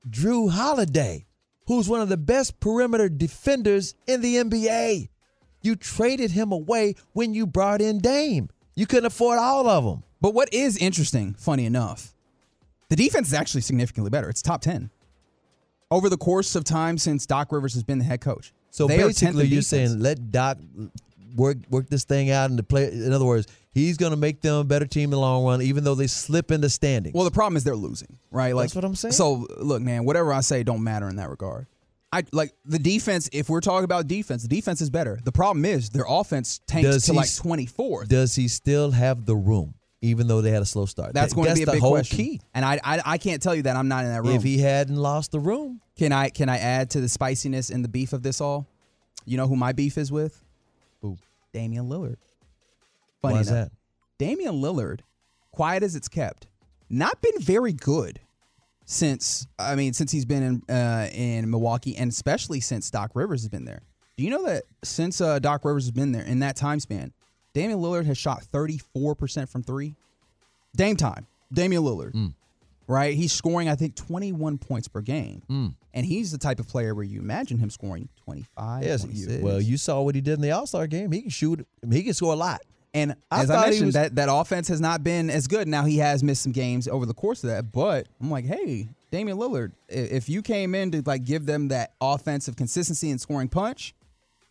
Jrue 0.08 0.52
Holiday, 0.52 1.26
who's 1.66 1.90
one 1.90 2.02
of 2.02 2.10
the 2.10 2.18
best 2.18 2.60
perimeter 2.60 3.10
defenders 3.10 3.96
in 4.06 4.22
the 4.22 4.36
NBA. 4.36 5.10
You 5.62 5.76
traded 5.76 6.32
him 6.32 6.52
away 6.52 6.96
when 7.13 7.34
you 7.34 7.48
brought 7.48 7.82
in 7.82 8.00
Dame. 8.00 8.50
You 8.76 8.86
couldn't 8.86 9.08
afford 9.08 9.40
all 9.40 9.68
of 9.68 9.84
them. 9.84 10.04
But 10.22 10.34
what 10.34 10.54
is 10.54 10.78
interesting, 10.78 11.36
funny 11.36 11.66
enough, 11.66 12.13
the 12.89 12.95
defense 12.95 13.28
is 13.28 13.34
actually 13.34 13.62
significantly 13.62 14.10
better. 14.10 14.30
It's 14.30 14.41
top 14.41 14.62
10 14.62 14.89
over 15.91 16.10
the 16.10 16.17
course 16.17 16.56
of 16.56 16.63
time 16.63 16.97
since 16.97 17.26
Doc 17.26 17.52
Rivers 17.52 17.73
has 17.73 17.84
been 17.84 18.00
the 18.00 18.06
head 18.06 18.21
coach. 18.21 18.54
So 18.69 18.88
They 18.88 18.95
are 19.02 19.08
10th 19.08 19.08
in 19.08 19.10
basically, 19.10 19.41
you're 19.45 19.62
defense. 19.62 19.67
saying 19.67 20.00
let 20.00 20.32
Doc 20.32 20.58
work 21.36 21.58
work 21.69 21.89
this 21.89 22.04
thing 22.04 22.30
out 22.30 22.50
and 22.50 22.60
the 22.60 22.63
play. 22.63 22.91
In 22.91 23.12
other 23.13 23.26
words, 23.26 23.47
he's 23.71 23.97
going 23.97 24.12
to 24.12 24.17
make 24.17 24.41
them 24.41 24.56
a 24.56 24.63
better 24.63 24.86
team 24.86 25.06
in 25.06 25.12
the 25.12 25.19
long 25.19 25.43
run, 25.45 25.62
even 25.62 25.84
though 25.84 25.95
they 25.95 26.08
slip 26.08 26.52
in 26.52 26.62
the 26.62 26.69
standings. 26.69 27.13
Well, 27.13 27.23
the 27.26 27.32
problem 27.32 27.58
is 27.58 27.63
they're 27.63 27.76
losing, 27.76 28.17
right? 28.32 28.56
Like 28.56 28.65
That's 28.65 28.76
what 28.76 28.86
I'm 28.86 28.95
saying. 28.95 29.13
So 29.13 29.47
look, 29.58 29.82
man, 29.82 30.04
whatever 30.06 30.34
I 30.34 30.41
say 30.41 30.63
don't 30.63 30.84
matter 30.84 31.08
in 31.10 31.15
that 31.17 31.30
regard. 31.30 31.67
I 32.12 32.23
like 32.32 32.54
the 32.65 32.80
defense. 32.80 33.30
If 33.34 33.50
we're 33.50 33.60
talking 33.60 33.84
about 33.84 34.08
defense, 34.08 34.41
the 34.41 34.47
defense 34.47 34.80
is 34.82 34.89
better. 34.89 35.19
The 35.23 35.32
problem 35.32 35.65
is 35.65 35.89
their 35.89 36.06
offense 36.08 36.62
tanked 36.65 36.89
Does 36.89 37.06
to 37.06 37.13
like 37.13 37.26
s- 37.26 37.41
24th. 37.41 38.08
Does 38.08 38.34
he 38.36 38.47
still 38.47 38.91
have 38.91 39.26
the 39.26 39.36
room, 39.36 39.73
even 40.02 40.28
though 40.28 40.42
they 40.42 40.52
had 40.52 40.62
a 40.62 40.66
slow 40.66 40.86
start? 40.86 41.14
That's 41.14 41.34
Th- 41.34 41.44
going 41.44 41.56
to 41.56 41.66
be 41.66 41.70
a 41.70 41.74
big 41.74 41.82
whole 41.82 41.92
question. 41.94 42.18
key. 42.18 42.42
And 42.54 42.64
I, 42.64 42.80
I 42.84 43.02
I 43.06 43.18
can't 43.18 43.42
tell 43.42 43.56
you 43.56 43.64
that 43.64 43.76
I'm 43.76 43.88
not 43.88 44.04
in 44.06 44.12
that 44.12 44.24
room. 44.24 44.36
If 44.36 44.44
he 44.44 44.60
hadn't 44.60 44.96
lost 44.96 45.32
the 45.32 45.40
room, 45.40 45.82
can 45.98 46.12
I 46.12 46.30
can 46.30 46.50
I 46.50 46.58
add 46.58 46.90
to 46.92 47.02
the 47.02 47.10
spiciness 47.10 47.70
and 47.70 47.84
the 47.84 47.90
beef 47.90 48.14
of 48.14 48.24
this 48.24 48.42
all? 48.42 48.68
You 49.26 49.38
know 49.38 49.48
who 49.48 49.56
my 49.56 49.74
beef 49.74 49.98
is 49.98 50.12
with? 50.12 50.42
Who? 51.02 51.18
Damian 51.54 51.90
Lillard. 51.90 52.18
Funny 53.22 53.36
Why 53.36 53.40
is 53.42 53.50
enough, 53.50 53.70
that? 53.70 53.72
Damian 54.18 54.56
Lillard, 54.56 55.00
quiet 55.52 55.84
as 55.84 55.96
it's 55.96 56.08
kept, 56.08 56.48
not 56.90 57.22
been 57.22 57.40
very 57.40 57.74
good 57.74 58.20
since 58.86 59.48
I 59.60 59.76
mean 59.76 59.94
since 59.94 60.12
he's 60.12 60.26
been 60.26 60.44
in 60.70 60.76
uh, 60.76 61.10
in 61.12 61.50
Milwaukee 61.50 61.96
and 61.98 62.10
especially 62.12 62.62
since 62.62 62.90
Doc 62.90 63.12
Rivers 63.16 63.42
has 63.42 63.50
been 63.50 63.66
there. 63.66 63.82
Do 64.16 64.24
you 64.24 64.30
know 64.30 64.46
that 64.46 64.64
since 64.84 65.20
uh, 65.22 65.40
Doc 65.40 65.66
Rivers 65.66 65.84
has 65.84 65.92
been 65.92 66.12
there 66.12 66.24
in 66.24 66.40
that 66.40 66.56
time 66.56 66.80
span, 66.80 67.12
Damian 67.58 67.80
Lillard 67.80 68.06
has 68.06 68.20
shot 68.20 68.43
34% 68.54 69.50
from 69.50 69.63
3? 69.63 69.96
Dame 70.76 70.96
time. 70.96 71.26
Damian 71.52 71.82
Lillard. 71.82 72.13
Mm. 72.13 72.34
Right? 72.88 73.15
He's 73.15 73.34
scoring 73.34 73.67
I 73.67 73.74
think 73.74 73.96
21 73.96 74.60
points 74.60 74.88
per 74.88 75.02
game. 75.02 75.41
Mm. 75.50 75.74
And 75.91 76.06
he's 76.06 76.32
the 76.32 76.38
type 76.38 76.60
of 76.60 76.67
player 76.67 76.93
where 76.93 77.04
you 77.04 77.20
imagine 77.20 77.58
him 77.58 77.72
scoring 77.72 78.10
25, 78.26 78.84
yes. 78.84 79.02
you- 79.02 79.08
26. 79.26 79.43
well, 79.43 79.60
you 79.60 79.78
saw 79.78 80.02
what 80.02 80.13
he 80.13 80.22
did 80.22 80.36
in 80.36 80.41
the 80.41 80.52
All 80.52 80.67
Star 80.67 80.86
game. 80.86 81.12
He 81.12 81.22
can 81.22 81.32
shoot. 81.32 81.67
He 81.91 82.04
can 82.04 82.13
score 82.13 82.34
a 82.34 82.36
lot. 82.36 82.62
And 82.93 83.15
I 83.32 83.41
as 83.41 83.50
I 83.50 83.65
mentioned, 83.65 83.86
was- 83.88 83.96
that, 83.96 84.15
that 84.17 84.30
offense 84.32 84.67
has 84.67 84.80
not 84.80 85.04
been 85.04 85.32
as 85.32 85.48
good. 85.48 85.67
Now 85.67 85.84
he 85.86 85.98
has 85.98 86.24
missed 86.24 86.43
some 86.43 86.52
games 86.52 86.88
over 86.88 87.08
the 87.08 87.15
course 87.15 87.43
of 87.43 87.50
that, 87.50 87.72
but 87.72 88.08
I'm 88.22 88.30
like, 88.30 88.46
hey, 88.46 88.88
Damian 89.10 89.39
Lillard, 89.39 89.72
if 89.89 90.30
you 90.30 90.43
came 90.43 90.76
in 90.76 90.91
to 90.91 91.02
like 91.08 91.24
give 91.24 91.48
them 91.48 91.70
that 91.70 91.93
offensive 92.00 92.56
consistency 92.56 93.10
and 93.10 93.20
scoring 93.20 93.48
punch, 93.50 93.96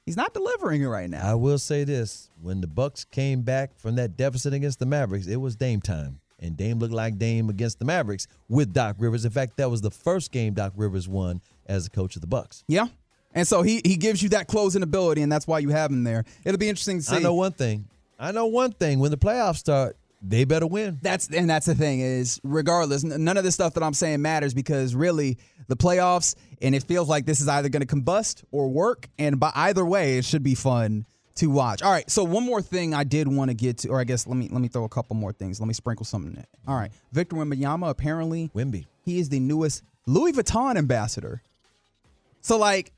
he's 0.06 0.16
not 0.16 0.32
delivering 0.32 0.80
it 0.80 0.86
right 0.86 1.10
now. 1.10 1.30
I 1.30 1.34
will 1.34 1.58
say 1.58 1.84
this: 1.84 2.30
when 2.40 2.62
the 2.62 2.66
Bucks 2.66 3.04
came 3.04 3.42
back 3.42 3.78
from 3.78 3.96
that 3.96 4.16
deficit 4.16 4.54
against 4.54 4.78
the 4.78 4.86
Mavericks, 4.86 5.26
it 5.26 5.36
was 5.36 5.56
Dame 5.56 5.82
time, 5.82 6.20
and 6.40 6.56
Dame 6.56 6.78
looked 6.78 6.94
like 6.94 7.18
Dame 7.18 7.50
against 7.50 7.78
the 7.78 7.84
Mavericks 7.84 8.26
with 8.48 8.72
Doc 8.72 8.96
Rivers. 8.98 9.24
In 9.24 9.30
fact, 9.32 9.58
that 9.58 9.70
was 9.70 9.82
the 9.82 9.90
first 9.90 10.32
game 10.32 10.54
Doc 10.54 10.72
Rivers 10.76 11.06
won 11.06 11.42
as 11.66 11.84
the 11.84 11.90
coach 11.90 12.14
of 12.14 12.22
the 12.22 12.28
Bucks. 12.28 12.64
Yeah. 12.68 12.86
And 13.34 13.46
so 13.46 13.60
he 13.60 13.82
he 13.84 13.96
gives 13.96 14.22
you 14.22 14.30
that 14.30 14.46
closing 14.48 14.82
ability, 14.82 15.20
and 15.20 15.30
that's 15.30 15.46
why 15.46 15.58
you 15.58 15.68
have 15.68 15.90
him 15.90 16.04
there. 16.04 16.24
It'll 16.44 16.56
be 16.56 16.70
interesting 16.70 16.98
to 16.98 17.04
see. 17.04 17.16
I 17.16 17.18
know 17.18 17.34
one 17.34 17.52
thing. 17.52 17.86
I 18.18 18.32
know 18.32 18.46
one 18.46 18.72
thing. 18.72 18.98
When 18.98 19.10
the 19.10 19.18
playoffs 19.18 19.56
start, 19.56 19.98
they 20.22 20.44
better 20.44 20.66
win. 20.66 20.98
That's 21.02 21.28
and 21.28 21.48
that's 21.48 21.66
the 21.66 21.74
thing 21.74 22.00
is 22.00 22.40
regardless, 22.42 23.04
none 23.04 23.36
of 23.36 23.44
this 23.44 23.54
stuff 23.54 23.74
that 23.74 23.82
I'm 23.82 23.94
saying 23.94 24.22
matters 24.22 24.54
because 24.54 24.94
really 24.94 25.38
the 25.68 25.76
playoffs 25.76 26.34
and 26.62 26.74
it 26.74 26.84
feels 26.84 27.08
like 27.08 27.26
this 27.26 27.40
is 27.40 27.48
either 27.48 27.68
going 27.68 27.86
to 27.86 27.94
combust 27.94 28.44
or 28.50 28.68
work, 28.68 29.08
and 29.18 29.38
by 29.38 29.52
either 29.54 29.84
way, 29.84 30.18
it 30.18 30.24
should 30.24 30.42
be 30.42 30.54
fun 30.54 31.06
to 31.36 31.48
watch. 31.48 31.82
All 31.82 31.92
right, 31.92 32.10
so 32.10 32.24
one 32.24 32.44
more 32.44 32.62
thing 32.62 32.94
I 32.94 33.04
did 33.04 33.28
want 33.28 33.50
to 33.50 33.54
get 33.54 33.78
to, 33.78 33.88
or 33.88 34.00
I 34.00 34.04
guess 34.04 34.26
let 34.26 34.36
me 34.36 34.48
let 34.50 34.60
me 34.60 34.68
throw 34.68 34.84
a 34.84 34.88
couple 34.88 35.16
more 35.16 35.32
things. 35.32 35.60
Let 35.60 35.66
me 35.66 35.74
sprinkle 35.74 36.06
something 36.06 36.34
in. 36.34 36.46
All 36.66 36.76
right, 36.76 36.90
Victor 37.12 37.36
Wembanyama 37.36 37.90
apparently 37.90 38.50
Wemby. 38.54 38.86
he 39.04 39.18
is 39.18 39.28
the 39.28 39.40
newest 39.40 39.82
Louis 40.06 40.32
Vuitton 40.32 40.76
ambassador. 40.76 41.42
So 42.40 42.58
like, 42.58 42.92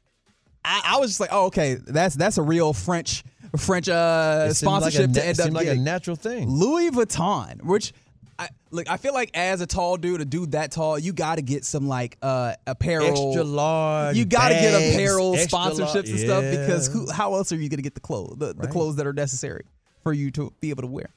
I, 0.65 0.83
I 0.85 0.99
was 0.99 1.11
just 1.11 1.21
like, 1.21 1.31
oh 1.33 1.47
okay, 1.47 1.75
that's 1.75 2.15
that's 2.15 2.39
a 2.39 2.43
real 2.43 2.73
French 2.73 3.25
French 3.57 3.89
uh, 3.89 4.53
seemed 4.53 4.71
like 4.73 4.79
a 4.79 4.91
sponsorship 4.91 5.13
to 5.13 5.27
end 5.27 5.37
seemed 5.37 5.49
up 5.51 5.55
like 5.55 5.63
a 5.67 5.71
getting. 5.71 5.85
natural 5.85 6.17
thing. 6.17 6.49
Louis 6.51 6.91
Vuitton, 6.91 7.63
which 7.63 7.93
I 8.39 8.49
look, 8.71 8.89
I 8.91 8.99
feel 8.99 9.15
like 9.15 9.31
as 9.35 9.61
a 9.61 9.67
tall 9.67 9.97
dude, 9.97 10.21
a 10.21 10.25
dude 10.25 10.53
that 10.53 10.71
tall, 10.71 10.99
you 10.99 11.13
got 11.13 11.37
to 11.37 11.43
get 11.43 11.65
some 11.65 11.89
like 11.89 12.19
uh 12.23 12.55
apparel, 12.67 13.07
Extra 13.07 13.45
large 13.45 14.17
You 14.17 14.25
got 14.25 14.49
to 14.49 14.55
get 14.55 14.75
apparel 14.75 15.35
sponsorships 15.35 16.11
and 16.11 16.19
stuff 16.21 16.43
because 16.43 16.89
who? 16.89 17.11
How 17.11 17.35
else 17.35 17.51
are 17.53 17.57
you 17.57 17.69
going 17.69 17.79
to 17.79 17.83
get 17.83 17.95
the 17.95 18.01
clothes, 18.01 18.37
the, 18.39 18.55
the 18.55 18.69
clothes 18.69 18.97
that 18.97 19.07
are 19.07 19.13
necessary 19.13 19.65
for 20.03 20.13
you 20.13 20.31
to 20.33 20.53
be 20.61 20.71
able 20.71 20.83
to 20.83 20.89
wear? 20.89 21.09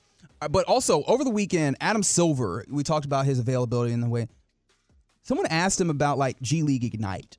Uh, 0.42 0.48
But 0.48 0.66
also 0.66 1.04
over 1.04 1.24
the 1.24 1.30
weekend, 1.30 1.76
Adam 1.82 2.02
Silver, 2.02 2.66
we 2.70 2.82
talked 2.84 3.06
about 3.06 3.26
his 3.26 3.38
availability 3.40 3.94
in 3.94 4.02
the 4.02 4.10
way. 4.10 4.28
Someone 5.24 5.46
asked 5.48 5.80
him 5.80 5.90
about 5.92 6.18
like 6.18 6.42
G 6.42 6.64
League 6.64 6.84
Ignite. 6.84 7.38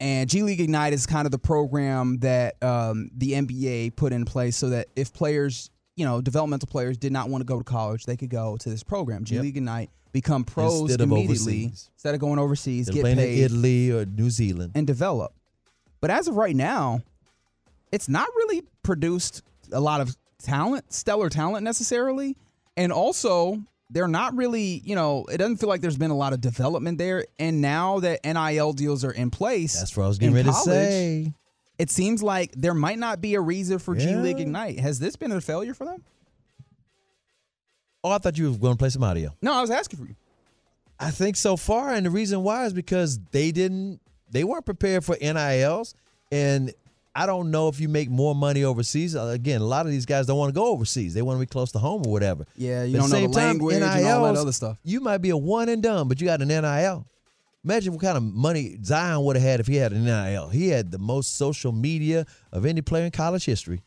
And 0.00 0.28
G 0.30 0.42
League 0.42 0.60
Ignite 0.60 0.92
is 0.92 1.06
kind 1.06 1.26
of 1.26 1.32
the 1.32 1.38
program 1.38 2.18
that 2.18 2.62
um, 2.62 3.10
the 3.16 3.32
NBA 3.32 3.96
put 3.96 4.12
in 4.12 4.24
place 4.24 4.56
so 4.56 4.70
that 4.70 4.88
if 4.94 5.12
players, 5.12 5.70
you 5.96 6.04
know, 6.04 6.20
developmental 6.20 6.68
players 6.68 6.96
did 6.96 7.12
not 7.12 7.28
want 7.28 7.40
to 7.40 7.44
go 7.46 7.58
to 7.58 7.64
college, 7.64 8.04
they 8.06 8.16
could 8.16 8.30
go 8.30 8.56
to 8.58 8.68
this 8.70 8.82
program. 8.84 9.24
G 9.24 9.34
Yep. 9.34 9.42
League 9.42 9.56
Ignite, 9.56 9.90
become 10.12 10.44
pros 10.44 10.82
Instead 10.82 11.00
immediately 11.00 11.64
overseas. 11.64 11.90
instead 11.94 12.14
of 12.14 12.20
going 12.20 12.38
overseas, 12.38 12.86
They're 12.86 12.94
get 12.94 13.00
playing 13.02 13.16
paid 13.18 13.38
in 13.38 13.44
Italy 13.44 13.90
or 13.90 14.04
New 14.06 14.30
Zealand. 14.30 14.72
and 14.76 14.86
develop. 14.86 15.32
But 16.00 16.10
as 16.10 16.28
of 16.28 16.36
right 16.36 16.54
now, 16.54 17.00
it's 17.90 18.08
not 18.08 18.28
really 18.36 18.62
produced 18.84 19.42
a 19.72 19.80
lot 19.80 20.00
of 20.00 20.16
talent, 20.40 20.92
stellar 20.92 21.28
talent 21.28 21.64
necessarily. 21.64 22.36
And 22.76 22.92
also, 22.92 23.60
they're 23.90 24.08
not 24.08 24.36
really, 24.36 24.82
you 24.84 24.94
know, 24.94 25.24
it 25.30 25.38
doesn't 25.38 25.56
feel 25.56 25.68
like 25.68 25.80
there's 25.80 25.96
been 25.96 26.10
a 26.10 26.16
lot 26.16 26.32
of 26.32 26.40
development 26.40 26.98
there. 26.98 27.24
And 27.38 27.60
now 27.60 28.00
that 28.00 28.20
NIL 28.24 28.72
deals 28.72 29.04
are 29.04 29.10
in 29.10 29.30
place, 29.30 29.78
That's 29.78 29.96
what 29.96 30.04
I 30.04 30.08
was 30.08 30.18
getting 30.18 30.34
ready 30.34 30.50
college, 30.50 30.64
to 30.64 30.70
say. 30.70 31.34
It 31.78 31.90
seems 31.90 32.22
like 32.22 32.52
there 32.52 32.74
might 32.74 32.98
not 32.98 33.20
be 33.20 33.34
a 33.34 33.40
reason 33.40 33.78
for 33.78 33.94
G 33.94 34.14
League 34.16 34.40
Ignite. 34.40 34.80
Has 34.80 34.98
this 34.98 35.16
been 35.16 35.32
a 35.32 35.40
failure 35.40 35.74
for 35.74 35.84
them? 35.84 36.02
Oh, 38.04 38.10
I 38.10 38.18
thought 38.18 38.36
you 38.38 38.50
were 38.50 38.58
going 38.58 38.74
to 38.74 38.78
play 38.78 38.90
some 38.90 39.02
audio. 39.04 39.34
No, 39.42 39.54
I 39.54 39.60
was 39.60 39.70
asking 39.70 39.98
for 39.98 40.06
you. 40.06 40.16
I 41.00 41.10
think 41.10 41.36
so 41.36 41.56
far, 41.56 41.90
and 41.90 42.04
the 42.04 42.10
reason 42.10 42.42
why 42.42 42.66
is 42.66 42.72
because 42.72 43.20
they 43.30 43.52
didn't, 43.52 44.00
they 44.30 44.42
weren't 44.42 44.64
prepared 44.66 45.04
for 45.04 45.16
NILs, 45.20 45.94
and 46.32 46.74
I 47.18 47.26
don't 47.26 47.50
know 47.50 47.66
if 47.66 47.80
you 47.80 47.88
make 47.88 48.08
more 48.08 48.32
money 48.32 48.62
overseas. 48.62 49.16
Uh, 49.16 49.26
Again, 49.26 49.60
a 49.60 49.64
lot 49.64 49.86
of 49.86 49.92
these 49.92 50.06
guys 50.06 50.26
don't 50.26 50.38
want 50.38 50.50
to 50.50 50.54
go 50.54 50.66
overseas; 50.66 51.14
they 51.14 51.22
want 51.22 51.36
to 51.36 51.40
be 51.40 51.46
close 51.46 51.72
to 51.72 51.80
home 51.80 52.06
or 52.06 52.12
whatever. 52.12 52.46
Yeah, 52.56 52.84
you 52.84 52.92
But 52.96 53.08
don't 53.08 53.10
know 53.10 53.26
the 53.28 53.36
language 53.36 53.74
and 53.76 53.84
all 53.84 54.32
that 54.32 54.36
other 54.36 54.52
stuff. 54.52 54.78
You 54.84 55.00
might 55.00 55.18
be 55.18 55.30
a 55.30 55.36
one 55.36 55.68
and 55.68 55.82
done, 55.82 56.06
but 56.06 56.20
you 56.20 56.26
got 56.28 56.40
an 56.42 56.48
NIL. 56.48 57.06
Imagine 57.64 57.92
what 57.92 58.02
kind 58.02 58.16
of 58.16 58.22
money 58.22 58.78
Zion 58.84 59.24
would 59.24 59.34
have 59.34 59.42
had 59.42 59.58
if 59.58 59.66
he 59.66 59.74
had 59.76 59.92
an 59.92 60.04
NIL. 60.04 60.48
He 60.48 60.68
had 60.68 60.92
the 60.92 60.98
most 60.98 61.36
social 61.36 61.72
media 61.72 62.24
of 62.52 62.64
any 62.64 62.82
player 62.82 63.04
in 63.04 63.10
college 63.10 63.44
history. 63.44 63.82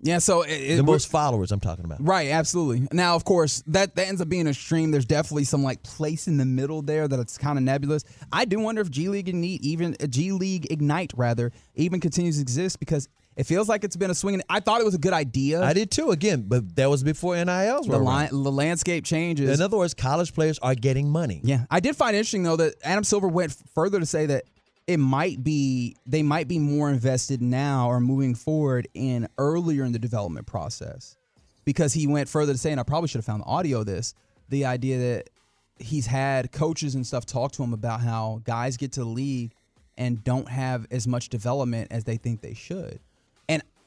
Yeah, 0.00 0.18
so 0.18 0.42
it, 0.42 0.50
it- 0.52 0.76
the 0.76 0.82
most 0.82 1.10
followers 1.10 1.50
I'm 1.50 1.60
talking 1.60 1.84
about. 1.84 1.98
Right, 2.00 2.28
absolutely. 2.30 2.86
Now, 2.92 3.16
of 3.16 3.24
course, 3.24 3.62
that, 3.66 3.96
that 3.96 4.06
ends 4.08 4.20
up 4.20 4.28
being 4.28 4.46
a 4.46 4.54
stream. 4.54 4.90
There's 4.92 5.04
definitely 5.06 5.44
some 5.44 5.62
like 5.62 5.82
place 5.82 6.28
in 6.28 6.36
the 6.36 6.44
middle 6.46 6.82
there 6.82 7.08
that 7.08 7.18
it's 7.18 7.36
kind 7.36 7.58
of 7.58 7.64
nebulous. 7.64 8.04
I 8.32 8.44
do 8.44 8.60
wonder 8.60 8.80
if 8.80 8.90
G 8.90 9.08
League 9.08 9.28
Ignite, 9.28 9.60
even 9.62 9.96
uh, 10.00 10.06
G 10.06 10.32
League 10.32 10.70
Ignite, 10.70 11.12
rather, 11.16 11.52
even 11.74 12.00
continues 12.00 12.36
to 12.36 12.42
exist 12.42 12.78
because 12.78 13.08
it 13.36 13.44
feels 13.46 13.68
like 13.68 13.84
it's 13.84 13.96
been 13.96 14.10
a 14.10 14.14
swing. 14.14 14.40
I 14.48 14.60
thought 14.60 14.80
it 14.80 14.84
was 14.84 14.94
a 14.94 14.98
good 14.98 15.12
idea. 15.12 15.62
I 15.62 15.72
did 15.72 15.90
too. 15.90 16.10
Again, 16.10 16.44
but 16.48 16.74
that 16.76 16.88
was 16.90 17.02
before 17.04 17.34
NILs 17.36 17.86
the 17.86 17.98
line, 17.98 18.28
the 18.30 18.50
landscape 18.52 19.04
changes. 19.04 19.58
In 19.58 19.64
other 19.64 19.76
words, 19.76 19.94
college 19.94 20.32
players 20.34 20.58
are 20.60 20.74
getting 20.74 21.08
money. 21.08 21.40
Yeah, 21.44 21.64
I 21.70 21.80
did 21.80 21.96
find 21.96 22.14
interesting 22.16 22.42
though 22.44 22.56
that 22.56 22.74
Adam 22.84 23.04
Silver 23.04 23.28
went 23.28 23.52
further 23.74 24.00
to 24.00 24.06
say 24.06 24.26
that 24.26 24.44
it 24.88 24.96
might 24.96 25.44
be 25.44 25.96
they 26.06 26.22
might 26.22 26.48
be 26.48 26.58
more 26.58 26.90
invested 26.90 27.42
now 27.42 27.88
or 27.88 28.00
moving 28.00 28.34
forward 28.34 28.88
in 28.94 29.28
earlier 29.36 29.84
in 29.84 29.92
the 29.92 29.98
development 29.98 30.46
process 30.46 31.16
because 31.64 31.92
he 31.92 32.06
went 32.06 32.28
further 32.28 32.52
to 32.52 32.58
saying 32.58 32.78
I 32.78 32.82
probably 32.82 33.08
should 33.08 33.18
have 33.18 33.26
found 33.26 33.42
the 33.42 33.46
audio 33.46 33.80
of 33.80 33.86
this 33.86 34.14
the 34.48 34.64
idea 34.64 34.98
that 34.98 35.30
he's 35.78 36.06
had 36.06 36.50
coaches 36.50 36.94
and 36.94 37.06
stuff 37.06 37.26
talk 37.26 37.52
to 37.52 37.62
him 37.62 37.74
about 37.74 38.00
how 38.00 38.40
guys 38.44 38.78
get 38.78 38.92
to 38.92 39.00
the 39.00 39.06
league 39.06 39.52
and 39.98 40.24
don't 40.24 40.48
have 40.48 40.86
as 40.90 41.06
much 41.06 41.28
development 41.28 41.88
as 41.90 42.04
they 42.04 42.16
think 42.16 42.40
they 42.40 42.54
should. 42.54 43.00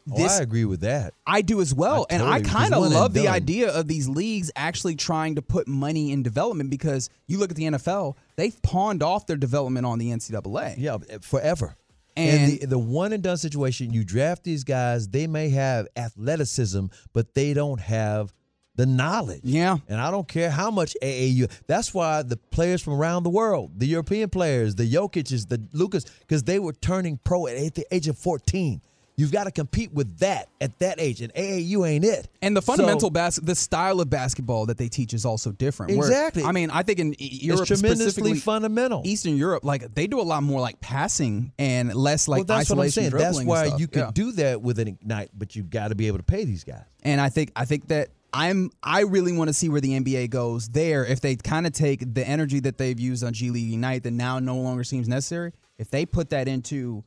And 0.05 0.15
Oh, 0.17 0.25
I 0.25 0.39
agree 0.41 0.65
with 0.65 0.81
that. 0.81 1.13
I 1.27 1.41
do 1.41 1.61
as 1.61 1.73
well. 1.73 2.05
I 2.09 2.15
and 2.15 2.23
I 2.23 2.37
totally- 2.39 2.49
kind 2.49 2.73
of 2.73 2.91
love 2.91 3.13
the 3.13 3.27
idea 3.27 3.69
of 3.71 3.87
these 3.87 4.07
leagues 4.09 4.51
actually 4.55 4.95
trying 4.95 5.35
to 5.35 5.41
put 5.41 5.67
money 5.67 6.11
in 6.11 6.23
development 6.23 6.69
because 6.69 7.09
you 7.27 7.37
look 7.37 7.51
at 7.51 7.57
the 7.57 7.65
NFL, 7.65 8.15
they've 8.35 8.59
pawned 8.63 9.03
off 9.03 9.27
their 9.27 9.37
development 9.37 9.85
on 9.85 9.99
the 9.99 10.11
NCAA. 10.11 10.75
Yeah, 10.77 10.97
forever. 11.21 11.75
And- 12.17 12.41
And, 12.51 12.59
the, 12.61 12.65
the 12.67 12.79
one 12.79 13.13
and 13.13 13.23
done 13.23 13.37
situation, 13.37 13.93
you 13.93 14.03
draft 14.03 14.43
these 14.43 14.63
guys, 14.63 15.07
they 15.07 15.27
may 15.27 15.49
have 15.49 15.87
athleticism, 15.95 16.87
but 17.13 17.33
they 17.33 17.53
don't 17.53 17.79
have 17.79 18.33
the 18.75 18.85
knowledge. 18.85 19.41
Yeah. 19.43 19.77
And 19.87 19.99
I 19.99 20.11
don't 20.11 20.27
care 20.27 20.49
how 20.49 20.71
much 20.71 20.95
AAU. 21.01 21.49
That's 21.67 21.93
why 21.93 22.21
the 22.23 22.37
players 22.37 22.81
from 22.81 22.93
around 22.93 23.23
the 23.23 23.29
world, 23.29 23.71
the 23.77 23.85
European 23.85 24.29
players, 24.29 24.75
the 24.75 24.89
Jokic's, 24.91 25.45
the 25.45 25.61
Lucas, 25.73 26.05
because 26.21 26.43
they 26.43 26.57
were 26.57 26.73
turning 26.73 27.17
pro 27.23 27.47
at 27.47 27.75
the 27.75 27.85
age 27.91 28.07
of 28.07 28.17
14. 28.17 28.81
You've 29.17 29.31
got 29.31 29.43
to 29.43 29.51
compete 29.51 29.93
with 29.93 30.17
that 30.19 30.49
at 30.59 30.77
that 30.79 30.99
age, 30.99 31.21
and 31.21 31.31
AAU 31.35 31.85
ain't 31.87 32.05
it. 32.05 32.27
And 32.41 32.55
the 32.57 32.61
So- 32.61 32.73
fundamental 32.73 33.09
bas- 33.09 33.39
the 33.41 33.53
style 33.55 33.99
of 34.01 34.09
basketball 34.09 34.65
that 34.67 34.77
they 34.77 34.87
teach 34.87 35.13
is 35.13 35.25
also 35.25 35.51
different. 35.51 35.95
Where- 35.97 36.07
Exactly. 36.07 36.43
I 36.43 36.51
mean, 36.51 36.69
I 36.71 36.81
think 36.83 36.99
in 36.99 37.15
Europe, 37.19 37.67
tremendously 37.67 38.09
specifically 38.11 38.39
fundamental. 38.39 39.01
Eastern 39.05 39.37
Europe, 39.37 39.63
like 39.65 39.93
they 39.93 40.07
do 40.07 40.19
a 40.19 40.23
lot 40.23 40.43
more 40.43 40.59
like 40.61 40.79
passing 40.81 41.51
and 41.59 41.93
less 41.93 42.27
like 42.27 42.39
well, 42.39 42.45
that's 42.45 42.69
what 42.69 42.77
I'm 42.79 42.85
isolation 42.85 43.11
saying. 43.11 43.23
That's 43.23 43.43
why 43.43 43.75
you 43.77 43.87
could 43.87 43.99
Yeah. 43.99 44.11
do 44.13 44.31
that 44.33 44.61
with 44.61 44.79
an 44.79 44.87
ignite, 44.87 45.29
but 45.37 45.55
you've 45.55 45.69
got 45.69 45.89
to 45.89 45.95
be 45.95 46.07
able 46.07 46.17
to 46.17 46.23
pay 46.23 46.43
these 46.45 46.63
guys. 46.63 46.83
And 47.03 47.19
I 47.21 47.29
think 47.29 47.51
I 47.55 47.65
think 47.65 47.87
that 47.89 48.09
I'm 48.33 48.71
I 48.81 49.01
really 49.01 49.33
want 49.33 49.49
to 49.49 49.53
see 49.53 49.67
where 49.67 49.81
the 49.81 49.93
NBA 49.99 50.29
goes 50.29 50.69
there 50.69 51.05
if 51.05 51.19
they 51.19 51.35
kind 51.35 51.67
of 51.67 51.73
take 51.73 52.13
the 52.13 52.25
energy 52.27 52.61
that 52.61 52.77
they've 52.77 52.99
used 52.99 53.23
on 53.25 53.33
G 53.33 53.49
League 53.49 53.73
Ignite 53.73 54.03
that 54.03 54.11
now 54.11 54.39
no 54.39 54.55
longer 54.57 54.83
seems 54.85 55.07
necessary. 55.09 55.51
If 55.77 55.89
they 55.91 56.05
put 56.05 56.29
that 56.29 56.47
into 56.47 57.03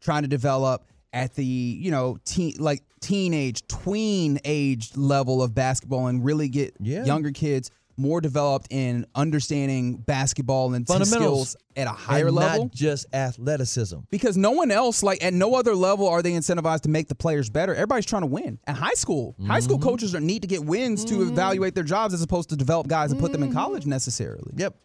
trying 0.00 0.22
to 0.22 0.28
develop 0.28 0.84
at 1.12 1.34
the 1.34 1.44
you 1.44 1.90
know 1.90 2.18
teen 2.24 2.54
like 2.58 2.82
teenage 3.00 3.66
tween 3.68 4.38
age 4.44 4.90
level 4.96 5.42
of 5.42 5.54
basketball 5.54 6.06
and 6.08 6.24
really 6.24 6.48
get 6.48 6.74
Yeah. 6.80 7.04
younger 7.04 7.30
kids 7.30 7.70
more 7.96 8.20
developed 8.20 8.68
in 8.70 9.04
understanding 9.16 9.96
basketball 9.96 10.72
and 10.74 10.86
Fundamentals 10.86 11.50
skills 11.50 11.56
at 11.76 11.86
a 11.88 11.90
higher 11.90 12.30
level 12.30 12.64
not 12.66 12.72
just 12.72 13.06
athleticism. 13.12 13.96
because 14.10 14.36
no 14.36 14.50
one 14.52 14.70
else 14.70 15.02
like 15.02 15.22
at 15.24 15.32
no 15.34 15.54
other 15.54 15.74
level 15.74 16.06
are 16.08 16.22
they 16.22 16.32
incentivized 16.32 16.82
to 16.82 16.88
make 16.88 17.08
the 17.08 17.14
players 17.14 17.48
better 17.50 17.74
everybody's 17.74 18.06
trying 18.06 18.22
to 18.22 18.26
win 18.26 18.58
at 18.66 18.76
high 18.76 18.92
school 18.94 19.34
high 19.46 19.60
school 19.60 19.78
Mm-hmm. 19.78 19.88
coaches 19.88 20.14
are 20.14 20.20
need 20.20 20.42
to 20.42 20.48
get 20.48 20.64
wins 20.64 21.04
to 21.06 21.22
evaluate 21.22 21.74
their 21.74 21.84
jobs 21.84 22.14
as 22.14 22.22
opposed 22.22 22.50
to 22.50 22.56
develop 22.56 22.86
guys 22.86 23.10
and 23.12 23.20
put 23.20 23.32
them 23.32 23.42
in 23.42 23.52
college 23.52 23.86
necessarily 23.86 24.52
Yep. 24.56 24.76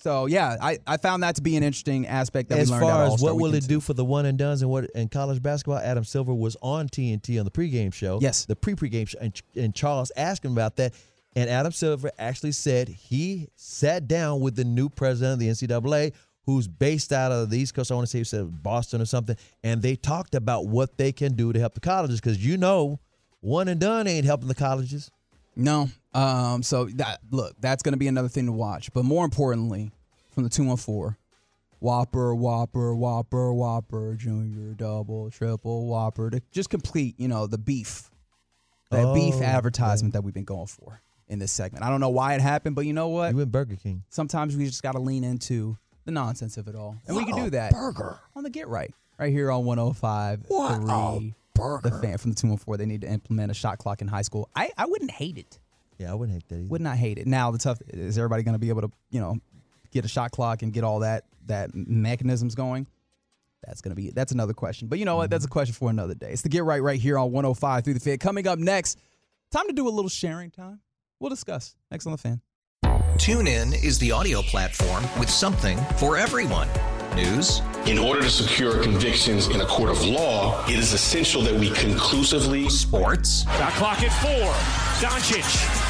So 0.00 0.26
yeah 0.26 0.56
i, 0.60 0.78
I 0.86 0.96
found 0.96 1.22
that 1.22 1.36
to 1.36 1.42
be 1.42 1.56
an 1.56 1.62
interesting 1.62 2.06
aspect 2.06 2.48
that 2.48 2.58
as 2.58 2.70
we 2.70 2.76
learned 2.76 2.86
far 2.86 3.04
as 3.04 3.22
what 3.22 3.36
will 3.36 3.54
it 3.54 3.66
do 3.66 3.80
for 3.80 3.94
the 3.94 4.04
one 4.04 4.26
and 4.26 4.38
dones 4.38 4.62
and 4.62 4.70
what 4.70 4.90
in 4.94 5.08
college 5.08 5.42
basketball, 5.42 5.78
Adam 5.78 6.04
Silver 6.04 6.34
was 6.34 6.56
on 6.62 6.88
TNT 6.88 7.38
on 7.38 7.44
the 7.44 7.50
pregame 7.50 7.92
show. 7.92 8.18
Yes. 8.20 8.44
the 8.44 8.56
pre 8.56 8.74
pregame 8.74 9.08
show, 9.08 9.18
and, 9.20 9.40
and 9.54 9.74
Charles 9.74 10.10
asked 10.16 10.44
him 10.44 10.52
about 10.52 10.76
that, 10.76 10.94
and 11.36 11.48
Adam 11.48 11.72
Silver 11.72 12.10
actually 12.18 12.52
said 12.52 12.88
he 12.88 13.48
sat 13.56 14.08
down 14.08 14.40
with 14.40 14.56
the 14.56 14.64
new 14.64 14.88
president 14.88 15.34
of 15.34 15.38
the 15.38 15.48
NCAA, 15.48 16.12
who's 16.46 16.66
based 16.66 17.12
out 17.12 17.32
of 17.32 17.50
the 17.50 17.58
East 17.58 17.74
Coast. 17.74 17.92
I 17.92 17.94
want 17.94 18.06
to 18.06 18.10
say 18.10 18.18
he 18.18 18.24
said 18.24 18.62
Boston 18.62 19.00
or 19.00 19.06
something, 19.06 19.36
and 19.62 19.82
they 19.82 19.96
talked 19.96 20.34
about 20.34 20.66
what 20.66 20.96
they 20.96 21.12
can 21.12 21.34
do 21.34 21.52
to 21.52 21.58
help 21.58 21.74
the 21.74 21.80
colleges 21.80 22.20
because 22.20 22.44
you 22.44 22.56
know, 22.56 23.00
one 23.40 23.68
and 23.68 23.80
done 23.80 24.06
ain't 24.06 24.24
helping 24.24 24.48
the 24.48 24.54
colleges. 24.54 25.10
no 25.56 25.88
um 26.14 26.62
so 26.62 26.86
that 26.86 27.20
look 27.30 27.54
that's 27.60 27.82
going 27.82 27.92
to 27.92 27.98
be 27.98 28.08
another 28.08 28.28
thing 28.28 28.46
to 28.46 28.52
watch 28.52 28.92
but 28.92 29.04
more 29.04 29.24
importantly 29.24 29.90
from 30.32 30.44
the 30.44 30.50
214 30.50 31.16
Whopper, 31.80 32.34
Whopper, 32.34 32.94
Whopper, 32.94 33.54
Whopper, 33.54 34.14
Junior, 34.14 34.74
Double, 34.74 35.30
Triple, 35.30 35.86
Whopper 35.86 36.28
to 36.28 36.42
just 36.52 36.68
complete, 36.68 37.18
you 37.18 37.26
know, 37.26 37.46
the 37.46 37.56
beef, 37.56 38.10
that 38.90 39.14
beef 39.14 39.36
Oh, 39.38 39.42
advertisement 39.42 40.12
that 40.12 40.22
we've 40.22 40.34
been 40.34 40.44
going 40.44 40.66
for 40.66 41.00
in 41.26 41.38
this 41.38 41.52
segment. 41.52 41.82
I 41.82 41.88
don't 41.88 42.00
know 42.00 42.10
why 42.10 42.34
it 42.34 42.42
happened, 42.42 42.76
but 42.76 42.84
you 42.84 42.92
know 42.92 43.08
what? 43.08 43.30
You 43.30 43.38
went 43.38 43.50
Burger 43.50 43.76
King. 43.76 44.04
Sometimes 44.10 44.56
we 44.56 44.66
just 44.66 44.82
got 44.82 44.92
to 44.92 44.98
lean 44.98 45.24
into 45.24 45.78
the 46.04 46.10
nonsense 46.10 46.58
of 46.58 46.68
it 46.68 46.74
all, 46.74 46.96
and 47.06 47.16
we 47.16 47.24
can 47.24 47.34
do 47.36 47.48
that 47.50 47.72
Burger. 47.72 48.18
on 48.36 48.42
the 48.42 48.50
Get 48.50 48.68
Right 48.68 48.92
right 49.18 49.32
here 49.32 49.50
on 49.50 49.64
105 49.64 50.46
3 50.46 51.34
The 51.82 51.98
fan 52.02 52.18
from 52.18 52.32
the 52.32 52.36
214. 52.36 52.78
They 52.78 52.86
need 52.86 53.02
to 53.02 53.08
implement 53.08 53.50
a 53.50 53.54
shot 53.54 53.78
clock 53.78 54.02
in 54.02 54.08
high 54.08 54.22
school. 54.22 54.48
I, 54.54 54.70
I 54.76 54.86
wouldn't 54.86 55.10
hate 55.10 55.38
it. 55.38 55.58
Yeah, 56.00 56.12
I 56.12 56.14
wouldn't 56.14 56.34
hate 56.34 56.48
that 56.48 56.56
either. 56.56 56.68
Would 56.68 56.80
not 56.80 56.96
hate 56.96 57.18
it. 57.18 57.26
Now 57.26 57.50
the 57.50 57.58
tough 57.58 57.78
is 57.88 58.16
everybody 58.16 58.42
going 58.42 58.54
to 58.54 58.58
be 58.58 58.70
able 58.70 58.82
to 58.82 58.90
you 59.10 59.20
know 59.20 59.36
get 59.90 60.04
a 60.04 60.08
shot 60.08 60.30
clock 60.30 60.62
and 60.62 60.72
get 60.72 60.82
all 60.82 61.00
that 61.00 61.24
that 61.46 61.74
mechanisms 61.74 62.54
going. 62.54 62.86
That's 63.66 63.82
gonna 63.82 63.94
be 63.94 64.10
that's 64.10 64.32
another 64.32 64.54
question. 64.54 64.88
But 64.88 64.98
you 64.98 65.04
know 65.04 65.16
what? 65.16 65.24
Mm-hmm. 65.24 65.30
That's 65.32 65.44
a 65.44 65.48
question 65.48 65.74
for 65.74 65.90
another 65.90 66.14
day. 66.14 66.30
It's 66.30 66.40
the 66.40 66.48
get 66.48 66.64
right 66.64 66.82
right 66.82 66.98
here 66.98 67.18
on 67.18 67.32
105 67.32 67.84
through 67.84 67.94
the 67.94 68.00
fan. 68.00 68.16
Coming 68.16 68.46
up 68.46 68.58
next, 68.58 68.98
time 69.50 69.66
to 69.66 69.74
do 69.74 69.86
a 69.86 69.90
little 69.90 70.08
sharing 70.08 70.50
time. 70.50 70.80
We'll 71.18 71.28
discuss 71.28 71.76
next 71.90 72.06
on 72.06 72.12
the 72.12 72.18
fan. 72.18 72.40
TuneIn 73.16 73.84
is 73.84 73.98
the 73.98 74.12
audio 74.12 74.40
platform 74.40 75.04
with 75.18 75.28
something 75.28 75.76
for 75.98 76.16
everyone. 76.16 76.68
News, 77.14 77.60
In 77.86 77.98
order 77.98 78.22
to 78.22 78.30
secure 78.30 78.82
convictions 78.82 79.48
in 79.48 79.60
a 79.60 79.66
court 79.66 79.90
of 79.90 80.02
law, 80.04 80.64
it 80.66 80.78
is 80.78 80.92
essential 80.92 81.42
that 81.42 81.54
we 81.54 81.70
conclusively 81.70 82.68
sports, 82.70 83.42
Shot 83.42 83.72
clock 83.72 84.02
at 84.02 84.12
four. 84.22 84.52
Doncic. 85.06 85.89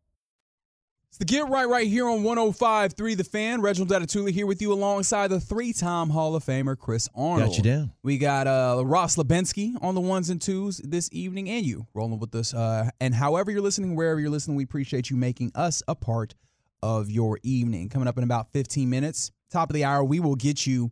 The 1.21 1.25
Get 1.25 1.49
Right 1.49 1.69
right 1.69 1.87
here 1.87 2.09
on 2.09 2.23
105.3 2.23 3.15
The 3.15 3.23
Fan. 3.23 3.61
Reginald 3.61 3.91
Adetula 3.91 4.31
here 4.31 4.47
with 4.47 4.59
you 4.59 4.73
alongside 4.73 5.27
the 5.27 5.39
three-time 5.39 6.09
Hall 6.09 6.35
of 6.35 6.43
Famer 6.43 6.75
Chris 6.75 7.07
Arnold. 7.13 7.49
Got 7.49 7.57
you 7.57 7.63
down. 7.63 7.91
We 8.01 8.17
got 8.17 8.47
uh, 8.47 8.81
Ross 8.83 9.17
Lebensky 9.17 9.75
on 9.83 9.93
the 9.93 10.01
ones 10.01 10.31
and 10.31 10.41
twos 10.41 10.79
this 10.79 11.09
evening, 11.11 11.47
and 11.47 11.63
you 11.63 11.85
rolling 11.93 12.17
with 12.17 12.33
us. 12.33 12.55
Uh, 12.55 12.89
and 12.99 13.13
however 13.13 13.51
you're 13.51 13.61
listening, 13.61 13.95
wherever 13.95 14.19
you're 14.19 14.31
listening, 14.31 14.57
we 14.57 14.63
appreciate 14.63 15.11
you 15.11 15.15
making 15.15 15.51
us 15.53 15.83
a 15.87 15.93
part 15.93 16.33
of 16.81 17.11
your 17.11 17.37
evening. 17.43 17.87
Coming 17.89 18.07
up 18.07 18.17
in 18.17 18.23
about 18.23 18.51
15 18.51 18.89
minutes, 18.89 19.29
top 19.51 19.69
of 19.69 19.75
the 19.75 19.83
hour, 19.83 20.03
we 20.03 20.19
will 20.19 20.33
get 20.33 20.65
you 20.65 20.89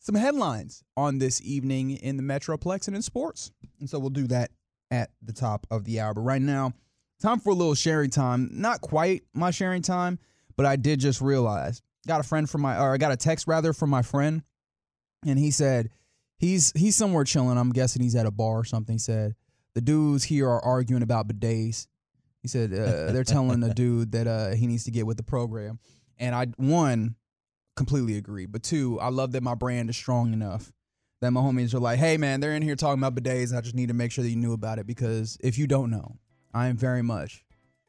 some 0.00 0.16
headlines 0.16 0.82
on 0.96 1.18
this 1.18 1.40
evening 1.42 1.92
in 1.92 2.16
the 2.16 2.24
Metroplex 2.24 2.88
and 2.88 2.96
in 2.96 3.02
sports. 3.02 3.52
And 3.78 3.88
so 3.88 4.00
we'll 4.00 4.10
do 4.10 4.26
that 4.26 4.50
at 4.90 5.10
the 5.22 5.32
top 5.32 5.64
of 5.70 5.84
the 5.84 6.00
hour. 6.00 6.12
But 6.12 6.22
right 6.22 6.42
now, 6.42 6.72
time 7.20 7.40
for 7.40 7.50
a 7.50 7.54
little 7.54 7.74
sharing 7.74 8.10
time. 8.10 8.50
Not 8.52 8.80
quite 8.80 9.22
my 9.34 9.50
sharing 9.50 9.82
time, 9.82 10.18
but 10.56 10.66
I 10.66 10.76
did 10.76 11.00
just 11.00 11.20
realize. 11.20 11.82
Got 12.06 12.20
a 12.20 12.24
friend 12.24 12.48
from 12.48 12.62
my 12.62 12.78
or 12.78 12.94
I 12.94 12.98
got 12.98 13.12
a 13.12 13.16
text 13.16 13.46
rather 13.46 13.72
from 13.72 13.90
my 13.90 14.02
friend, 14.02 14.42
and 15.26 15.38
he 15.38 15.50
said 15.50 15.90
he's 16.38 16.72
he's 16.72 16.96
somewhere 16.96 17.24
chilling. 17.24 17.58
I'm 17.58 17.70
guessing 17.70 18.02
he's 18.02 18.16
at 18.16 18.26
a 18.26 18.30
bar 18.30 18.58
or 18.58 18.64
something. 18.64 18.94
He 18.94 18.98
said 18.98 19.34
the 19.74 19.80
dudes 19.80 20.24
here 20.24 20.48
are 20.48 20.64
arguing 20.64 21.02
about 21.02 21.28
bidets. 21.28 21.86
He 22.42 22.48
said 22.48 22.72
uh, 22.72 23.12
they're 23.12 23.24
telling 23.24 23.60
the 23.60 23.74
dude 23.74 24.12
that 24.12 24.26
uh, 24.26 24.50
he 24.50 24.66
needs 24.66 24.84
to 24.84 24.90
get 24.90 25.06
with 25.06 25.16
the 25.16 25.22
program, 25.22 25.78
and 26.16 26.34
I 26.34 26.46
one 26.56 27.16
completely 27.76 28.16
agree. 28.16 28.46
But 28.46 28.62
two, 28.62 28.98
I 29.00 29.08
love 29.10 29.32
that 29.32 29.42
my 29.42 29.54
brand 29.54 29.90
is 29.90 29.96
strong 29.96 30.32
enough 30.32 30.72
that 31.20 31.30
my 31.32 31.40
homies 31.40 31.74
are 31.74 31.80
like, 31.80 31.98
hey 31.98 32.16
man, 32.16 32.40
they're 32.40 32.54
in 32.54 32.62
here 32.62 32.76
talking 32.76 33.02
about 33.02 33.14
bidets. 33.14 33.56
I 33.56 33.60
just 33.60 33.74
need 33.74 33.88
to 33.88 33.94
make 33.94 34.12
sure 34.12 34.22
that 34.22 34.30
you 34.30 34.36
knew 34.36 34.52
about 34.52 34.78
it 34.78 34.86
because 34.86 35.36
if 35.40 35.58
you 35.58 35.66
don't 35.66 35.90
know, 35.90 36.16
I 36.54 36.68
am 36.68 36.76
very 36.76 37.02
much 37.02 37.44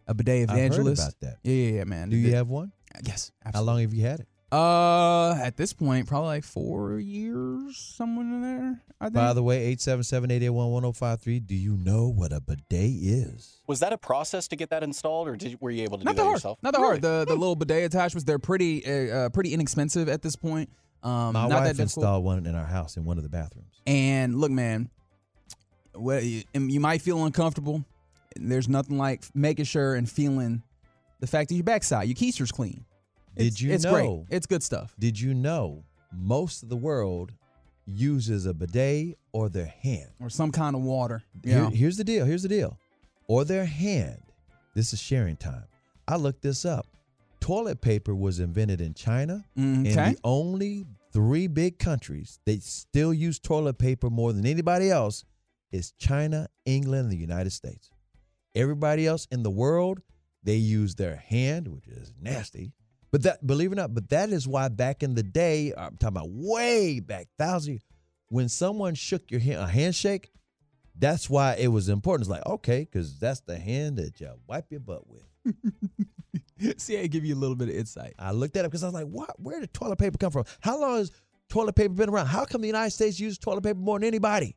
a 0.07 0.13
bidet 0.13 0.43
I've 0.43 0.49
heard 0.49 0.65
evangelist. 0.65 1.01
about 1.01 1.19
that. 1.21 1.37
Yeah, 1.43 1.53
yeah, 1.53 1.77
yeah, 1.77 1.83
man. 1.85 2.09
Do 2.09 2.17
you 2.17 2.35
have 2.35 2.47
one? 2.47 2.71
Yes. 3.03 3.31
How 3.53 3.61
long 3.61 3.79
have 3.81 3.93
you 3.93 4.03
had 4.03 4.21
it? 4.21 4.27
Uh, 4.51 5.35
at 5.35 5.57
this 5.57 5.73
point, 5.73 6.07
probably 6.07 6.27
like 6.29 6.43
four 6.43 6.97
years, 6.99 7.77
somewhere 7.77 8.25
in 8.25 8.41
there. 8.41 8.81
I 8.99 9.05
think. 9.05 9.13
By 9.13 9.33
the 9.33 9.43
way, 9.43 9.75
877-881-1053, 9.75 11.45
do 11.45 11.53
you 11.53 11.77
know 11.77 12.07
what 12.07 12.33
a 12.33 12.41
bidet 12.41 12.65
is? 12.71 13.61
Was 13.67 13.79
that 13.81 13.93
a 13.93 13.97
process 13.97 14.47
to 14.47 14.55
get 14.55 14.71
that 14.71 14.81
installed, 14.81 15.27
or 15.27 15.35
did, 15.35 15.61
were 15.61 15.69
you 15.69 15.83
able 15.83 15.99
to 15.99 16.03
not 16.03 16.11
do 16.11 16.15
that 16.15 16.21
that 16.21 16.25
hard. 16.25 16.35
yourself? 16.35 16.57
Not 16.63 16.73
that 16.73 16.79
hard. 16.79 17.01
The 17.03 17.25
the 17.27 17.35
little 17.35 17.55
bidet 17.55 17.83
attachments, 17.83 18.23
they're 18.23 18.39
pretty 18.39 18.83
uh, 18.85 19.15
uh, 19.15 19.29
pretty 19.29 19.53
inexpensive 19.53 20.09
at 20.09 20.23
this 20.23 20.35
point. 20.35 20.69
Um, 21.03 21.33
My 21.33 21.47
not 21.47 21.49
wife 21.49 21.49
that 21.51 21.67
difficult. 21.77 21.81
installed 21.81 22.25
one 22.25 22.45
in 22.47 22.55
our 22.55 22.65
house 22.65 22.97
in 22.97 23.05
one 23.05 23.17
of 23.17 23.23
the 23.23 23.29
bathrooms. 23.29 23.81
And 23.85 24.35
look, 24.35 24.51
man, 24.51 24.89
well, 25.93 26.21
you, 26.21 26.43
you 26.53 26.79
might 26.79 27.01
feel 27.03 27.23
uncomfortable. 27.23 27.85
There's 28.35 28.67
nothing 28.69 28.97
like 28.97 29.25
making 29.33 29.65
sure 29.65 29.95
and 29.95 30.09
feeling 30.09 30.63
the 31.19 31.27
fact 31.27 31.49
that 31.49 31.55
your 31.55 31.63
backside, 31.63 32.07
your 32.07 32.15
keister's 32.15 32.51
clean. 32.51 32.85
Did 33.35 33.47
It's- 33.47 33.61
you 33.61 33.71
it's 33.73 33.83
know? 33.83 33.91
great. 33.93 34.25
It's 34.37 34.45
good 34.45 34.63
stuff. 34.63 34.95
Did 34.99 35.19
you 35.19 35.33
know 35.33 35.83
most 36.11 36.63
of 36.63 36.69
the 36.69 36.77
world 36.77 37.31
uses 37.85 38.45
a 38.45 38.53
bidet 38.53 39.17
or 39.31 39.49
their 39.49 39.65
hand? 39.65 40.09
Or 40.19 40.29
some 40.29 40.51
kind 40.51 40.75
of 40.75 40.81
water. 40.83 41.23
Here- 41.43 41.63
Yeah. 41.63 41.69
here's 41.71 41.97
the 41.97 42.03
deal. 42.03 42.25
Here's 42.25 42.43
the 42.43 42.49
deal. 42.49 42.77
Or 43.27 43.45
their 43.45 43.65
hand. 43.65 44.21
This 44.75 44.93
is 44.93 44.99
sharing 44.99 45.35
time. 45.37 45.65
I 46.07 46.15
looked 46.15 46.41
this 46.41 46.65
up. 46.65 46.87
Toilet 47.39 47.81
paper 47.81 48.13
was 48.15 48.39
invented 48.39 48.81
in 48.81 48.93
China, 48.93 49.45
Mm, 49.57 49.81
okay. 49.87 49.89
and 50.07 50.15
the 50.15 50.19
only 50.23 50.85
three 51.11 51.47
big 51.47 51.79
countries 51.79 52.39
that 52.45 52.61
still 52.61 53.13
use 53.13 53.39
toilet 53.39 53.77
paper 53.77 54.09
more 54.09 54.33
than 54.33 54.45
anybody 54.45 54.89
else 54.91 55.23
is 55.71 55.91
China, 55.93 56.47
England, 56.65 57.03
and 57.03 57.11
the 57.11 57.17
United 57.17 57.51
States. 57.51 57.89
Everybody 58.55 59.05
else 59.07 59.27
in 59.31 59.43
the 59.43 59.49
world, 59.49 59.99
they 60.43 60.55
use 60.55 60.95
their 60.95 61.15
hand, 61.15 61.67
which 61.67 61.87
is 61.87 62.13
nasty. 62.19 62.73
But 63.11 63.23
that, 63.23 63.45
believe 63.45 63.71
it 63.71 63.73
or 63.73 63.77
not, 63.77 63.93
but 63.93 64.09
that 64.09 64.29
is 64.29 64.47
why 64.47 64.67
back 64.69 65.01
in 65.01 65.15
the 65.15 65.23
day, 65.23 65.73
I'm 65.75 65.97
talking 65.97 66.17
about 66.17 66.29
way 66.29 66.99
back, 66.99 67.27
thousand, 67.37 67.81
when 68.27 68.49
someone 68.49 68.93
shook 68.93 69.31
your 69.31 69.39
hand, 69.39 69.61
a 69.61 69.67
handshake, 69.67 70.31
that's 70.97 71.29
why 71.29 71.55
it 71.55 71.69
was 71.69 71.89
important. 71.89 72.27
It's 72.27 72.29
like, 72.29 72.45
okay, 72.45 72.79
because 72.81 73.17
that's 73.17 73.39
the 73.41 73.57
hand 73.57 73.97
that 73.97 74.19
you 74.19 74.29
wipe 74.47 74.69
your 74.69 74.81
butt 74.81 75.03
with. 75.07 75.25
See, 76.77 76.99
I 76.99 77.07
give 77.07 77.25
you 77.25 77.35
a 77.35 77.37
little 77.37 77.55
bit 77.55 77.69
of 77.69 77.75
insight. 77.75 78.13
I 78.19 78.31
looked 78.31 78.53
that 78.55 78.65
up 78.65 78.71
because 78.71 78.83
I 78.83 78.87
was 78.87 78.93
like, 78.93 79.07
what? 79.07 79.39
Where 79.39 79.59
did 79.59 79.73
toilet 79.73 79.97
paper 79.97 80.17
come 80.17 80.31
from? 80.31 80.43
How 80.59 80.79
long 80.79 80.97
has 80.97 81.11
toilet 81.47 81.73
paper 81.73 81.93
been 81.93 82.09
around? 82.09 82.27
How 82.27 82.45
come 82.45 82.61
the 82.61 82.67
United 82.67 82.91
States 82.91 83.19
uses 83.19 83.37
toilet 83.37 83.63
paper 83.63 83.79
more 83.79 83.97
than 83.97 84.07
anybody? 84.07 84.55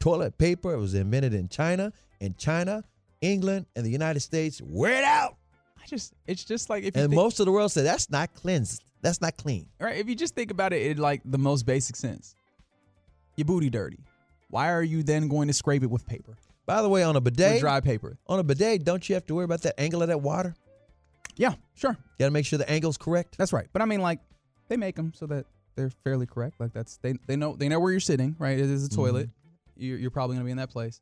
Toilet 0.00 0.38
paper 0.38 0.76
was 0.78 0.94
invented 0.94 1.34
in 1.34 1.48
China, 1.48 1.92
and 2.20 2.36
China, 2.36 2.82
England, 3.22 3.66
and 3.74 3.86
the 3.86 3.90
United 3.90 4.20
States 4.20 4.60
wear 4.62 4.98
it 4.98 5.04
out. 5.04 5.36
I 5.82 5.86
just, 5.86 6.12
it's 6.26 6.44
just 6.44 6.68
like 6.68 6.84
if 6.84 6.94
you 6.94 7.02
And 7.02 7.10
think- 7.10 7.20
most 7.22 7.40
of 7.40 7.46
the 7.46 7.52
world 7.52 7.72
said 7.72 7.86
that's 7.86 8.10
not 8.10 8.34
cleansed. 8.34 8.84
That's 9.00 9.20
not 9.20 9.36
clean. 9.36 9.66
right? 9.80 9.96
If 9.96 10.08
you 10.08 10.14
just 10.14 10.34
think 10.34 10.50
about 10.50 10.72
it 10.72 10.82
in 10.86 10.98
like 10.98 11.22
the 11.24 11.38
most 11.38 11.64
basic 11.66 11.96
sense, 11.96 12.36
your 13.36 13.46
booty 13.46 13.70
dirty. 13.70 13.98
Why 14.50 14.70
are 14.70 14.82
you 14.82 15.02
then 15.02 15.28
going 15.28 15.48
to 15.48 15.54
scrape 15.54 15.82
it 15.82 15.90
with 15.90 16.06
paper? 16.06 16.36
By 16.66 16.82
the 16.82 16.88
way, 16.88 17.02
on 17.02 17.16
a 17.16 17.18
With 17.20 17.36
bidet, 17.36 17.60
dry 17.60 17.80
paper. 17.80 18.16
on 18.28 18.38
a 18.38 18.44
bidet, 18.44 18.84
don't 18.84 19.08
you 19.08 19.14
have 19.14 19.26
to 19.26 19.34
worry 19.34 19.44
about 19.44 19.62
that 19.62 19.80
angle 19.80 20.02
of 20.02 20.08
that 20.08 20.20
water? 20.20 20.54
Yeah, 21.36 21.54
sure. 21.74 21.92
You 21.92 21.96
Got 22.20 22.26
to 22.26 22.30
make 22.30 22.46
sure 22.46 22.58
the 22.58 22.70
angle's 22.70 22.98
correct. 22.98 23.38
That's 23.38 23.52
right. 23.52 23.66
But 23.72 23.82
I 23.82 23.86
mean, 23.86 24.00
like, 24.00 24.20
they 24.68 24.76
make 24.76 24.94
them 24.94 25.12
so 25.16 25.26
that 25.26 25.46
they're 25.74 25.90
fairly 26.04 26.26
correct. 26.26 26.60
Like 26.60 26.72
that's 26.72 26.98
they 26.98 27.14
they 27.26 27.36
know 27.36 27.56
they 27.56 27.68
know 27.68 27.80
where 27.80 27.90
you're 27.90 28.00
sitting. 28.00 28.36
Right, 28.38 28.58
it 28.58 28.60
is 28.60 28.86
a 28.86 28.88
mm-hmm. 28.88 29.00
toilet. 29.00 29.30
You're, 29.76 29.98
you're 29.98 30.10
probably 30.10 30.36
gonna 30.36 30.44
be 30.44 30.50
in 30.50 30.58
that 30.58 30.70
place. 30.70 31.00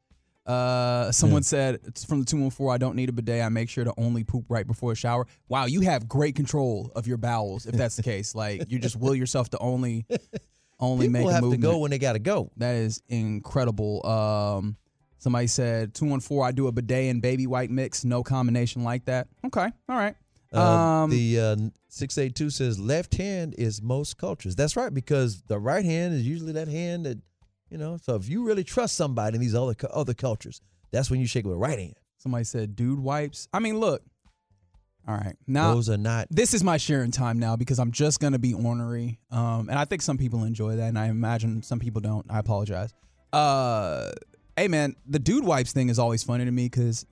Uh, 0.51 1.13
someone 1.13 1.43
said 1.43 1.79
it's 1.85 2.05
from 2.05 2.21
the 2.21 2.27
two 2.27 2.41
one 2.41 2.51
four. 2.51 2.73
I 2.73 2.79
don't 2.79 2.97
need 2.97 3.09
a 3.09 3.13
bidet. 3.13 3.43
I 3.43 3.49
make 3.49 3.69
sure 3.69 3.85
to 3.85 3.95
only 3.97 4.25
poop 4.25 4.45
right 4.49 4.67
before 4.67 4.93
a 4.93 4.97
shower. 4.97 5.27
Wow, 5.49 5.67
you 5.67 5.81
have 5.83 6.09
great 6.09 6.35
control 6.35 6.91
of 6.97 7.07
your 7.07 7.17
bowels. 7.19 7.67
If 7.67 7.75
that's 7.75 7.97
the 7.97 8.03
case, 8.03 8.35
like 8.35 8.65
you 8.71 8.79
just 8.79 8.97
will 8.97 9.15
yourself 9.15 9.51
to 9.51 9.59
only 9.59 10.07
only 10.81 11.07
People 11.07 11.21
make 11.21 11.31
a 11.31 11.35
have 11.35 11.51
to 11.51 11.57
go 11.57 11.79
when 11.79 11.91
they 11.91 11.99
got 11.99 12.15
to 12.15 12.19
go. 12.19 12.51
That 12.57 12.75
is 12.77 13.03
incredible. 13.09 14.05
Um, 14.07 14.77
somebody 15.19 15.47
said 15.47 15.95
two 15.95 16.07
one 16.07 16.21
four. 16.21 16.45
I 16.45 16.53
do 16.53 16.67
a 16.67 16.73
bidet 16.73 17.11
and 17.11 17.23
baby 17.23 17.47
white 17.47 17.71
mix. 17.71 18.05
No 18.05 18.23
combination 18.23 18.83
like 18.83 19.05
that. 19.05 19.29
Okay, 19.47 19.69
all 19.89 19.97
right. 19.97 20.17
Uh, 20.53 20.61
Um, 20.61 21.11
the 21.11 21.39
uh, 21.39 21.57
682 21.91 22.51
says 22.51 22.79
left 22.81 23.15
hand 23.15 23.55
is 23.57 23.81
most 23.81 24.17
cultures. 24.19 24.57
That's 24.57 24.75
right, 24.77 24.93
because 24.93 25.43
the 25.43 25.61
right 25.61 25.85
hand 25.85 26.13
is 26.15 26.27
usually 26.27 26.53
that 26.55 26.67
hand 26.67 27.07
that, 27.07 27.19
you 27.71 27.79
know, 27.79 27.97
so 28.03 28.17
if 28.17 28.29
you 28.29 28.45
really 28.45 28.65
trust 28.65 28.97
somebody 28.97 29.37
in 29.37 29.41
these 29.41 29.55
other 29.55 29.75
other 29.93 30.15
cultures, 30.15 30.61
that's 30.91 31.11
when 31.11 31.21
you 31.21 31.27
shake 31.27 31.45
with 31.45 31.55
the 31.55 31.59
right 31.59 31.79
hand. 31.79 31.95
Somebody 32.19 32.45
said 32.45 32.77
dude 32.77 32.99
wipes. 32.99 33.49
I 33.53 33.61
mean, 33.61 33.79
look. 33.79 34.03
All 35.09 35.15
right. 35.17 35.35
Now 35.47 35.75
Those 35.75 35.89
are 35.89 35.97
not. 35.97 36.27
this 36.31 36.53
is 36.53 36.63
my 36.63 36.77
sharing 36.77 37.11
time 37.11 37.39
now 37.39 37.57
because 37.57 37.79
I'm 37.79 37.91
just 37.91 38.21
gonna 38.21 38.39
be 38.39 38.53
ornery. 38.53 39.19
Um, 39.31 39.69
and 39.71 39.79
I 39.79 39.85
think 39.87 40.03
some 40.03 40.19
people 40.19 40.45
enjoy 40.45 40.77
that, 40.77 40.89
and 40.89 40.99
I 40.99 41.07
imagine 41.07 41.63
some 41.63 41.79
people 41.79 42.01
don't. 42.01 42.27
I 42.29 42.39
apologize. 42.39 42.93
Uh, 43.33 44.11
hey 44.57 44.69
man, 44.69 44.95
the 45.07 45.19
dude 45.19 45.45
wipes 45.45 45.73
thing 45.73 45.89
is 45.89 45.99
always 45.99 46.23
funny 46.23 46.45
to 46.45 46.51
me 46.51 46.67
because 46.67 47.07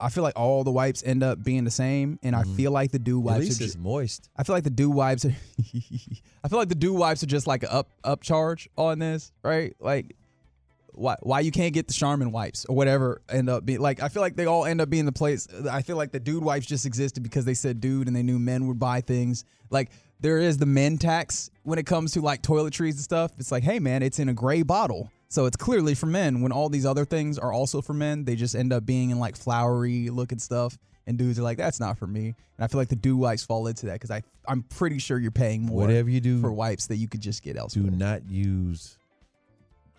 I 0.00 0.10
feel 0.10 0.22
like 0.22 0.38
all 0.38 0.62
the 0.64 0.70
wipes 0.70 1.02
end 1.04 1.22
up 1.22 1.42
being 1.42 1.64
the 1.64 1.70
same, 1.70 2.18
and 2.22 2.36
I 2.36 2.44
feel 2.44 2.70
like 2.70 2.92
the 2.92 2.98
dude 2.98 3.16
Mm-hmm. 3.24 3.28
At 3.28 3.32
wipes. 3.38 3.46
least 3.46 3.60
are 3.60 3.64
it's 3.64 3.74
ju- 3.74 3.80
moist. 3.80 4.30
I 4.36 4.44
feel 4.44 4.54
like 4.54 4.64
the 4.64 4.70
dude 4.70 4.94
wipes 4.94 5.24
are. 5.24 5.34
I 6.44 6.48
feel 6.48 6.58
like 6.58 6.68
the 6.68 6.74
dude 6.74 6.96
wipes 6.96 7.22
are 7.22 7.26
just 7.26 7.46
like 7.46 7.62
an 7.64 7.70
up 7.72 7.90
up 8.04 8.22
charge 8.22 8.68
on 8.76 8.98
this, 9.00 9.32
right? 9.42 9.74
Like, 9.80 10.14
why 10.92 11.16
why 11.22 11.40
you 11.40 11.50
can't 11.50 11.72
get 11.74 11.88
the 11.88 11.94
Charmin 11.94 12.30
wipes 12.32 12.64
or 12.66 12.76
whatever 12.76 13.22
end 13.28 13.48
up 13.50 13.64
being 13.66 13.80
like? 13.80 14.02
I 14.02 14.08
feel 14.08 14.22
like 14.22 14.36
they 14.36 14.46
all 14.46 14.64
end 14.64 14.80
up 14.80 14.88
being 14.90 15.04
the 15.04 15.12
place. 15.12 15.48
I 15.70 15.82
feel 15.82 15.96
like 15.96 16.12
the 16.12 16.20
dude 16.20 16.42
wipes 16.44 16.66
just 16.66 16.86
existed 16.86 17.22
because 17.22 17.44
they 17.44 17.54
said 17.54 17.80
dude 17.80 18.06
and 18.06 18.14
they 18.16 18.22
knew 18.22 18.38
men 18.38 18.66
would 18.68 18.78
buy 18.78 19.00
things. 19.00 19.44
Like 19.70 19.90
there 20.20 20.38
is 20.38 20.58
the 20.58 20.66
men 20.66 20.98
tax 20.98 21.50
when 21.64 21.78
it 21.78 21.86
comes 21.86 22.12
to 22.12 22.20
like 22.20 22.42
toiletries 22.42 22.92
and 22.92 23.00
stuff. 23.00 23.32
It's 23.38 23.50
like, 23.52 23.62
hey 23.64 23.78
man, 23.80 24.02
it's 24.02 24.18
in 24.18 24.28
a 24.28 24.34
gray 24.34 24.62
bottle. 24.62 25.10
So 25.28 25.46
it's 25.46 25.56
clearly 25.56 25.94
for 25.94 26.06
men. 26.06 26.40
When 26.40 26.52
all 26.52 26.68
these 26.68 26.86
other 26.86 27.04
things 27.04 27.38
are 27.38 27.52
also 27.52 27.82
for 27.82 27.92
men, 27.92 28.24
they 28.24 28.34
just 28.34 28.54
end 28.54 28.72
up 28.72 28.86
being 28.86 29.10
in 29.10 29.18
like 29.18 29.36
flowery 29.36 30.08
looking 30.10 30.38
stuff. 30.38 30.78
And 31.06 31.16
dudes 31.16 31.38
are 31.38 31.42
like, 31.42 31.56
that's 31.56 31.80
not 31.80 31.98
for 31.98 32.06
me. 32.06 32.26
And 32.26 32.64
I 32.64 32.66
feel 32.66 32.78
like 32.78 32.88
the 32.88 32.96
dude 32.96 33.18
wipes 33.18 33.42
fall 33.42 33.66
into 33.66 33.86
that 33.86 33.94
because 33.94 34.10
I 34.10 34.22
I'm 34.46 34.62
pretty 34.62 34.98
sure 34.98 35.18
you're 35.18 35.30
paying 35.30 35.62
more 35.62 35.82
Whatever 35.82 36.10
you 36.10 36.20
do, 36.20 36.40
for 36.40 36.52
wipes 36.52 36.86
that 36.88 36.96
you 36.96 37.08
could 37.08 37.20
just 37.20 37.42
get 37.42 37.56
elsewhere. 37.56 37.90
do 37.90 37.96
not 37.96 38.28
use 38.30 38.98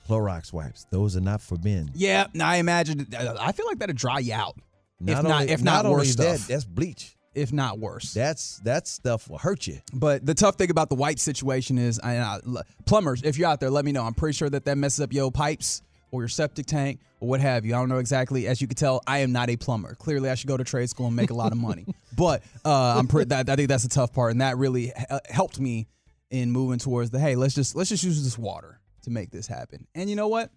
Clorox 0.07 0.51
wipes. 0.51 0.85
Those 0.91 1.15
are 1.15 1.21
not 1.21 1.41
for 1.41 1.57
men. 1.63 1.91
Yeah, 1.93 2.27
I 2.41 2.57
imagine. 2.57 3.07
I 3.15 3.51
feel 3.51 3.67
like 3.67 3.79
that'll 3.79 3.95
dry 3.95 4.19
you 4.19 4.33
out. 4.33 4.57
Not 4.99 5.17
if 5.17 5.23
not, 5.23 5.41
only, 5.41 5.53
if 5.53 5.63
not, 5.63 5.85
only 5.85 5.97
worse 5.97 6.15
that, 6.15 6.37
stuff. 6.37 6.47
that's 6.47 6.65
bleach. 6.65 7.15
If 7.33 7.53
not 7.53 7.79
worse. 7.79 8.13
That's 8.13 8.59
that 8.59 8.87
stuff 8.87 9.29
will 9.29 9.37
hurt 9.37 9.67
you. 9.67 9.79
But 9.93 10.25
the 10.25 10.33
tough 10.33 10.55
thing 10.55 10.71
about 10.71 10.89
the 10.89 10.95
wipe 10.95 11.19
situation 11.19 11.77
is, 11.77 11.99
I, 11.99 12.17
I, 12.17 12.39
plumbers, 12.85 13.23
if 13.23 13.37
you're 13.37 13.47
out 13.47 13.59
there, 13.59 13.69
let 13.69 13.85
me 13.85 13.91
know. 13.91 14.03
I'm 14.03 14.13
pretty 14.13 14.35
sure 14.35 14.49
that 14.49 14.65
that 14.65 14.77
messes 14.77 15.01
up 15.01 15.13
your 15.13 15.31
pipes 15.31 15.81
or 16.11 16.21
your 16.21 16.29
septic 16.29 16.65
tank 16.65 16.99
or 17.19 17.27
what 17.27 17.39
have 17.39 17.65
you. 17.65 17.75
I 17.75 17.77
don't 17.77 17.89
know 17.89 17.97
exactly. 17.97 18.47
As 18.47 18.61
you 18.61 18.67
can 18.67 18.75
tell, 18.75 19.01
I 19.05 19.19
am 19.19 19.31
not 19.31 19.49
a 19.49 19.57
plumber. 19.57 19.95
Clearly, 19.95 20.29
I 20.29 20.35
should 20.35 20.47
go 20.47 20.57
to 20.57 20.63
trade 20.63 20.89
school 20.89 21.07
and 21.07 21.15
make 21.15 21.29
a 21.29 21.35
lot 21.35 21.51
of 21.51 21.57
money. 21.57 21.85
But 22.17 22.43
uh, 22.65 22.95
I'm 22.97 23.07
pretty. 23.07 23.29
That, 23.29 23.47
I 23.47 23.55
think 23.55 23.69
that's 23.69 23.83
the 23.83 23.89
tough 23.89 24.11
part, 24.11 24.31
and 24.33 24.41
that 24.41 24.57
really 24.57 24.91
uh, 24.91 25.19
helped 25.29 25.57
me 25.57 25.87
in 26.29 26.51
moving 26.51 26.77
towards 26.77 27.11
the 27.11 27.19
hey, 27.19 27.37
let's 27.37 27.55
just 27.55 27.77
let's 27.77 27.87
just 27.87 28.03
use 28.03 28.21
this 28.21 28.37
water 28.37 28.81
to 29.03 29.09
make 29.09 29.31
this 29.31 29.47
happen. 29.47 29.87
And 29.95 30.09
you 30.09 30.17
know 30.17 30.27
what? 30.27 30.51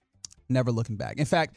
Never 0.49 0.73
looking 0.73 0.97
back. 0.97 1.19
In 1.19 1.25
fact. 1.25 1.55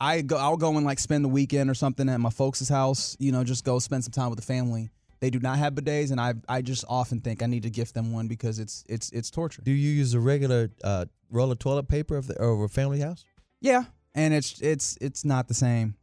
I 0.00 0.22
go, 0.22 0.36
I'll 0.36 0.56
go 0.56 0.76
and 0.76 0.86
like 0.86 0.98
spend 0.98 1.24
the 1.24 1.28
weekend 1.28 1.68
or 1.68 1.74
something 1.74 2.08
at 2.08 2.18
my 2.20 2.30
folks' 2.30 2.66
house. 2.68 3.16
You 3.20 3.32
know, 3.32 3.44
just 3.44 3.64
go 3.64 3.78
spend 3.78 4.04
some 4.04 4.12
time 4.12 4.30
with 4.30 4.38
the 4.38 4.44
family. 4.46 4.90
They 5.20 5.28
do 5.28 5.38
not 5.38 5.58
have 5.58 5.74
bidets, 5.74 6.10
and 6.10 6.20
I 6.20 6.34
I 6.48 6.62
just 6.62 6.84
often 6.88 7.20
think 7.20 7.42
I 7.42 7.46
need 7.46 7.64
to 7.64 7.70
gift 7.70 7.94
them 7.94 8.12
one 8.12 8.26
because 8.26 8.58
it's 8.58 8.84
it's 8.88 9.10
it's 9.10 9.30
torture. 9.30 9.60
Do 9.62 9.70
you 9.70 9.90
use 9.90 10.14
a 10.14 10.20
regular 10.20 10.70
uh, 10.82 11.04
roll 11.30 11.52
of 11.52 11.58
toilet 11.58 11.88
paper 11.88 12.16
of 12.16 12.26
the, 12.26 12.38
over 12.38 12.64
a 12.64 12.68
family 12.70 13.00
house? 13.00 13.26
Yeah, 13.60 13.84
and 14.14 14.32
it's 14.32 14.60
it's 14.62 14.96
it's 15.02 15.24
not 15.24 15.46
the 15.46 15.54
same. 15.54 15.94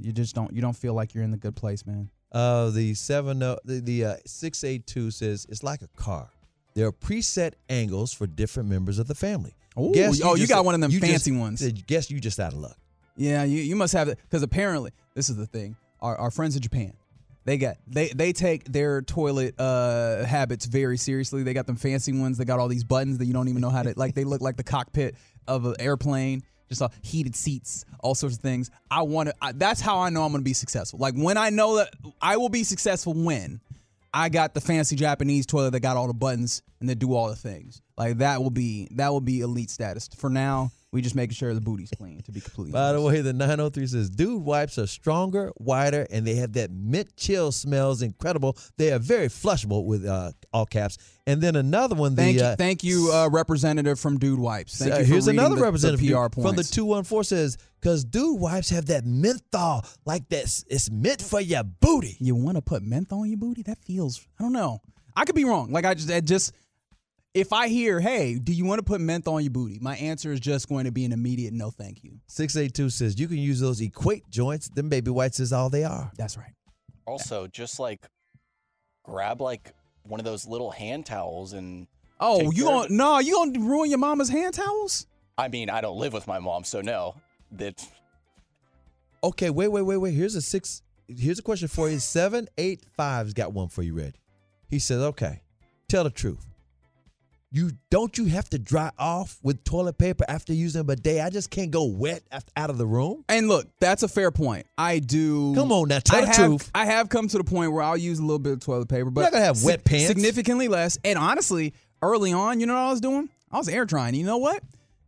You 0.00 0.10
just 0.10 0.34
don't 0.34 0.52
you 0.52 0.60
don't 0.60 0.76
feel 0.76 0.94
like 0.94 1.14
you're 1.14 1.22
in 1.22 1.30
the 1.30 1.36
good 1.36 1.54
place, 1.54 1.86
man. 1.86 2.10
Uh, 2.32 2.70
the 2.70 2.94
seven 2.94 3.40
uh, 3.40 3.56
the 3.64 3.80
the 3.80 4.04
uh, 4.04 4.16
six 4.26 4.64
eight 4.64 4.84
two 4.88 5.12
says 5.12 5.46
it's 5.48 5.62
like 5.62 5.82
a 5.82 5.88
car. 5.88 6.30
There 6.74 6.88
are 6.88 6.92
preset 6.92 7.52
angles 7.68 8.12
for 8.12 8.26
different 8.26 8.68
members 8.68 8.98
of 8.98 9.06
the 9.06 9.14
family. 9.14 9.54
Ooh, 9.78 9.92
Guess 9.92 10.20
oh, 10.24 10.34
you 10.34 10.48
got 10.48 10.64
one 10.64 10.74
of 10.74 10.80
them 10.80 10.90
you 10.90 10.98
just- 10.98 11.10
fancy 11.10 11.30
ones. 11.32 11.62
Guess 11.86 12.10
you 12.10 12.18
just 12.18 12.40
out 12.40 12.52
of 12.52 12.58
luck. 12.58 12.76
Yeah, 13.16 13.44
you, 13.44 13.60
you 13.60 13.76
must 13.76 13.92
have 13.92 14.08
it 14.08 14.18
because 14.22 14.42
apparently 14.42 14.92
this 15.14 15.28
is 15.28 15.36
the 15.36 15.46
thing. 15.46 15.76
Our, 16.00 16.16
our 16.16 16.30
friends 16.30 16.56
in 16.56 16.62
Japan, 16.62 16.94
they 17.44 17.58
got 17.58 17.76
they 17.86 18.08
they 18.08 18.32
take 18.32 18.64
their 18.64 19.02
toilet 19.02 19.54
uh, 19.58 20.24
habits 20.24 20.66
very 20.66 20.96
seriously. 20.96 21.42
They 21.42 21.52
got 21.52 21.66
them 21.66 21.76
fancy 21.76 22.12
ones. 22.12 22.38
They 22.38 22.44
got 22.44 22.58
all 22.58 22.68
these 22.68 22.84
buttons 22.84 23.18
that 23.18 23.26
you 23.26 23.32
don't 23.32 23.48
even 23.48 23.60
know 23.60 23.70
how 23.70 23.82
to 23.82 23.92
like. 23.96 24.14
They 24.14 24.24
look 24.24 24.40
like 24.40 24.56
the 24.56 24.64
cockpit 24.64 25.16
of 25.46 25.66
an 25.66 25.74
airplane. 25.78 26.42
Just 26.68 26.82
all 26.82 26.92
heated 27.02 27.34
seats, 27.34 27.84
all 27.98 28.14
sorts 28.14 28.36
of 28.36 28.42
things. 28.42 28.70
I 28.90 29.02
want 29.02 29.28
to. 29.28 29.34
That's 29.54 29.80
how 29.80 29.98
I 29.98 30.08
know 30.10 30.22
I'm 30.22 30.30
going 30.30 30.40
to 30.42 30.44
be 30.44 30.52
successful. 30.52 31.00
Like 31.00 31.14
when 31.16 31.36
I 31.36 31.50
know 31.50 31.76
that 31.76 31.92
I 32.22 32.36
will 32.36 32.48
be 32.48 32.62
successful 32.62 33.12
when 33.12 33.60
I 34.12 34.28
got 34.28 34.54
the 34.54 34.60
fancy 34.60 34.96
Japanese 34.96 35.46
toilet 35.46 35.72
that 35.72 35.80
got 35.80 35.96
all 35.96 36.06
the 36.06 36.14
buttons 36.14 36.62
and 36.80 36.88
that 36.88 36.98
do 36.98 37.14
all 37.14 37.28
the 37.28 37.36
things. 37.36 37.82
Like 37.96 38.18
that 38.18 38.42
will 38.42 38.50
be 38.50 38.88
that 38.92 39.10
will 39.10 39.20
be 39.20 39.40
elite 39.40 39.70
status. 39.70 40.08
For 40.16 40.30
now, 40.30 40.70
we 40.92 41.00
just 41.02 41.14
making 41.14 41.34
sure 41.34 41.54
the 41.54 41.60
booty's 41.60 41.90
clean. 41.96 42.20
To 42.22 42.32
be 42.32 42.40
completely 42.40 42.72
By 42.72 42.92
the 42.92 43.00
way, 43.00 43.20
the 43.20 43.32
903 43.32 43.86
says, 43.86 44.10
dude 44.10 44.42
wipes 44.42 44.76
are 44.78 44.86
stronger, 44.88 45.52
wider, 45.56 46.06
and 46.10 46.26
they 46.26 46.34
have 46.36 46.54
that 46.54 46.70
mint 46.72 47.16
chill 47.16 47.52
smells 47.52 48.02
incredible. 48.02 48.56
They 48.76 48.92
are 48.92 48.98
very 48.98 49.28
flushable 49.28 49.84
with 49.84 50.04
uh, 50.04 50.32
all 50.52 50.66
caps. 50.66 50.98
And 51.26 51.40
then 51.40 51.54
another 51.54 51.94
one, 51.94 52.16
the 52.16 52.22
Thank 52.22 52.36
you, 52.38 52.42
uh, 52.44 52.56
thank 52.56 52.82
you, 52.82 53.10
uh, 53.12 53.28
representative 53.30 54.00
from 54.00 54.18
Dude 54.18 54.40
Wipes. 54.40 54.78
Thank 54.78 54.92
you 54.94 54.98
for 55.00 55.04
here's 55.04 55.28
another 55.28 55.50
the- 55.50 55.60
the 55.60 55.62
representative 55.64 56.00
PR 56.06 56.40
from 56.42 56.56
the 56.56 56.64
214 56.64 57.24
says, 57.24 57.56
because 57.80 58.04
dude 58.04 58.40
wipes 58.40 58.70
have 58.70 58.86
that 58.86 59.06
menthol, 59.06 59.84
like 60.04 60.28
this. 60.28 60.64
It's 60.68 60.90
meant 60.90 61.22
for 61.22 61.40
your 61.40 61.62
booty. 61.62 62.16
You 62.18 62.34
want 62.34 62.56
to 62.56 62.62
put 62.62 62.82
menthol 62.82 63.20
on 63.20 63.28
your 63.28 63.38
booty? 63.38 63.62
That 63.62 63.78
feels. 63.78 64.26
I 64.38 64.42
don't 64.42 64.52
know. 64.52 64.80
I 65.16 65.24
could 65.24 65.34
be 65.34 65.44
wrong. 65.44 65.70
Like 65.70 65.84
I 65.84 65.94
just, 65.94 66.10
I 66.10 66.20
just. 66.20 66.52
If 67.32 67.52
I 67.52 67.68
hear, 67.68 68.00
"Hey, 68.00 68.38
do 68.38 68.52
you 68.52 68.64
want 68.64 68.80
to 68.80 68.82
put 68.82 69.00
menthol 69.00 69.34
on 69.34 69.42
your 69.42 69.52
booty?" 69.52 69.78
My 69.80 69.96
answer 69.96 70.32
is 70.32 70.40
just 70.40 70.68
going 70.68 70.84
to 70.84 70.90
be 70.90 71.04
an 71.04 71.12
immediate 71.12 71.52
no, 71.52 71.70
thank 71.70 72.02
you. 72.02 72.18
682 72.26 72.90
says, 72.90 73.20
you 73.20 73.28
can 73.28 73.38
use 73.38 73.60
those 73.60 73.80
equate 73.80 74.28
joints. 74.30 74.68
Them 74.68 74.88
baby 74.88 75.10
whites 75.10 75.38
is 75.38 75.52
all 75.52 75.70
they 75.70 75.84
are. 75.84 76.10
That's 76.16 76.36
right. 76.36 76.54
Also, 77.06 77.46
just 77.46 77.78
like 77.78 78.06
grab 79.04 79.40
like 79.40 79.72
one 80.02 80.18
of 80.18 80.24
those 80.24 80.46
little 80.46 80.70
hand 80.70 81.06
towels 81.06 81.52
and. 81.52 81.86
Oh, 82.18 82.50
you 82.50 82.64
don't 82.64 82.88
gonna 82.88 82.94
no? 82.94 83.18
You 83.20 83.34
gonna 83.34 83.60
ruin 83.60 83.90
your 83.90 83.98
mama's 83.98 84.28
hand 84.28 84.54
towels? 84.54 85.06
I 85.38 85.48
mean, 85.48 85.70
I 85.70 85.80
don't 85.80 85.98
live 85.98 86.12
with 86.12 86.26
my 86.26 86.38
mom, 86.38 86.64
so 86.64 86.80
no. 86.80 87.14
That 87.52 87.82
Okay, 89.22 89.50
wait, 89.50 89.68
wait, 89.68 89.82
wait, 89.82 89.96
wait. 89.98 90.14
Here's 90.14 90.34
a 90.34 90.42
six. 90.42 90.82
Here's 91.08 91.38
a 91.38 91.42
question 91.42 91.68
for 91.68 91.88
you. 91.88 91.98
Seven, 91.98 92.48
eight, 92.56 92.84
five's 92.96 93.34
got 93.34 93.52
one 93.52 93.68
for 93.68 93.82
you 93.82 93.94
ready. 93.94 94.20
He 94.68 94.78
says, 94.78 95.00
okay, 95.00 95.42
tell 95.88 96.04
the 96.04 96.10
truth. 96.10 96.46
You 97.52 97.72
don't 97.90 98.16
you 98.16 98.26
have 98.26 98.48
to 98.50 98.58
dry 98.60 98.92
off 98.96 99.38
with 99.42 99.64
toilet 99.64 99.98
paper 99.98 100.24
after 100.28 100.52
using 100.52 100.82
a 100.82 100.84
bidet? 100.84 101.20
I 101.20 101.30
just 101.30 101.50
can't 101.50 101.72
go 101.72 101.82
wet 101.84 102.22
after, 102.30 102.52
out 102.56 102.70
of 102.70 102.78
the 102.78 102.86
room. 102.86 103.24
And 103.28 103.48
look, 103.48 103.66
that's 103.80 104.04
a 104.04 104.08
fair 104.08 104.30
point. 104.30 104.66
I 104.78 105.00
do. 105.00 105.52
Come 105.56 105.72
on 105.72 105.88
now, 105.88 105.98
tell 105.98 106.18
I 106.18 106.20
the 106.22 106.26
have, 106.28 106.36
truth. 106.36 106.70
I 106.72 106.86
have 106.86 107.08
come 107.08 107.26
to 107.26 107.38
the 107.38 107.42
point 107.44 107.72
where 107.72 107.82
I'll 107.82 107.96
use 107.96 108.20
a 108.20 108.22
little 108.22 108.38
bit 108.38 108.52
of 108.52 108.60
toilet 108.60 108.88
paper, 108.88 109.10
but 109.10 109.22
not 109.22 109.32
gonna 109.32 109.44
have 109.44 109.64
wet 109.64 109.84
pants. 109.84 110.06
Significantly 110.06 110.68
less. 110.68 110.96
And 111.04 111.18
honestly, 111.18 111.74
early 112.02 112.32
on, 112.32 112.60
you 112.60 112.66
know 112.66 112.74
what 112.74 112.80
I 112.82 112.90
was 112.90 113.00
doing? 113.00 113.28
I 113.50 113.58
was 113.58 113.68
air 113.68 113.84
drying. 113.84 114.14
You 114.14 114.26
know 114.26 114.38
what? 114.38 114.62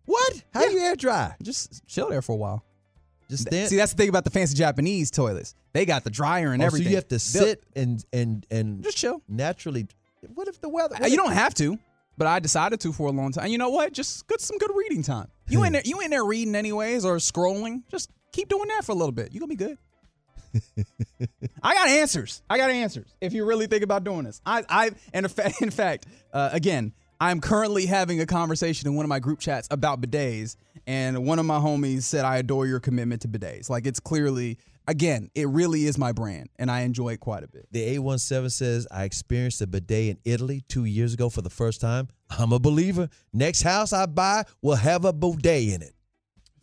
What? 0.07 0.43
How 0.53 0.67
do 0.67 0.73
you 0.73 0.81
air 0.81 0.97
dry? 0.97 1.37
Just 1.43 1.87
chill 1.87 2.09
there 2.11 2.23
for 2.23 2.33
a 2.33 2.37
while. 2.37 2.65
Just 3.31 3.45
stand. 3.47 3.69
See, 3.71 3.77
that's 3.77 3.93
the 3.93 3.97
thing 3.99 4.09
about 4.09 4.25
the 4.25 4.31
fancy 4.31 4.57
Japanese 4.57 5.13
toilets. 5.13 5.55
They 5.75 5.87
got 5.87 6.03
the 6.03 6.11
dryer 6.11 6.53
and 6.53 6.61
Oh, 6.61 6.67
everything. 6.67 6.87
So 6.87 6.91
you 6.91 6.97
have 6.97 7.05
to 7.09 7.09
They'll- 7.11 7.19
sit 7.45 7.63
and 7.77 8.05
and 8.13 8.45
and 8.51 8.83
just 8.83 8.97
chill. 8.97 9.23
Naturally, 9.29 9.87
what 10.35 10.49
if 10.49 10.61
the 10.61 10.69
weather? 10.69 10.97
Uh, 11.01 11.07
You 11.07 11.17
don't 11.17 11.33
have 11.33 11.55
to, 11.55 11.79
but 12.17 12.27
I 12.27 12.41
decided 12.41 12.81
to 12.81 12.93
for 12.93 13.09
a 13.09 13.13
long 13.13 13.33
time. 13.33 13.49
You 13.49 13.59
know 13.59 13.71
what? 13.71 13.93
Just 13.93 14.27
good 14.27 14.41
some 14.41 14.59
good 14.59 14.71
reading 14.75 15.03
time. 15.03 15.29
You 15.49 15.65
in 15.65 15.73
there 15.73 15.83
you 15.85 16.01
in 16.01 16.11
there 16.11 16.25
reading 16.25 16.55
anyways 16.55 17.05
or 17.05 17.17
scrolling. 17.17 17.83
Just 17.91 18.11
keep 18.33 18.49
doing 18.49 18.69
that 18.69 18.85
for 18.85 18.93
a 18.93 18.95
little 18.95 19.13
bit. 19.13 19.33
You 19.33 19.41
gonna 19.41 19.49
be 19.49 19.57
good. 19.57 19.79
I 21.63 21.75
got 21.75 21.89
answers. 21.89 22.43
I 22.49 22.59
got 22.59 22.71
answers. 22.71 23.15
If 23.21 23.33
you 23.33 23.45
really 23.45 23.67
think 23.67 23.83
about 23.83 24.05
doing 24.05 24.25
this, 24.25 24.41
I 24.45 24.65
I 24.69 24.91
and 25.13 25.25
in 25.25 25.31
fact, 25.31 25.63
in 25.63 25.71
fact 25.71 26.07
uh, 26.33 26.51
again, 26.53 26.93
I'm 27.23 27.41
currently 27.41 27.87
having 27.87 28.21
a 28.21 28.27
conversation 28.27 28.89
in 28.89 28.97
one 28.97 29.05
of 29.05 29.09
my 29.09 29.21
group 29.21 29.39
chats 29.39 29.69
about 29.71 30.01
bidets, 30.01 30.57
and 30.89 31.25
one 31.25 31.39
of 31.39 31.47
my 31.47 31.59
homies 31.59 32.03
said, 32.03 32.25
"I 32.25 32.39
adore 32.39 32.67
your 32.67 32.81
commitment 32.81 33.23
to 33.23 33.29
bidets." 33.29 33.71
Like 33.71 33.87
it's 33.87 34.01
clearly, 34.01 34.59
again, 34.89 35.31
it 35.37 35.47
really 35.49 35.85
is 35.87 35.97
my 35.97 36.11
brand, 36.11 36.49
and 36.59 36.69
I 36.69 36.81
enjoy 36.81 37.11
it 37.11 37.21
quite 37.21 37.45
a 37.45 37.47
bit. 37.47 37.69
The 37.71 37.97
A17 37.97 38.51
says, 38.51 38.89
I 38.91 39.05
experienced 39.05 39.63
a 39.63 39.69
bidet 39.69 40.09
in 40.09 40.19
Italy 40.25 40.65
two 40.67 40.85
years 40.85 41.15
ago 41.15 41.29
for 41.29 41.43
the 41.43 41.51
first 41.51 41.81
time. 41.81 42.09
I'm 42.29 42.53
a 42.53 42.59
believer. 42.59 43.09
Next 43.33 43.63
house 43.63 43.93
I 43.93 44.07
buy 44.07 44.43
will 44.61 44.75
have 44.75 45.05
a 45.05 45.13
bidet 45.13 45.75
in 45.75 45.83
it. 45.83 45.95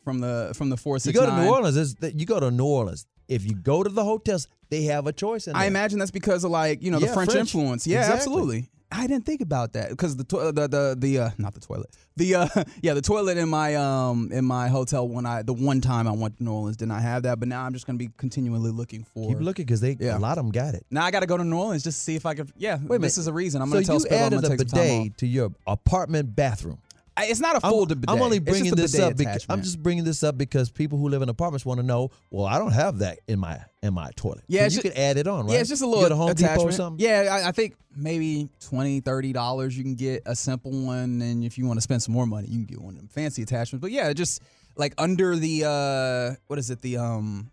From 0.04 0.20
the 0.20 0.52
from 0.56 0.70
the 0.70 0.76
four 0.76 0.98
You 1.02 1.14
go 1.14 1.26
to 1.26 1.42
New 1.42 1.50
Orleans, 1.50 1.96
you 2.14 2.26
go 2.26 2.40
to 2.42 2.52
New 2.52 2.66
Orleans. 2.66 3.06
If 3.30 3.46
you 3.46 3.54
go 3.56 3.82
to 3.82 3.90
the 3.90 4.04
hotels, 4.04 4.50
they 4.70 4.84
have 4.84 5.08
a 5.08 5.14
choice. 5.14 5.48
I 5.48 5.68
imagine 5.68 6.00
that's 6.00 6.12
because 6.12 6.44
of 6.44 6.52
like 6.52 6.84
you 6.84 6.92
know 6.92 7.00
the 7.00 7.08
French, 7.08 7.32
French. 7.32 7.54
influence. 7.54 7.88
Yeah, 7.88 8.00
Exactly. 8.00 8.18
absolutely. 8.18 8.70
I 8.92 9.06
didn't 9.06 9.26
think 9.26 9.42
about 9.42 9.74
that 9.74 9.90
because 9.92 10.16
the 10.18 10.24
to- 10.24 10.52
the 10.52 10.68
the 10.68 10.96
the 10.98 11.20
uh, 11.20 11.30
not 11.38 11.54
the 11.54 11.60
toilet 11.60 11.92
the 12.18 12.34
uh 12.36 12.48
yeah 12.82 12.94
the 12.96 13.02
toilet 13.04 13.38
in 13.38 13.48
my 13.48 13.76
um 13.76 14.32
in 14.32 14.44
my 14.44 14.68
hotel 14.68 15.08
when 15.08 15.26
I 15.28 15.44
the 15.44 15.54
one 15.54 15.80
time 15.80 16.08
I 16.08 16.12
went 16.12 16.38
to 16.38 16.44
New 16.44 16.52
Orleans 16.52 16.76
did 16.78 16.88
not 16.88 17.02
have 17.04 17.24
that 17.24 17.40
but 17.40 17.48
now 17.48 17.64
I'm 17.64 17.74
just 17.74 17.86
gonna 17.86 18.00
be 18.00 18.10
continually 18.18 18.72
looking 18.72 19.04
for 19.04 19.30
Keep 19.30 19.42
looking 19.42 19.66
because 19.66 19.80
they 19.82 19.96
Yeah. 20.00 20.18
a 20.18 20.20
lot 20.20 20.38
of 20.40 20.44
them 20.46 20.52
got 20.52 20.74
it. 20.74 20.86
now 20.90 21.06
I 21.06 21.12
got 21.12 21.20
to 21.20 21.28
go 21.28 21.38
to 21.38 21.44
New 21.44 21.58
Orleans 21.58 21.84
just 21.84 22.00
to 22.00 22.04
see 22.04 22.16
if 22.16 22.26
I 22.26 22.34
could 22.34 22.52
yeah 22.58 22.78
Wait 22.78 23.00
this 23.00 23.16
minute. 23.16 23.18
is 23.20 23.28
a 23.28 23.34
reason 23.34 23.62
I'm 23.62 23.70
so 23.70 23.74
gonna 23.76 23.86
tell 23.86 23.96
you 23.96 24.00
Spill 24.02 24.18
I'm 24.18 24.24
added 24.26 24.42
gonna 24.42 24.54
a 24.56 24.58
bidet 24.58 25.18
to 25.18 25.28
your 25.28 25.52
apartment 25.68 26.36
bathroom. 26.36 26.80
It's 27.24 27.40
not 27.40 27.56
a 27.56 27.66
I'm- 27.66 27.72
full 27.74 27.86
bidet. 27.86 28.06
I'm 28.08 28.22
only 28.22 28.40
bringing 28.40 28.76
this 28.76 28.98
up 29.00 29.16
because 29.18 29.46
I'm 29.50 29.62
just 29.62 29.82
bringing 29.82 30.04
this 30.04 30.24
up 30.24 30.38
because 30.38 30.70
people 30.70 30.98
who 30.98 31.10
live 31.10 31.22
in 31.22 31.30
apartments 31.30 31.66
want 31.66 31.80
to 31.80 31.86
know. 31.86 32.12
Well, 32.32 32.46
I 32.46 32.58
don't 32.58 32.72
have 32.74 33.00
that 33.00 33.20
in 33.28 33.40
my 33.40 33.60
in 33.82 33.94
my 33.94 34.12
toilet. 34.16 34.44
Yeah, 34.48 34.66
you 34.66 34.70
ju- 34.72 34.82
can 34.82 34.94
add 34.94 35.18
it 35.18 35.28
on, 35.28 35.46
right? 35.46 35.54
Yeah, 35.54 35.60
it's 35.60 35.70
just 35.70 35.82
a 35.82 35.88
little 35.88 36.18
Home 36.18 36.32
attachment. 36.32 36.60
Depot 36.60 36.68
or 36.70 36.72
something. 36.72 37.06
Yeah, 37.06 37.28
I, 37.32 37.50
I 37.50 37.52
think 37.52 37.76
maybe 37.96 38.50
20 38.62 39.02
dollars 39.32 39.78
you 39.78 39.84
can 39.84 39.96
get 39.96 40.24
a 40.26 40.36
simple 40.36 40.72
one, 40.72 41.22
and 41.22 41.44
if 41.44 41.58
you 41.58 41.66
want 41.66 41.78
to 41.78 41.82
spend 41.82 42.02
some 42.04 42.14
more 42.14 42.26
money, 42.26 42.48
you 42.48 42.58
can 42.58 42.66
get 42.66 42.82
one 42.82 42.94
of 42.94 43.00
them 43.00 43.08
fancy 43.08 43.42
attachments. 43.42 43.82
But 43.82 43.92
yeah, 43.92 44.12
just 44.14 44.42
like 44.76 44.94
under 44.98 45.36
the 45.36 45.66
uh, 45.66 46.36
what 46.48 46.60
is 46.60 46.70
it? 46.70 46.82
The 46.82 46.98
um, 46.98 47.52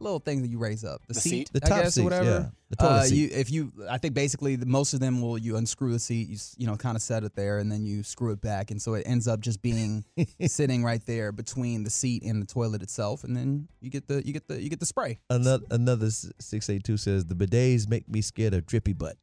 little 0.00 0.18
things 0.20 0.42
that 0.42 0.48
you 0.48 0.58
raise 0.58 0.84
up, 0.84 1.00
the, 1.06 1.14
The 1.14 1.20
seat, 1.20 1.30
seat? 1.30 1.50
The 1.52 1.60
I 1.64 1.68
top 1.68 1.78
guess, 1.82 1.94
seats, 1.94 1.98
or 2.00 2.04
whatever. 2.04 2.24
yeah. 2.24 2.46
The 2.70 2.76
toilet 2.76 2.90
uh, 2.92 3.02
seat. 3.04 3.16
You, 3.16 3.28
if 3.32 3.50
you, 3.50 3.72
I 3.88 3.98
think 3.98 4.14
basically 4.14 4.56
the, 4.56 4.66
most 4.66 4.92
of 4.94 5.00
them 5.00 5.20
will 5.22 5.38
you 5.38 5.56
unscrew 5.56 5.92
the 5.92 5.98
seat, 5.98 6.28
you 6.28 6.36
you 6.56 6.66
know, 6.66 6.76
kind 6.76 6.96
of 6.96 7.02
set 7.02 7.24
it 7.24 7.34
there, 7.34 7.58
and 7.58 7.70
then 7.72 7.84
you 7.84 8.02
screw 8.02 8.32
it 8.32 8.40
back, 8.40 8.70
and 8.70 8.80
so 8.80 8.94
it 8.94 9.04
ends 9.06 9.26
up 9.26 9.40
just 9.40 9.62
being 9.62 10.04
sitting 10.46 10.84
right 10.84 11.04
there 11.06 11.32
between 11.32 11.84
the 11.84 11.90
seat 11.90 12.22
and 12.22 12.42
the 12.42 12.46
toilet 12.46 12.82
itself, 12.82 13.24
and 13.24 13.36
then 13.36 13.68
you 13.80 13.90
get 13.90 14.06
the 14.08 14.24
you 14.26 14.32
get 14.32 14.46
the 14.48 14.62
you 14.62 14.68
get 14.68 14.80
the 14.80 14.86
spray. 14.86 15.18
Another 15.30 15.64
another 15.70 16.10
six 16.10 16.68
eight 16.68 16.84
two 16.84 16.96
says 16.96 17.24
the 17.24 17.34
bidets 17.34 17.88
make 17.88 18.08
me 18.08 18.20
scared 18.20 18.54
of 18.54 18.66
drippy 18.66 18.92
butt. 18.92 19.16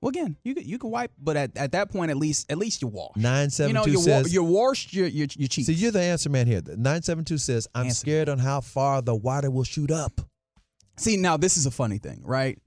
Well, 0.00 0.10
again, 0.10 0.36
you 0.44 0.54
could 0.54 0.64
you 0.64 0.78
could 0.78 0.88
wipe, 0.88 1.10
but 1.18 1.36
at, 1.36 1.56
at 1.56 1.72
that 1.72 1.90
point, 1.90 2.10
at 2.12 2.16
least 2.16 2.50
at 2.52 2.58
least 2.58 2.82
you 2.82 2.88
wash. 2.88 3.16
Nine 3.16 3.50
seven 3.50 3.70
You 3.70 3.74
know, 3.74 3.84
two 3.84 3.90
you, 3.92 3.98
wa- 3.98 4.04
says 4.04 4.32
you 4.32 4.44
washed 4.44 4.92
your 4.92 5.08
your, 5.08 5.26
your 5.36 5.48
cheeks. 5.48 5.66
See, 5.66 5.72
you're 5.72 5.90
the 5.90 6.00
answer 6.02 6.30
man 6.30 6.46
here. 6.46 6.62
Nine 6.64 7.02
seven 7.02 7.24
two 7.24 7.38
says 7.38 7.66
I'm 7.74 7.86
Answer 7.86 7.98
scared 7.98 8.28
on 8.28 8.38
how 8.38 8.60
far 8.60 9.02
the 9.02 9.14
water 9.14 9.50
will 9.50 9.64
shoot 9.64 9.90
up. 9.90 10.20
See, 10.96 11.16
now 11.16 11.36
this 11.36 11.56
is 11.56 11.66
a 11.66 11.70
funny 11.70 11.98
thing, 11.98 12.20
right? 12.24 12.58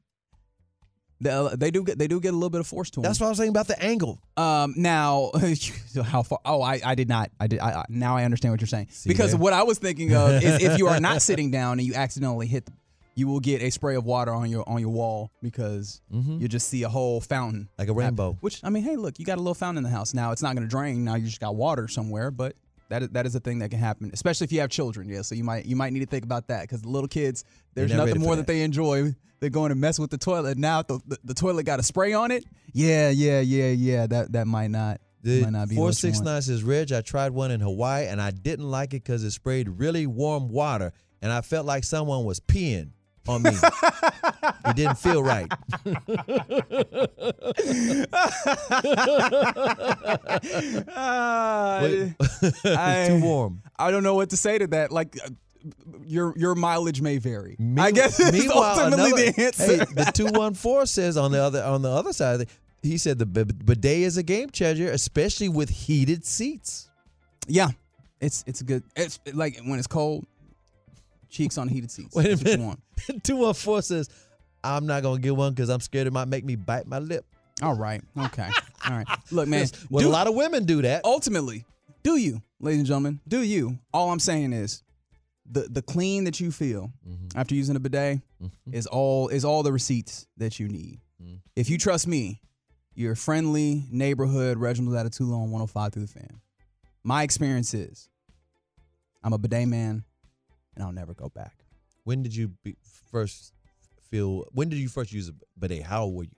The, 1.22 1.56
they 1.56 1.70
do 1.70 1.84
get 1.84 2.00
they 2.00 2.08
do 2.08 2.20
get 2.20 2.30
a 2.30 2.36
little 2.36 2.50
bit 2.50 2.62
of 2.62 2.68
force 2.68 2.90
to 2.92 2.96
them. 2.96 3.04
That's 3.04 3.20
what 3.20 3.28
I 3.28 3.30
was 3.30 3.38
saying 3.38 3.52
about 3.52 3.68
the 3.68 3.82
angle. 3.82 4.20
Um, 4.36 4.74
now 4.76 5.32
how 6.04 6.24
far? 6.24 6.40
Oh, 6.44 6.64
I, 6.64 6.82
I 6.84 6.96
did 6.96 7.08
not. 7.08 7.30
I 7.40 7.46
did. 7.46 7.60
I, 7.60 7.82
I- 7.82 7.86
now 7.90 8.18
I 8.18 8.24
understand 8.26 8.54
what 8.54 8.60
you're 8.60 8.68
saying 8.68 8.88
because 9.06 9.32
there? 9.32 9.40
what 9.40 9.54
I 9.54 9.62
was 9.64 9.78
thinking 9.78 10.16
of 10.16 10.44
is 10.44 10.64
if 10.64 10.80
you 10.80 10.88
are 10.88 11.00
not 11.00 11.22
sitting 11.22 11.52
down 11.52 11.78
and 11.80 11.88
you 11.88 11.94
accidentally 11.94 12.48
hit, 12.48 12.66
the, 12.66 12.72
you 13.16 13.28
will 13.28 13.40
get 13.40 13.62
a 13.62 13.70
spray 13.70 13.96
of 13.96 14.06
water 14.06 14.32
on 14.32 14.50
your 14.50 14.68
on 14.68 14.80
your 14.80 14.90
wall 14.90 15.32
because 15.42 16.02
mm-hmm. 16.14 16.40
you 16.40 16.48
just 16.48 16.68
see 16.68 16.84
a 16.84 16.90
whole 16.90 17.22
fountain 17.22 17.70
Like 17.78 17.90
a 17.90 17.94
rainbow. 17.94 18.38
Which 18.42 18.62
I 18.64 18.70
mean, 18.70 18.84
hey, 18.84 18.96
look, 18.96 19.20
you 19.20 19.26
got 19.26 19.38
a 19.38 19.42
little 19.42 19.54
fountain 19.54 19.78
in 19.78 19.84
the 19.84 19.96
house. 19.96 20.14
Now 20.14 20.32
it's 20.32 20.42
not 20.42 20.56
going 20.56 20.68
to 20.68 20.70
drain. 20.70 21.04
Now 21.04 21.16
you 21.16 21.26
just 21.26 21.40
got 21.40 21.56
water 21.56 21.88
somewhere, 21.88 22.32
but 22.32 22.56
that 22.90 23.04
is, 23.04 23.10
that 23.10 23.26
is 23.26 23.36
a 23.36 23.40
thing 23.40 23.60
that 23.60 23.70
can 23.70 23.80
happen, 23.80 24.12
especially 24.14 24.46
if 24.46 24.52
you 24.52 24.60
have 24.62 24.70
children. 24.70 25.08
Yeah, 25.08 25.22
so 25.22 25.36
you 25.36 25.44
might 25.44 25.66
you 25.66 25.76
might 25.76 25.94
need 25.94 26.02
to 26.02 26.06
think 26.06 26.24
about 26.24 26.48
that 26.48 26.62
because 26.62 26.86
little 26.86 27.08
kids, 27.08 27.44
there's 27.74 27.94
nothing 27.94 28.20
more 28.20 28.36
that. 28.36 28.48
that. 28.48 28.52
they 28.52 28.62
enjoy. 28.62 29.16
They're 29.40 29.50
going 29.50 29.70
to 29.70 29.76
mess 29.76 29.98
with 29.98 30.12
the 30.12 30.20
toilet. 30.20 30.58
Now 30.60 30.84
the, 30.84 31.00
the, 31.08 31.18
the 31.24 31.34
toilet 31.34 31.66
got 31.66 31.80
a 31.80 31.84
spray 31.84 32.14
on 32.14 32.30
it. 32.30 32.44
Yeah, 32.74 33.10
yeah, 33.10 33.40
yeah, 33.40 33.70
yeah. 33.70 34.08
That 34.08 34.34
that 34.34 34.46
might 34.46 34.70
not 34.70 35.02
The 35.24 35.42
might 35.42 35.54
not 35.54 35.70
be 35.70 35.76
four 35.76 35.92
six 35.94 36.20
nine 36.20 36.42
says, 36.42 36.64
Reg, 36.64 36.92
I 36.92 37.02
tried 37.02 37.32
one 37.32 37.50
in 37.50 37.60
Hawaii 37.60 38.08
and 38.08 38.22
I 38.22 38.32
didn't 38.32 38.70
like 38.70 38.90
it 38.90 39.04
because 39.04 39.24
it 39.24 39.32
sprayed 39.32 39.68
really 39.68 40.06
warm 40.06 40.50
water 40.50 40.94
and 41.22 41.32
I 41.32 41.42
felt 41.42 41.66
like 41.66 41.84
someone 41.84 42.26
was 42.26 42.40
peeing 42.40 42.92
on 43.28 43.44
me. 43.44 43.52
it 44.66 44.76
didn't 44.76 44.98
feel 44.98 45.22
right. 45.24 45.50
Wait. 51.82 52.14
I- 52.66 53.06
Too 53.10 53.20
warm. 53.22 53.62
I 53.78 53.92
don't 53.92 54.04
know 54.04 54.16
what 54.16 54.30
to 54.32 54.38
say 54.38 54.58
to 54.58 54.68
that. 54.68 54.92
Like, 54.92 55.18
uh, 55.24 55.30
your 56.06 56.34
your 56.38 56.56
mileage 56.56 57.02
may 57.02 57.18
vary. 57.20 57.56
I 57.78 57.92
guess 57.92 58.20
Meanwhile, 58.32 58.80
ultimately 58.80 59.12
another- 59.28 59.32
the 59.32 59.46
answer. 59.46 59.78
Hey, 59.78 59.86
the 59.94 60.12
two 60.14 60.28
one 60.28 60.54
four 60.56 60.86
says 60.86 61.18
on 61.18 61.32
the 61.32 61.42
other 61.42 61.64
on 61.64 61.82
the 61.84 61.90
other 61.90 62.14
side, 62.14 62.48
he 62.82 62.98
said 62.98 63.20
the 63.20 63.26
b- 63.28 63.44
bidet 63.44 64.02
is 64.02 64.18
a 64.18 64.24
game 64.24 64.50
changer, 64.50 64.90
especially 64.92 65.50
with 65.50 65.70
heated 65.70 66.26
seats. 66.26 66.90
yeah, 67.48 67.70
it's 68.20 68.44
it's 68.48 68.62
a 68.62 68.64
good. 68.64 68.84
It's 68.96 69.20
like 69.34 69.60
when 69.64 69.78
it's 69.78 69.88
cold, 69.88 70.26
cheeks 71.32 71.58
on 71.58 71.68
heated 71.68 71.90
seats. 71.90 72.16
Wait 72.16 72.26
a 72.28 72.30
That's 72.30 72.44
what 72.44 72.52
you 72.52 72.58
minute. 72.60 72.80
want. 73.10 73.24
two 73.24 73.38
one 73.38 73.54
four 73.56 73.82
says, 73.82 74.10
I'm 74.64 74.86
not 74.86 75.02
gonna 75.02 75.20
get 75.20 75.36
one 75.36 75.54
because 75.54 75.70
I'm 75.70 75.80
scared 75.80 76.06
it 76.06 76.14
might 76.14 76.28
make 76.28 76.46
me 76.46 76.56
bite 76.56 76.86
my 76.86 77.00
lip. 77.00 77.26
All 77.64 77.74
right. 77.76 78.02
Okay. 78.18 78.50
All 78.88 78.92
right. 78.98 79.08
Look, 79.32 79.48
man. 79.48 79.66
Well, 79.90 80.04
do- 80.04 80.10
a 80.10 80.12
lot 80.12 80.28
of 80.28 80.36
women 80.36 80.66
do 80.66 80.82
that. 80.84 81.04
ultimately, 81.06 81.66
do 82.04 82.18
you, 82.18 82.42
ladies 82.60 82.80
and 82.80 82.88
gentlemen, 82.88 83.20
do 83.28 83.42
you? 83.42 83.80
All 83.94 84.12
I'm 84.12 84.20
saying 84.20 84.54
is, 84.54 84.84
the 85.50 85.62
the 85.70 85.82
clean 85.82 86.24
that 86.26 86.40
you 86.40 86.52
feel 86.52 86.92
Mm-hmm. 87.08 87.38
after 87.38 87.56
using 87.56 87.76
a 87.76 87.80
bidet 87.80 88.22
is 88.72 88.86
all 88.88 89.28
is 89.30 89.44
all 89.46 89.64
the 89.64 89.72
receipts 89.74 90.28
that 90.38 90.60
you 90.60 90.68
need. 90.68 91.00
If 91.56 91.70
you 91.70 91.78
trust 91.78 92.08
me, 92.08 92.42
your 92.96 93.16
friendly 93.16 93.86
neighborhood 93.92 94.58
Reginald 94.58 94.96
Adetula 94.96 95.34
on 95.36 95.52
105 95.52 95.94
through 95.94 96.06
the 96.06 96.12
fan. 96.12 96.42
My 97.04 97.22
experience 97.24 97.74
is 97.74 98.10
I'm 99.24 99.34
a 99.34 99.38
bidet 99.38 99.68
man 99.68 100.04
and 100.76 100.84
I'll 100.84 100.92
never 100.92 101.14
go 101.14 101.30
back. 101.30 101.54
When 102.04 102.24
did 102.24 102.36
you 102.36 102.50
be, 102.64 102.76
first 103.12 103.54
feel? 104.10 104.46
When 104.52 104.70
did 104.70 104.80
you 104.80 104.90
first 104.90 105.12
use 105.12 105.30
a 105.30 105.34
bidet? 105.58 105.84
How 105.84 106.04
old 106.04 106.16
were 106.16 106.24
you? 106.24 106.32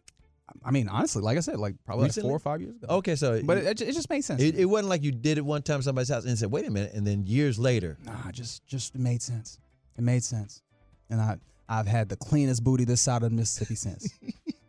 I 0.64 0.72
mean, 0.72 0.88
honestly, 0.88 1.22
like 1.22 1.38
I 1.38 1.42
said, 1.42 1.58
like 1.58 1.76
probably 1.86 2.06
like 2.06 2.14
four 2.14 2.36
or 2.36 2.40
five 2.40 2.62
years 2.62 2.76
ago. 2.76 2.88
Okay, 2.98 3.16
so 3.16 3.42
But 3.44 3.58
it, 3.60 3.82
it 3.82 3.94
just 3.94 4.10
made 4.10 4.24
sense. 4.24 4.42
It, 4.42 4.56
it 4.56 4.66
wasn't 4.66 4.90
like 4.90 5.02
you 5.02 5.12
did 5.12 5.38
it 5.38 5.46
one 5.46 5.62
time 5.62 5.82
somebody's 5.82 6.10
house 6.10 6.26
and 6.26 6.38
said, 6.38 6.52
"Wait 6.52 6.68
a 6.68 6.70
minute," 6.70 6.92
and 6.94 7.08
then 7.08 7.26
years 7.26 7.58
later, 7.58 7.98
Nah, 8.04 8.32
just 8.32 8.66
just 8.68 8.94
it 8.94 9.02
made 9.02 9.22
sense. 9.22 9.58
It 9.98 10.02
made 10.02 10.24
sense. 10.24 10.62
And 11.10 11.22
I 11.22 11.38
I've 11.68 11.88
had 11.88 12.10
the 12.10 12.18
cleanest 12.18 12.64
booty 12.64 12.84
this 12.86 13.02
side 13.02 13.24
of 13.24 13.32
Mississippi 13.32 13.76
since. 13.76 14.10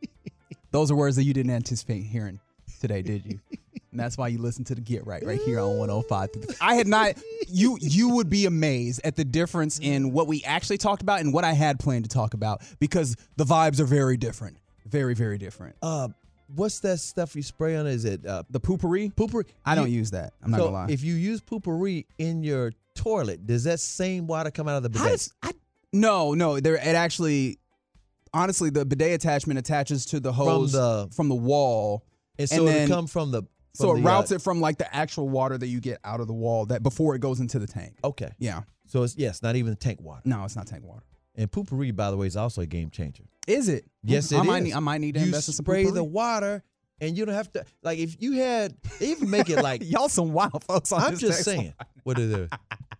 Those 0.70 0.90
are 0.90 0.94
words 0.94 1.16
that 1.16 1.24
you 1.24 1.34
didn't 1.34 1.52
anticipate 1.52 2.02
hearing 2.02 2.40
today, 2.80 3.02
did 3.02 3.26
you? 3.26 3.40
And 3.94 4.00
that's 4.00 4.18
why 4.18 4.26
you 4.26 4.38
listen 4.38 4.64
to 4.64 4.74
the 4.74 4.80
Get 4.80 5.06
Right 5.06 5.24
right 5.24 5.40
here 5.42 5.60
on 5.60 5.78
105. 5.78 6.56
I 6.60 6.74
had 6.74 6.88
not 6.88 7.14
you 7.46 7.78
you 7.80 8.08
would 8.08 8.28
be 8.28 8.44
amazed 8.44 9.00
at 9.04 9.14
the 9.14 9.24
difference 9.24 9.78
in 9.78 10.10
what 10.10 10.26
we 10.26 10.42
actually 10.42 10.78
talked 10.78 11.00
about 11.00 11.20
and 11.20 11.32
what 11.32 11.44
I 11.44 11.52
had 11.52 11.78
planned 11.78 12.02
to 12.04 12.08
talk 12.10 12.34
about 12.34 12.60
because 12.80 13.14
the 13.36 13.44
vibes 13.44 13.78
are 13.78 13.84
very 13.84 14.16
different. 14.16 14.56
Very, 14.84 15.14
very 15.14 15.38
different. 15.38 15.76
uh, 15.80 16.08
what's 16.56 16.80
that 16.80 16.98
stuff 16.98 17.36
you 17.36 17.42
spray 17.42 17.76
on? 17.76 17.86
Is 17.86 18.04
it 18.04 18.26
uh, 18.26 18.42
The 18.50 18.58
Poo-Pourri? 18.60 19.10
Poo-Pourri? 19.14 19.44
I 19.64 19.76
don't 19.76 19.90
You- 19.90 19.98
use 19.98 20.10
that. 20.10 20.32
I'm 20.42 20.50
not 20.50 20.58
so 20.58 20.64
gonna 20.64 20.76
lie. 20.76 20.86
If 20.90 21.04
you 21.04 21.14
use 21.14 21.40
Poo-Pourri 21.40 22.04
in 22.18 22.42
your 22.42 22.72
toilet, 22.96 23.46
does 23.46 23.62
that 23.64 23.78
same 23.78 24.26
water 24.26 24.50
come 24.50 24.66
out 24.66 24.76
of 24.76 24.82
the 24.82 24.90
bidet? 24.90 25.06
Does 25.12 25.32
I, 25.40 25.52
no, 25.92 26.34
no, 26.34 26.58
there 26.58 26.74
it 26.74 26.80
actually 26.96 27.58
honestly 28.32 28.70
the 28.70 28.84
bidet 28.84 29.12
attachment 29.12 29.58
attaches 29.60 30.04
to 30.06 30.18
the 30.18 30.32
hose 30.32 30.72
from 30.72 30.80
the- 30.80 31.08
from 31.14 31.28
the 31.28 31.34
wall. 31.36 32.04
and 32.38 32.48
so 32.48 32.64
then- 32.64 32.88
it 32.88 32.92
come 32.92 33.06
from 33.06 33.30
the. 33.30 33.44
So 33.74 33.92
it 33.92 33.96
the, 33.96 34.02
routes 34.02 34.32
uh, 34.32 34.36
it 34.36 34.42
from 34.42 34.60
like 34.60 34.78
the 34.78 34.94
actual 34.94 35.28
water 35.28 35.58
that 35.58 35.66
you 35.66 35.80
get 35.80 35.98
out 36.04 36.20
of 36.20 36.26
the 36.26 36.32
wall 36.32 36.66
that 36.66 36.82
before 36.82 37.14
it 37.14 37.20
goes 37.20 37.40
into 37.40 37.58
the 37.58 37.66
tank. 37.66 37.96
Okay, 38.04 38.30
Yeah. 38.38 38.62
so 38.86 39.02
it's 39.02 39.16
yes, 39.16 39.42
not 39.42 39.56
even 39.56 39.70
the 39.70 39.76
tank 39.76 40.00
water. 40.00 40.22
No, 40.24 40.44
it's 40.44 40.56
not 40.56 40.66
tank 40.66 40.84
water. 40.84 41.02
And 41.36 41.50
Poo-Pourri, 41.50 41.90
by 41.94 42.10
the 42.12 42.16
way, 42.16 42.28
is 42.28 42.36
also 42.36 42.60
a 42.62 42.66
game 42.66 42.90
changer. 42.90 43.24
Is 43.48 43.68
it? 43.68 43.84
Yes, 44.04 44.30
it 44.30 44.36
I 44.36 44.40
is. 44.42 44.46
might 44.46 44.62
need, 44.62 44.72
I 44.74 44.78
might 44.78 45.00
need 45.00 45.14
to 45.14 45.20
you 45.20 45.26
invest 45.26 45.48
in 45.48 45.54
some 45.54 45.64
spray 45.64 45.84
the 45.90 46.04
water, 46.04 46.62
and 47.04 47.16
you 47.16 47.24
don't 47.24 47.34
have 47.34 47.50
to 47.52 47.64
like 47.82 47.98
if 47.98 48.20
you 48.20 48.32
had 48.32 48.74
even 49.00 49.30
make 49.30 49.48
it 49.50 49.62
like 49.62 49.82
Y'all 49.88 50.08
some 50.08 50.32
wild 50.32 50.64
folks 50.64 50.90
on 50.92 51.02
I'm 51.02 51.16
just 51.16 51.44
text 51.44 51.46
line. 51.46 51.56
saying. 51.56 51.74
What 52.04 52.18
is 52.18 52.32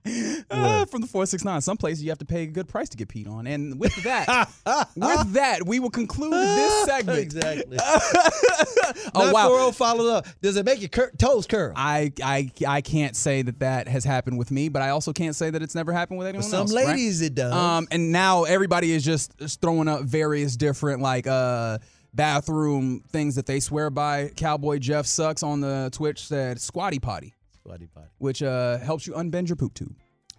it? 0.06 0.44
Uh, 0.50 0.84
from 0.86 1.00
the 1.00 1.06
469. 1.06 1.60
Some 1.62 1.76
places 1.76 2.02
you 2.04 2.10
have 2.10 2.18
to 2.18 2.24
pay 2.26 2.42
a 2.42 2.46
good 2.46 2.68
price 2.68 2.88
to 2.90 2.96
get 2.96 3.08
peed 3.08 3.28
on. 3.30 3.46
And 3.46 3.78
with 3.80 3.94
that, 4.02 4.48
with 4.96 5.32
that, 5.32 5.66
we 5.66 5.78
will 5.80 5.90
conclude 5.90 6.32
this 6.32 6.84
segment. 6.84 7.18
exactly. 7.18 7.76
oh, 7.80 9.10
Not 9.14 9.32
wow. 9.34 9.48
40 9.48 9.72
followed 9.76 10.10
up. 10.10 10.26
Does 10.42 10.56
it 10.56 10.64
make 10.66 10.80
your 10.80 10.88
cur- 10.90 11.12
toes 11.18 11.46
curl? 11.46 11.72
I, 11.76 12.12
I 12.22 12.50
I 12.66 12.80
can't 12.80 13.16
say 13.16 13.42
that 13.42 13.60
that 13.60 13.88
has 13.88 14.04
happened 14.04 14.38
with 14.38 14.50
me, 14.50 14.68
but 14.68 14.82
I 14.82 14.90
also 14.90 15.12
can't 15.12 15.36
say 15.36 15.50
that 15.50 15.62
it's 15.62 15.74
never 15.74 15.92
happened 15.92 16.18
with 16.18 16.28
anyone 16.28 16.42
some 16.46 16.60
else. 16.60 16.74
right? 16.74 16.86
ladies 16.88 17.20
it 17.22 17.34
does. 17.34 17.52
Um, 17.52 17.88
and 17.90 18.12
now 18.12 18.44
everybody 18.44 18.92
is 18.92 19.04
just 19.04 19.32
throwing 19.60 19.88
up 19.88 20.02
various 20.02 20.56
different 20.56 21.00
like 21.02 21.26
uh 21.26 21.78
bathroom 22.14 23.02
things 23.10 23.34
that 23.34 23.46
they 23.46 23.60
swear 23.60 23.90
by. 23.90 24.28
Cowboy 24.36 24.78
Jeff 24.78 25.06
sucks 25.06 25.42
on 25.42 25.60
the 25.60 25.90
Twitch 25.92 26.26
said 26.26 26.60
squatty 26.60 26.98
potty, 26.98 27.34
Squatty 27.60 27.86
potty. 27.86 28.08
which 28.18 28.42
uh 28.42 28.78
helps 28.78 29.06
you 29.06 29.12
unbend 29.14 29.48
your 29.48 29.56
poop 29.56 29.74
tube. 29.74 29.94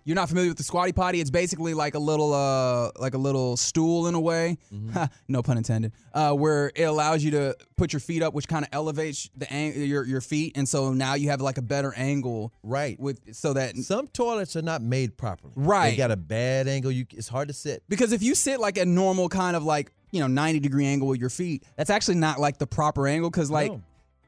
You're 0.07 0.13
not 0.15 0.29
familiar 0.29 0.51
with 0.51 0.57
the 0.59 0.63
squatty 0.63 0.91
potty? 0.91 1.19
It's 1.19 1.31
basically 1.31 1.73
like 1.73 1.95
a 1.95 1.99
little 1.99 2.31
uh 2.31 2.91
like 2.99 3.15
a 3.15 3.17
little 3.17 3.57
stool 3.57 4.05
in 4.05 4.13
a 4.13 4.19
way. 4.19 4.57
Mm-hmm. 4.71 5.03
no 5.27 5.41
pun 5.41 5.57
intended. 5.57 5.93
Uh, 6.13 6.31
where 6.33 6.71
it 6.75 6.83
allows 6.83 7.23
you 7.23 7.31
to 7.31 7.55
put 7.75 7.91
your 7.91 7.99
feet 7.99 8.21
up, 8.21 8.35
which 8.35 8.47
kind 8.47 8.63
of 8.63 8.69
elevates 8.71 9.31
the 9.35 9.51
ang- 9.51 9.73
your 9.81 10.05
your 10.05 10.21
feet, 10.21 10.55
and 10.55 10.69
so 10.69 10.93
now 10.93 11.15
you 11.15 11.29
have 11.31 11.41
like 11.41 11.57
a 11.57 11.63
better 11.63 11.91
angle. 11.97 12.53
Right. 12.61 12.99
With 12.99 13.33
so 13.35 13.53
that 13.53 13.75
Some 13.77 14.07
toilets 14.09 14.55
are 14.55 14.61
not 14.61 14.83
made 14.83 15.17
properly. 15.17 15.53
Right. 15.55 15.89
They 15.89 15.97
got 15.97 16.11
a 16.11 16.17
bad 16.17 16.67
angle. 16.67 16.91
You 16.91 17.07
it's 17.11 17.27
hard 17.27 17.47
to 17.47 17.53
sit. 17.55 17.81
Because 17.89 18.11
if 18.13 18.21
you 18.21 18.35
sit 18.35 18.59
like 18.59 18.77
a 18.77 18.85
normal 18.85 19.27
kind 19.27 19.55
of 19.55 19.63
like, 19.63 19.91
you 20.15 20.21
know, 20.21 20.27
90 20.27 20.61
degree 20.61 20.85
angle 20.85 21.07
with 21.09 21.19
your 21.19 21.29
feet, 21.29 21.63
that's 21.75 21.89
actually 21.89 22.15
not 22.15 22.39
like 22.39 22.57
the 22.57 22.67
proper 22.67 23.07
angle 23.07 23.29
because 23.29 23.51
like 23.51 23.71
No. 23.71 23.83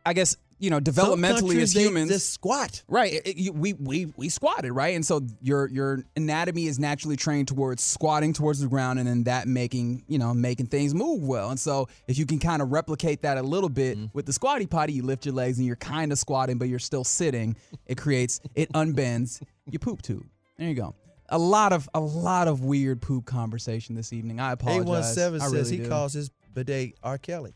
I 0.05 0.13
guess, 0.13 0.35
you 0.59 0.69
know, 0.69 0.79
developmentally 0.79 1.61
as 1.61 1.73
they 1.73 1.83
humans 1.83 2.09
just 2.09 2.33
squat. 2.33 2.83
Right. 2.87 3.13
it- 3.13 3.27
it- 3.27 3.37
you- 3.37 3.53
we 3.53 3.73
we 3.73 4.07
we 4.17 4.27
squatted, 4.29 4.71
right? 4.71 4.95
And 4.95 5.05
so 5.05 5.21
your 5.41 5.69
your 5.69 6.03
anatomy 6.15 6.65
is 6.67 6.79
naturally 6.79 7.15
trained 7.15 7.47
towards 7.47 7.83
squatting 7.83 8.33
towards 8.33 8.59
the 8.59 8.67
ground 8.67 8.99
and 8.99 9.07
then 9.07 9.23
that 9.25 9.47
making, 9.47 10.03
you 10.07 10.17
know, 10.17 10.33
making 10.33 10.67
things 10.67 10.93
move 10.93 11.23
well. 11.23 11.51
And 11.51 11.59
so 11.59 11.87
if 12.07 12.17
you 12.17 12.25
can 12.25 12.39
kind 12.39 12.61
of 12.61 12.71
replicate 12.71 13.21
that 13.21 13.37
a 13.37 13.41
little 13.43 13.69
bit 13.69 13.97
mm-hmm. 13.97 14.07
with 14.13 14.25
the 14.25 14.33
squatty 14.33 14.65
potty, 14.65 14.93
you 14.93 15.03
lift 15.03 15.25
your 15.25 15.35
legs 15.35 15.57
and 15.57 15.67
you're 15.67 15.75
kind 15.75 16.11
of 16.11 16.19
squatting, 16.19 16.57
but 16.57 16.67
you're 16.67 16.79
still 16.79 17.03
sitting. 17.03 17.55
It 17.85 17.97
creates 17.97 18.39
it 18.55 18.71
unbends 18.73 19.41
your 19.69 19.79
poop 19.79 20.01
tube. 20.01 20.25
There 20.57 20.67
you 20.67 20.75
go. 20.75 20.95
A 21.29 21.37
lot 21.37 21.73
of 21.73 21.89
a 21.93 21.99
lot 21.99 22.47
of 22.47 22.63
weird 22.63 23.01
poop 23.01 23.25
conversation 23.25 23.95
this 23.95 24.13
evening. 24.13 24.39
I 24.39 24.53
apologize. 24.53 25.15
A17 25.17 25.39
says 25.39 25.51
really 25.53 25.69
he 25.71 25.77
do. 25.83 25.89
calls 25.89 26.13
his 26.13 26.29
bidet 26.53 26.93
R. 27.03 27.17
Kelly. 27.17 27.53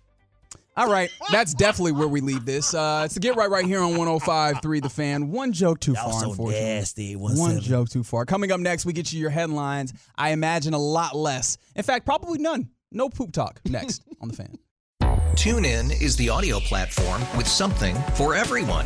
All 0.78 0.90
right, 0.90 1.10
that's 1.32 1.54
definitely 1.54 1.92
where 1.92 2.08
we 2.08 2.22
leave 2.22 2.46
this. 2.46 2.74
Uh, 2.74 3.02
it's 3.06 3.16
to 3.16 3.20
get 3.20 3.36
right 3.36 3.50
right 3.50 3.66
here 3.66 3.82
on 3.82 3.92
105.3 3.94 4.82
The 4.82 4.90
Fan. 4.90 5.30
One 5.30 5.52
joke 5.52 5.82
too 5.82 5.94
far, 5.96 6.14
so 6.14 6.30
unfortunately. 6.32 6.54
nasty, 6.54 7.16
One 7.18 7.60
joke 7.60 7.90
too 7.90 8.04
far. 8.04 8.26
Coming 8.26 8.54
up 8.54 8.60
next, 8.62 8.86
we 8.86 8.94
get 8.94 9.12
you 9.12 9.20
your 9.20 9.32
headlines. 9.32 9.94
I 10.16 10.30
imagine 10.32 10.74
a 10.74 10.80
lot 10.80 11.14
less. 11.14 11.58
In 11.76 11.84
fact, 11.84 12.06
probably 12.06 12.40
none. 12.40 12.70
No 12.90 13.10
poop 13.10 13.34
talk 13.34 13.60
next 13.66 14.02
on 14.22 14.30
The 14.30 14.34
Fan. 14.34 14.58
TuneIn 15.36 16.02
is 16.02 16.16
the 16.16 16.30
audio 16.30 16.60
platform 16.62 17.22
with 17.38 17.48
something 17.48 17.96
for 18.16 18.34
everyone. 18.34 18.86